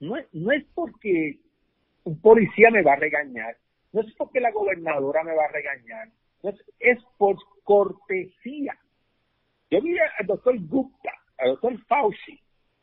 [0.00, 1.38] No es, no es porque
[2.04, 3.56] un policía me va a regañar.
[3.92, 6.08] No es porque la gobernadora me va a regañar.
[6.42, 8.76] es, es por cortesía.
[9.70, 12.40] Yo vi al doctor Gupta, al doctor Fauci,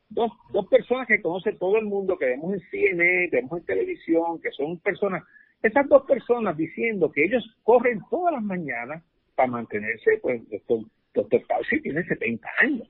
[0.09, 4.39] dos, dos personas que conoce todo el mundo, que vemos en cine, vemos en televisión,
[4.41, 5.23] que son personas,
[5.61, 9.03] esas dos personas diciendo que ellos corren todas las mañanas
[9.35, 10.79] para mantenerse, pues, doctor,
[11.13, 12.89] doctor Fauci tiene 70 años.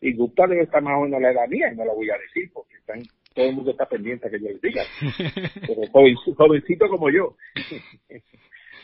[0.00, 2.18] Y Gupta debe estar más o menos la edad mía, y no lo voy a
[2.18, 3.02] decir, porque están,
[3.34, 4.82] todo el mundo está pendiente que yo les diga.
[5.66, 5.82] Pero
[6.36, 7.36] jovencito, como yo.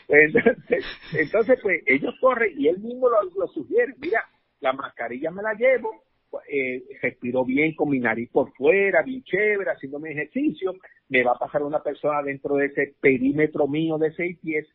[0.07, 3.93] Pues, entonces, entonces, pues, ellos corren y él mismo lo, lo sugiere.
[3.99, 4.23] Mira,
[4.61, 6.01] la mascarilla me la llevo,
[6.49, 10.75] eh, respiro bien con mi nariz por fuera, bien chévere, haciendo ejercicio,
[11.09, 14.67] me va a pasar una persona dentro de ese perímetro mío de seis pies,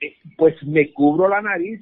[0.00, 1.80] eh, pues me cubro la nariz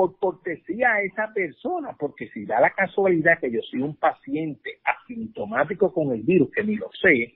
[0.00, 4.78] por cortesía a esa persona, porque si da la casualidad que yo soy un paciente
[4.82, 7.34] asintomático con el virus, que ni lo sé,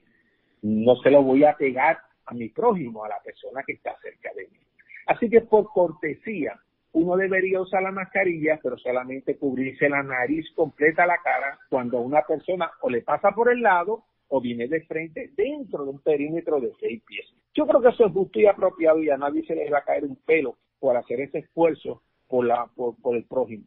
[0.63, 4.31] no se lo voy a pegar a mi prójimo, a la persona que está cerca
[4.35, 4.57] de mí.
[5.05, 6.59] Así que por cortesía,
[6.93, 12.23] uno debería usar la mascarilla, pero solamente cubrirse la nariz completa, la cara, cuando una
[12.23, 16.59] persona o le pasa por el lado o viene de frente dentro de un perímetro
[16.59, 17.31] de seis pies.
[17.53, 19.83] Yo creo que eso es justo y apropiado y a nadie se le va a
[19.83, 23.65] caer un pelo por hacer ese esfuerzo por, la, por, el prójimo.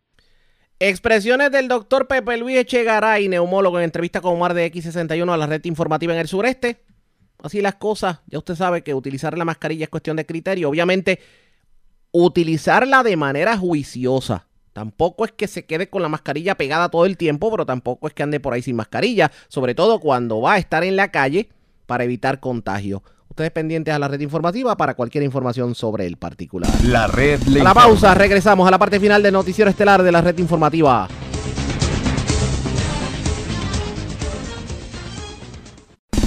[0.78, 5.46] Expresiones del doctor Pepe Luis Echegaray, neumólogo en entrevista con Omar de X61 a la
[5.46, 6.82] red informativa en el sureste.
[7.42, 10.68] Así las cosas, ya usted sabe que utilizar la mascarilla es cuestión de criterio.
[10.68, 11.20] Obviamente,
[12.12, 14.46] utilizarla de manera juiciosa.
[14.72, 18.14] Tampoco es que se quede con la mascarilla pegada todo el tiempo, pero tampoco es
[18.14, 21.48] que ande por ahí sin mascarilla, sobre todo cuando va a estar en la calle
[21.86, 23.02] para evitar contagio.
[23.38, 26.68] Ustedes pendientes a la red informativa para cualquier información sobre el particular.
[26.82, 27.40] La red.
[27.60, 31.06] a la pausa, regresamos a la parte final del noticiero estelar de la red informativa.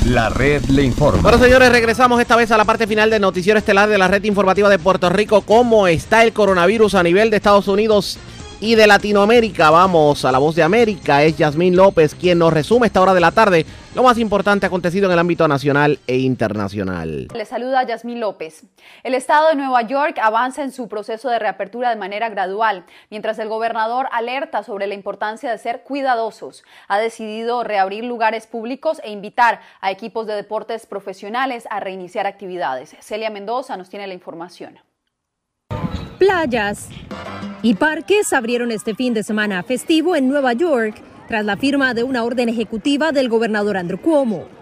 [0.06, 1.22] La red le informa.
[1.22, 4.24] Bueno, señores, regresamos esta vez a la parte final del noticiero estelar de la red
[4.24, 5.42] informativa de Puerto Rico.
[5.42, 8.20] ¿Cómo está el coronavirus a nivel de Estados Unidos
[8.62, 9.72] y de Latinoamérica.
[9.72, 11.24] Vamos a la voz de América.
[11.24, 13.66] Es Yasmín López quien nos resume esta hora de la tarde
[13.96, 17.28] lo más importante acontecido en el ámbito nacional e internacional.
[17.34, 18.64] Le saluda Yasmín López.
[19.04, 23.40] El estado de Nueva York avanza en su proceso de reapertura de manera gradual, mientras
[23.40, 26.64] el gobernador alerta sobre la importancia de ser cuidadosos.
[26.88, 32.96] Ha decidido reabrir lugares públicos e invitar a equipos de deportes profesionales a reiniciar actividades.
[33.00, 34.80] Celia Mendoza nos tiene la información.
[36.22, 36.88] Playas
[37.64, 40.94] y parques abrieron este fin de semana festivo en Nueva York
[41.28, 44.61] tras la firma de una orden ejecutiva del gobernador Andrew Cuomo.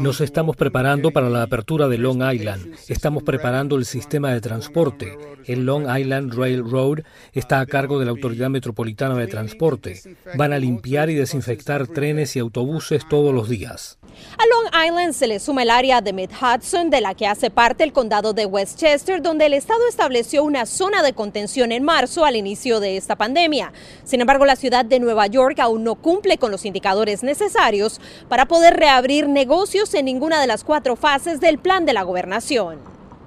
[0.00, 2.76] Nos estamos preparando para la apertura de Long Island.
[2.88, 5.18] Estamos preparando el sistema de transporte.
[5.44, 7.00] El Long Island Railroad
[7.32, 10.00] está a cargo de la Autoridad Metropolitana de Transporte.
[10.36, 13.98] Van a limpiar y desinfectar trenes y autobuses todos los días.
[14.38, 17.50] A Long Island se le suma el área de Mid Hudson, de la que hace
[17.50, 22.24] parte el condado de Westchester, donde el Estado estableció una zona de contención en marzo
[22.24, 23.72] al inicio de esta pandemia.
[24.04, 28.43] Sin embargo, la ciudad de Nueva York aún no cumple con los indicadores necesarios para
[28.46, 32.80] poder reabrir negocios en ninguna de las cuatro fases del plan de la gobernación.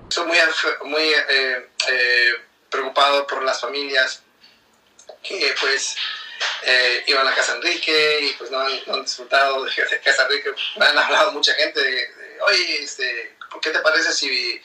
[0.10, 0.38] Estoy muy,
[0.86, 2.32] muy eh, eh,
[2.70, 4.24] preocupado por las familias
[5.24, 5.96] que pues
[6.64, 9.72] eh, iban a Casa Enrique y pues no han, disfrutado de,
[10.04, 10.50] Casa Enrique.
[10.78, 12.08] Me han hablado mucha gente de,
[12.48, 14.62] oye, este, ¿qué te parece si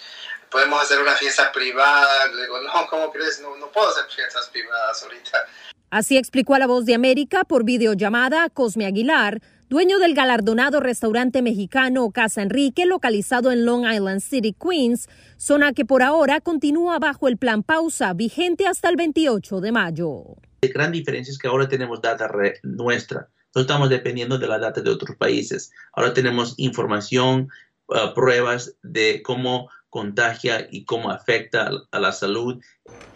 [0.51, 2.27] podemos hacer una fiesta privada?
[2.29, 3.41] Le digo, no, ¿cómo crees?
[3.41, 5.47] No, no puedo hacer fiestas privadas ahorita.
[5.91, 9.41] Así explicó a La Voz de América por videollamada Cosme Aguilar,
[9.73, 15.09] dueño del galardonado restaurante mexicano Casa Enrique, localizado en Long Island City, Queens,
[15.39, 20.25] zona que por ahora continúa bajo el plan pausa, vigente hasta el 28 de mayo.
[20.61, 22.31] La gran diferencia es que ahora tenemos data
[22.63, 23.31] nuestra.
[23.55, 25.73] No estamos dependiendo de la data de otros países.
[25.95, 27.49] Ahora tenemos información,
[27.87, 32.61] uh, pruebas de cómo contagia y cómo afecta a la salud.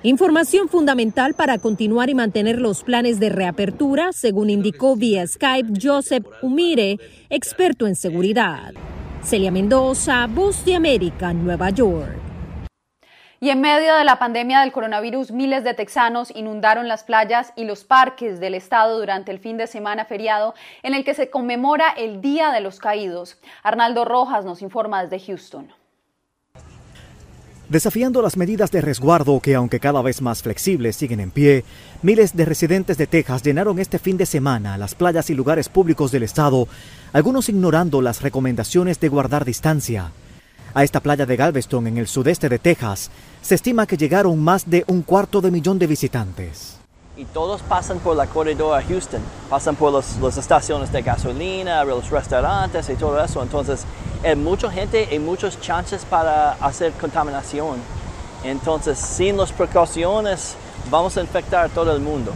[0.02, 6.26] Información fundamental para continuar y mantener los planes de reapertura, según indicó vía Skype Joseph
[6.42, 6.98] Umire,
[7.30, 8.74] experto en seguridad.
[9.22, 12.14] Celia Mendoza, Voz de América, Nueva York.
[13.40, 17.64] Y en medio de la pandemia del coronavirus, miles de texanos inundaron las playas y
[17.64, 21.90] los parques del estado durante el fin de semana feriado en el que se conmemora
[21.96, 23.40] el Día de los Caídos.
[23.62, 25.72] Arnaldo Rojas nos informa desde Houston.
[27.68, 31.64] Desafiando las medidas de resguardo que, aunque cada vez más flexibles, siguen en pie,
[32.00, 36.12] miles de residentes de Texas llenaron este fin de semana las playas y lugares públicos
[36.12, 36.68] del estado,
[37.12, 40.12] algunos ignorando las recomendaciones de guardar distancia.
[40.74, 43.10] A esta playa de Galveston, en el sudeste de Texas,
[43.42, 46.78] se estima que llegaron más de un cuarto de millón de visitantes.
[47.18, 52.90] Y todos pasan por la corredora Houston, pasan por las estaciones de gasolina, los restaurantes
[52.90, 53.42] y todo eso.
[53.42, 53.84] Entonces,
[54.22, 57.76] hay mucha gente y muchas chances para hacer contaminación.
[58.44, 60.56] Entonces, sin las precauciones,
[60.90, 62.32] vamos a infectar a todo el mundo.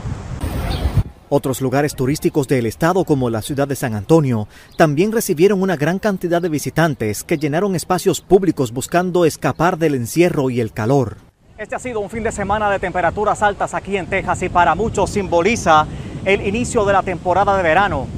[1.28, 4.48] Otros lugares turísticos del estado como la ciudad de San Antonio
[4.78, 10.48] también recibieron una gran cantidad de visitantes que llenaron espacios públicos buscando escapar del encierro
[10.48, 11.30] y el calor.
[11.61, 14.74] Este ha sido un fin de semana de temperaturas altas aquí en Texas y para
[14.74, 15.87] muchos simboliza
[16.24, 18.09] el inicio de la temporada de verano.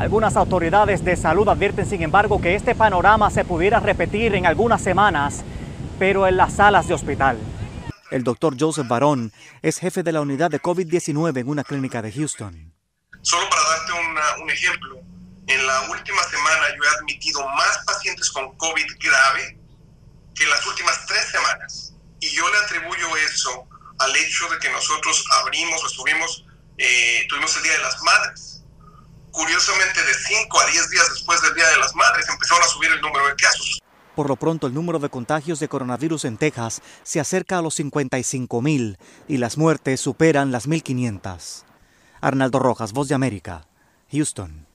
[0.00, 4.82] Algunas autoridades de salud advierten, sin embargo, que este panorama se pudiera repetir en algunas
[4.82, 5.44] semanas,
[6.00, 7.38] pero en las salas de hospital.
[8.10, 12.10] El doctor Joseph Barón es jefe de la unidad de COVID-19 en una clínica de
[12.10, 12.74] Houston.
[13.22, 14.96] Solo para darte un ejemplo,
[15.46, 19.56] en la última semana yo he admitido más pacientes con COVID grave
[20.34, 21.94] que en las últimas tres semanas.
[22.20, 23.68] Y yo le atribuyo eso
[23.98, 26.44] al hecho de que nosotros abrimos o estuvimos,
[26.76, 28.62] eh, tuvimos el Día de las Madres.
[29.30, 32.90] Curiosamente, de 5 a 10 días después del Día de las Madres empezaron a subir
[32.90, 33.80] el número de casos.
[34.14, 37.74] Por lo pronto, el número de contagios de coronavirus en Texas se acerca a los
[37.74, 41.64] 55 mil y las muertes superan las 1.500.
[42.20, 43.68] Arnaldo Rojas, Voz de América,
[44.10, 44.67] Houston.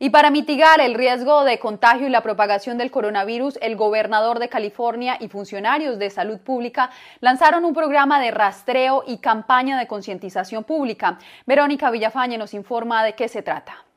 [0.00, 4.48] Y para mitigar el riesgo de contagio y la propagación del coronavirus, el gobernador de
[4.48, 10.62] California y funcionarios de salud pública lanzaron un programa de rastreo y campaña de concientización
[10.62, 11.18] pública.
[11.46, 13.87] Verónica Villafañe nos informa de qué se trata.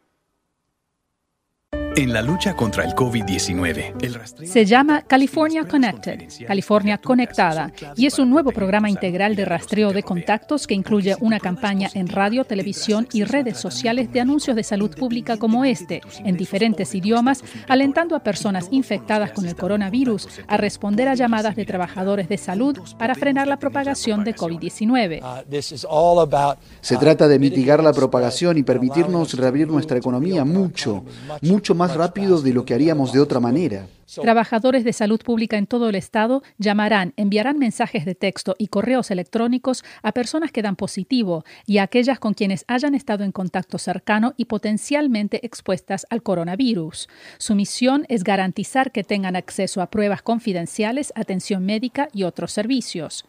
[1.96, 8.30] En la lucha contra el COVID-19, se llama California Connected, California Conectada, y es un
[8.30, 13.24] nuevo programa integral de rastreo de contactos que incluye una campaña en radio, televisión y
[13.24, 18.68] redes sociales de anuncios de salud pública como este, en diferentes idiomas, alentando a personas
[18.72, 23.58] infectadas con el coronavirus a responder a llamadas de trabajadores de salud para frenar la
[23.58, 25.22] propagación de COVID-19.
[25.22, 31.04] Uh, se trata de mitigar la propagación y permitirnos reabrir nuestra economía mucho,
[31.42, 33.88] mucho mucho más rápido de lo que haríamos de otra manera.
[34.22, 39.10] Trabajadores de salud pública en todo el estado llamarán, enviarán mensajes de texto y correos
[39.10, 43.80] electrónicos a personas que dan positivo y a aquellas con quienes hayan estado en contacto
[43.80, 47.10] cercano y potencialmente expuestas al coronavirus.
[47.40, 53.26] Su misión es garantizar que tengan acceso a pruebas confidenciales, atención médica y otros servicios.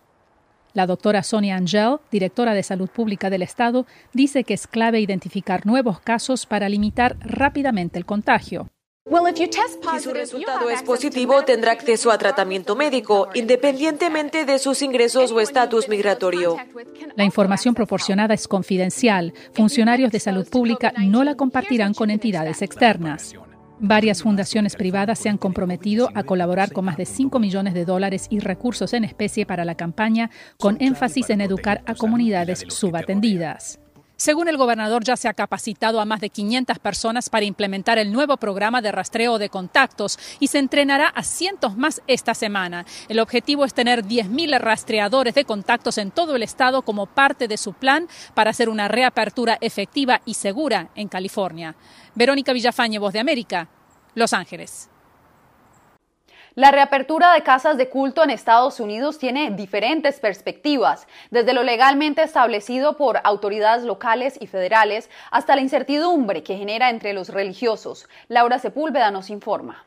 [0.75, 5.67] La doctora Sonia Angel, directora de Salud Pública del Estado, dice que es clave identificar
[5.67, 8.69] nuevos casos para limitar rápidamente el contagio.
[9.05, 15.41] Si su resultado es positivo, tendrá acceso a tratamiento médico, independientemente de sus ingresos o
[15.41, 16.57] estatus migratorio.
[17.17, 19.35] La información proporcionada es confidencial.
[19.53, 23.35] Funcionarios de salud pública no la compartirán con entidades externas.
[23.85, 28.29] Varias fundaciones privadas se han comprometido a colaborar con más de 5 millones de dólares
[28.31, 33.82] y recursos en especie para la campaña, con énfasis en educar a comunidades subatendidas.
[34.23, 38.13] Según el gobernador, ya se ha capacitado a más de 500 personas para implementar el
[38.13, 42.87] nuevo programa de rastreo de contactos y se entrenará a cientos más esta semana.
[43.09, 47.57] El objetivo es tener 10.000 rastreadores de contactos en todo el estado como parte de
[47.57, 51.75] su plan para hacer una reapertura efectiva y segura en California.
[52.15, 53.67] Verónica Villafañe, Voz de América,
[54.15, 54.92] Los Ángeles.
[56.55, 62.23] La reapertura de casas de culto en Estados Unidos tiene diferentes perspectivas, desde lo legalmente
[62.23, 68.07] establecido por autoridades locales y federales hasta la incertidumbre que genera entre los religiosos.
[68.29, 69.87] Laura Sepúlveda nos informa.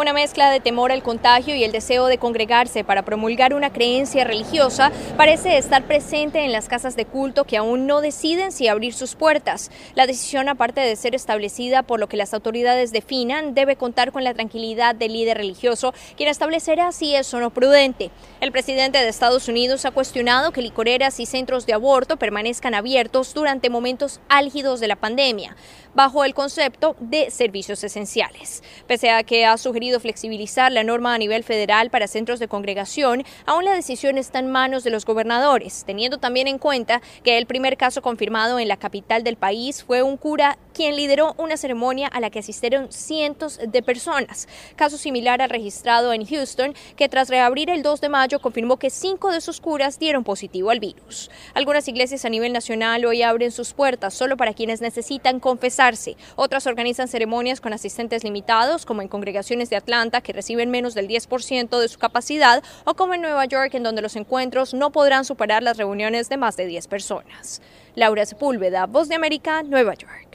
[0.00, 4.24] Una mezcla de temor al contagio y el deseo de congregarse para promulgar una creencia
[4.24, 8.94] religiosa parece estar presente en las casas de culto que aún no deciden si abrir
[8.94, 9.70] sus puertas.
[9.94, 14.24] La decisión, aparte de ser establecida por lo que las autoridades definan, debe contar con
[14.24, 18.10] la tranquilidad del líder religioso, quien establecerá si es o no prudente.
[18.40, 23.34] El presidente de Estados Unidos ha cuestionado que licoreras y centros de aborto permanezcan abiertos
[23.34, 25.56] durante momentos álgidos de la pandemia,
[25.94, 28.62] bajo el concepto de servicios esenciales.
[28.86, 33.24] Pese a que ha sugerido flexibilizar la norma a nivel federal para centros de congregación,
[33.46, 37.46] aún la decisión está en manos de los gobernadores, teniendo también en cuenta que el
[37.46, 42.08] primer caso confirmado en la capital del país fue un cura quien lideró una ceremonia
[42.08, 44.48] a la que asistieron cientos de personas.
[44.76, 48.90] Caso similar al registrado en Houston, que tras reabrir el 2 de mayo confirmó que
[48.90, 51.30] cinco de sus curas dieron positivo al virus.
[51.54, 56.16] Algunas iglesias a nivel nacional hoy abren sus puertas solo para quienes necesitan confesarse.
[56.36, 61.08] Otras organizan ceremonias con asistentes limitados, como en congregaciones de Atlanta, que reciben menos del
[61.08, 65.24] 10% de su capacidad, o como en Nueva York, en donde los encuentros no podrán
[65.24, 67.62] superar las reuniones de más de 10 personas.
[67.94, 70.30] Laura Sepúlveda, Voz de América, Nueva York.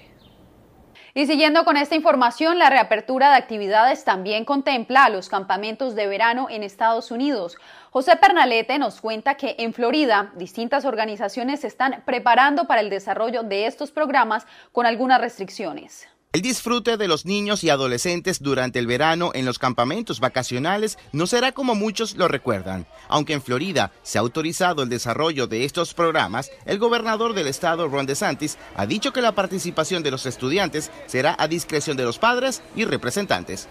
[1.17, 6.07] Y siguiendo con esta información, la reapertura de actividades también contempla a los campamentos de
[6.07, 7.57] verano en Estados Unidos.
[7.89, 13.43] José Pernalete nos cuenta que en Florida distintas organizaciones se están preparando para el desarrollo
[13.43, 16.05] de estos programas con algunas restricciones.
[16.35, 21.27] El disfrute de los niños y adolescentes durante el verano en los campamentos vacacionales no
[21.27, 22.87] será como muchos lo recuerdan.
[23.07, 27.87] Aunque en Florida se ha autorizado el desarrollo de estos programas, el gobernador del estado,
[27.87, 32.19] Ron DeSantis, ha dicho que la participación de los estudiantes será a discreción de los
[32.19, 33.69] padres y representantes.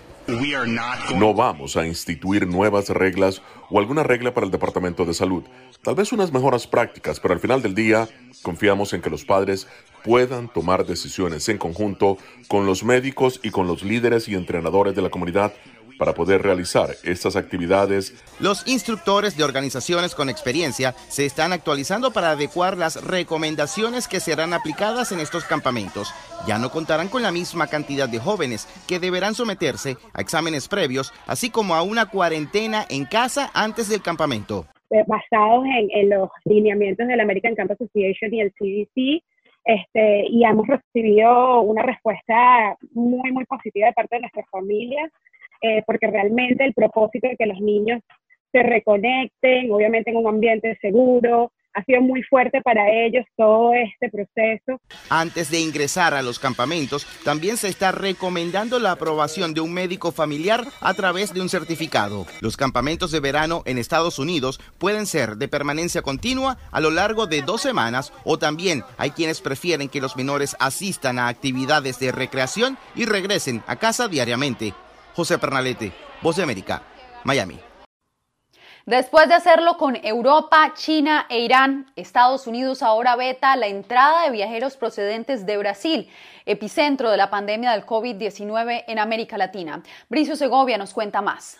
[1.18, 5.44] No vamos a instituir nuevas reglas o alguna regla para el Departamento de Salud.
[5.82, 8.08] Tal vez unas mejoras prácticas, pero al final del día
[8.42, 9.66] confiamos en que los padres
[10.02, 12.18] puedan tomar decisiones en conjunto
[12.48, 15.52] con los médicos y con los líderes y entrenadores de la comunidad
[15.98, 18.14] para poder realizar estas actividades.
[18.40, 24.52] Los instructores de organizaciones con experiencia se están actualizando para adecuar las recomendaciones que serán
[24.52, 26.12] aplicadas en estos campamentos.
[26.46, 31.12] Ya no contarán con la misma cantidad de jóvenes que deberán someterse a exámenes previos,
[31.26, 34.66] así como a una cuarentena en casa antes del campamento.
[34.90, 39.24] Eh, basados en, en los lineamientos de la American Camp Association y el CDC,
[39.64, 45.10] este, y hemos recibido una respuesta muy, muy positiva de parte de nuestras familias,
[45.64, 48.02] eh, porque realmente el propósito de que los niños
[48.52, 54.10] se reconecten, obviamente en un ambiente seguro, ha sido muy fuerte para ellos todo este
[54.10, 54.80] proceso.
[55.10, 60.12] Antes de ingresar a los campamentos, también se está recomendando la aprobación de un médico
[60.12, 62.26] familiar a través de un certificado.
[62.40, 67.26] Los campamentos de verano en Estados Unidos pueden ser de permanencia continua a lo largo
[67.26, 72.12] de dos semanas o también hay quienes prefieren que los menores asistan a actividades de
[72.12, 74.74] recreación y regresen a casa diariamente.
[75.14, 75.92] José Pernalete,
[76.22, 76.82] Voz de América,
[77.24, 77.58] Miami.
[78.86, 84.30] Después de hacerlo con Europa, China e Irán, Estados Unidos ahora veta la entrada de
[84.30, 86.10] viajeros procedentes de Brasil,
[86.44, 89.82] epicentro de la pandemia del COVID-19 en América Latina.
[90.10, 91.58] Bricio Segovia nos cuenta más.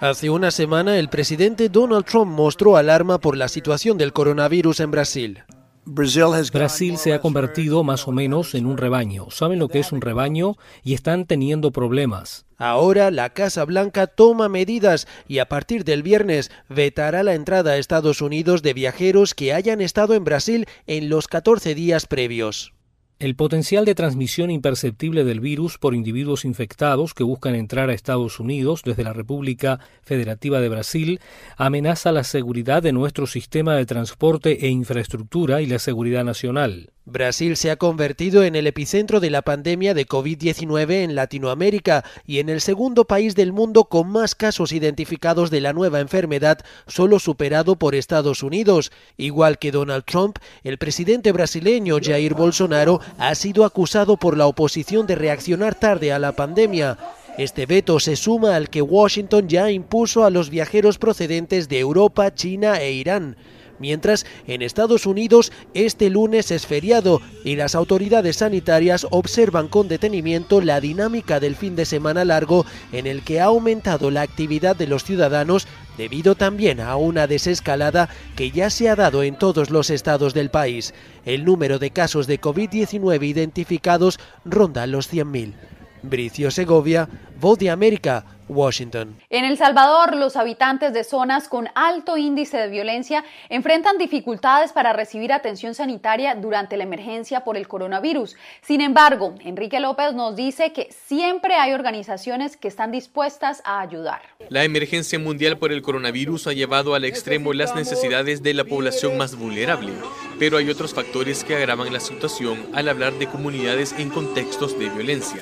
[0.00, 4.90] Hace una semana, el presidente Donald Trump mostró alarma por la situación del coronavirus en
[4.90, 5.44] Brasil.
[5.84, 9.30] Brasil se ha convertido más o menos en un rebaño.
[9.30, 10.56] ¿Saben lo que es un rebaño?
[10.82, 12.44] Y están teniendo problemas.
[12.58, 17.76] Ahora la Casa Blanca toma medidas y a partir del viernes vetará la entrada a
[17.78, 22.74] Estados Unidos de viajeros que hayan estado en Brasil en los 14 días previos.
[23.20, 28.40] El potencial de transmisión imperceptible del virus por individuos infectados que buscan entrar a Estados
[28.40, 31.20] Unidos desde la República Federativa de Brasil
[31.58, 36.94] amenaza la seguridad de nuestro sistema de transporte e infraestructura y la seguridad nacional.
[37.10, 42.38] Brasil se ha convertido en el epicentro de la pandemia de COVID-19 en Latinoamérica y
[42.38, 47.18] en el segundo país del mundo con más casos identificados de la nueva enfermedad, solo
[47.18, 48.92] superado por Estados Unidos.
[49.16, 55.06] Igual que Donald Trump, el presidente brasileño Jair Bolsonaro ha sido acusado por la oposición
[55.08, 56.96] de reaccionar tarde a la pandemia.
[57.38, 62.32] Este veto se suma al que Washington ya impuso a los viajeros procedentes de Europa,
[62.34, 63.36] China e Irán
[63.80, 70.60] mientras en Estados Unidos este lunes es feriado y las autoridades sanitarias observan con detenimiento
[70.60, 74.86] la dinámica del fin de semana largo en el que ha aumentado la actividad de
[74.86, 75.66] los ciudadanos
[75.96, 80.50] debido también a una desescalada que ya se ha dado en todos los estados del
[80.50, 80.94] país.
[81.24, 85.54] El número de casos de COVID-19 identificados ronda los 100.000.
[86.02, 87.08] Bricio Segovia,
[87.38, 89.16] Voz de América, Washington.
[89.30, 94.92] En El Salvador, los habitantes de zonas con alto índice de violencia enfrentan dificultades para
[94.92, 98.36] recibir atención sanitaria durante la emergencia por el coronavirus.
[98.60, 104.20] Sin embargo, Enrique López nos dice que siempre hay organizaciones que están dispuestas a ayudar.
[104.48, 109.16] La emergencia mundial por el coronavirus ha llevado al extremo las necesidades de la población
[109.16, 109.92] más vulnerable,
[110.38, 114.88] pero hay otros factores que agravan la situación al hablar de comunidades en contextos de
[114.88, 115.40] violencia.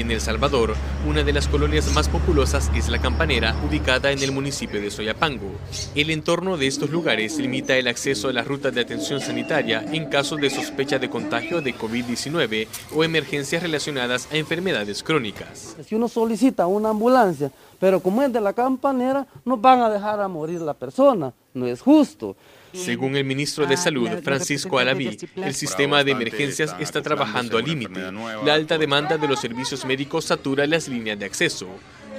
[0.00, 4.32] En El Salvador, una de las colonias más populosas es La Campanera, ubicada en el
[4.32, 5.52] municipio de Soyapango.
[5.94, 10.06] El entorno de estos lugares limita el acceso a las rutas de atención sanitaria en
[10.06, 12.66] caso de sospecha de contagio de COVID-19
[12.96, 15.76] o emergencias relacionadas a enfermedades crónicas.
[15.86, 20.18] Si uno solicita una ambulancia, pero como es de La Campanera, no van a dejar
[20.18, 22.36] a morir la persona, no es justo.
[22.72, 28.00] Según el ministro de Salud, Francisco Alaví, el sistema de emergencias está trabajando al límite.
[28.44, 31.68] La alta demanda de los servicios médicos satura las líneas de acceso.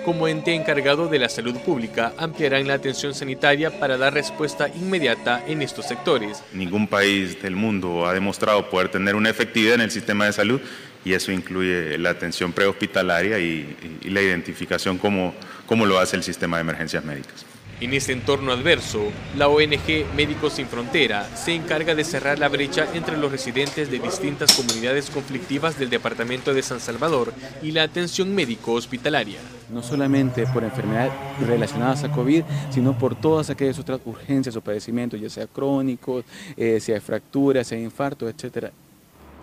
[0.06, 5.44] Como ente encargado de la salud pública, ampliarán la atención sanitaria para dar respuesta inmediata
[5.48, 6.42] en estos sectores.
[6.54, 10.60] Ningún país del mundo ha demostrado poder tener una efectividad en el sistema de salud
[11.06, 15.36] y eso incluye la atención prehospitalaria y, y la identificación como,
[15.68, 17.51] como lo hace el sistema de emergencias médicas.
[17.82, 19.02] En este entorno adverso,
[19.36, 23.98] la ONG Médicos Sin Frontera se encarga de cerrar la brecha entre los residentes de
[23.98, 27.34] distintas comunidades conflictivas del departamento de San Salvador
[27.64, 29.40] y la atención médico hospitalaria.
[29.72, 35.20] No solamente por enfermedades relacionadas a COVID, sino por todas aquellas otras urgencias o padecimientos,
[35.20, 36.24] ya sea crónicos,
[36.58, 38.68] eh, sea fracturas, sea infarto, etc.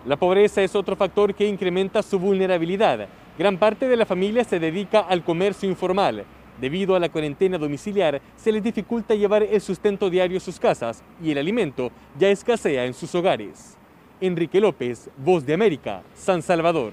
[0.05, 3.09] La pobreza es otro factor que incrementa su vulnerabilidad.
[3.37, 6.23] Gran parte de la familia se dedica al comercio informal
[6.59, 11.03] Debido a la cuarentena domiciliar, se les dificulta llevar el sustento diario a sus casas
[11.23, 13.77] y el alimento ya escasea en sus hogares.
[14.19, 16.91] Enrique López, Voz de América, San Salvador.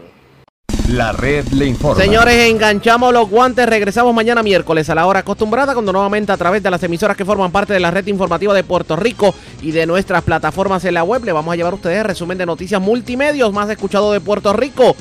[0.89, 2.01] La red le informa.
[2.01, 3.69] Señores, enganchamos los guantes.
[3.69, 7.25] Regresamos mañana miércoles a la hora acostumbrada, cuando nuevamente a través de las emisoras que
[7.25, 11.03] forman parte de la red informativa de Puerto Rico y de nuestras plataformas en la
[11.03, 14.21] web, le vamos a llevar a ustedes el resumen de noticias multimedios más escuchado de
[14.21, 14.95] Puerto Rico.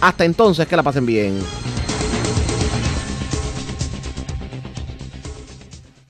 [0.00, 1.38] Hasta entonces, que la pasen bien.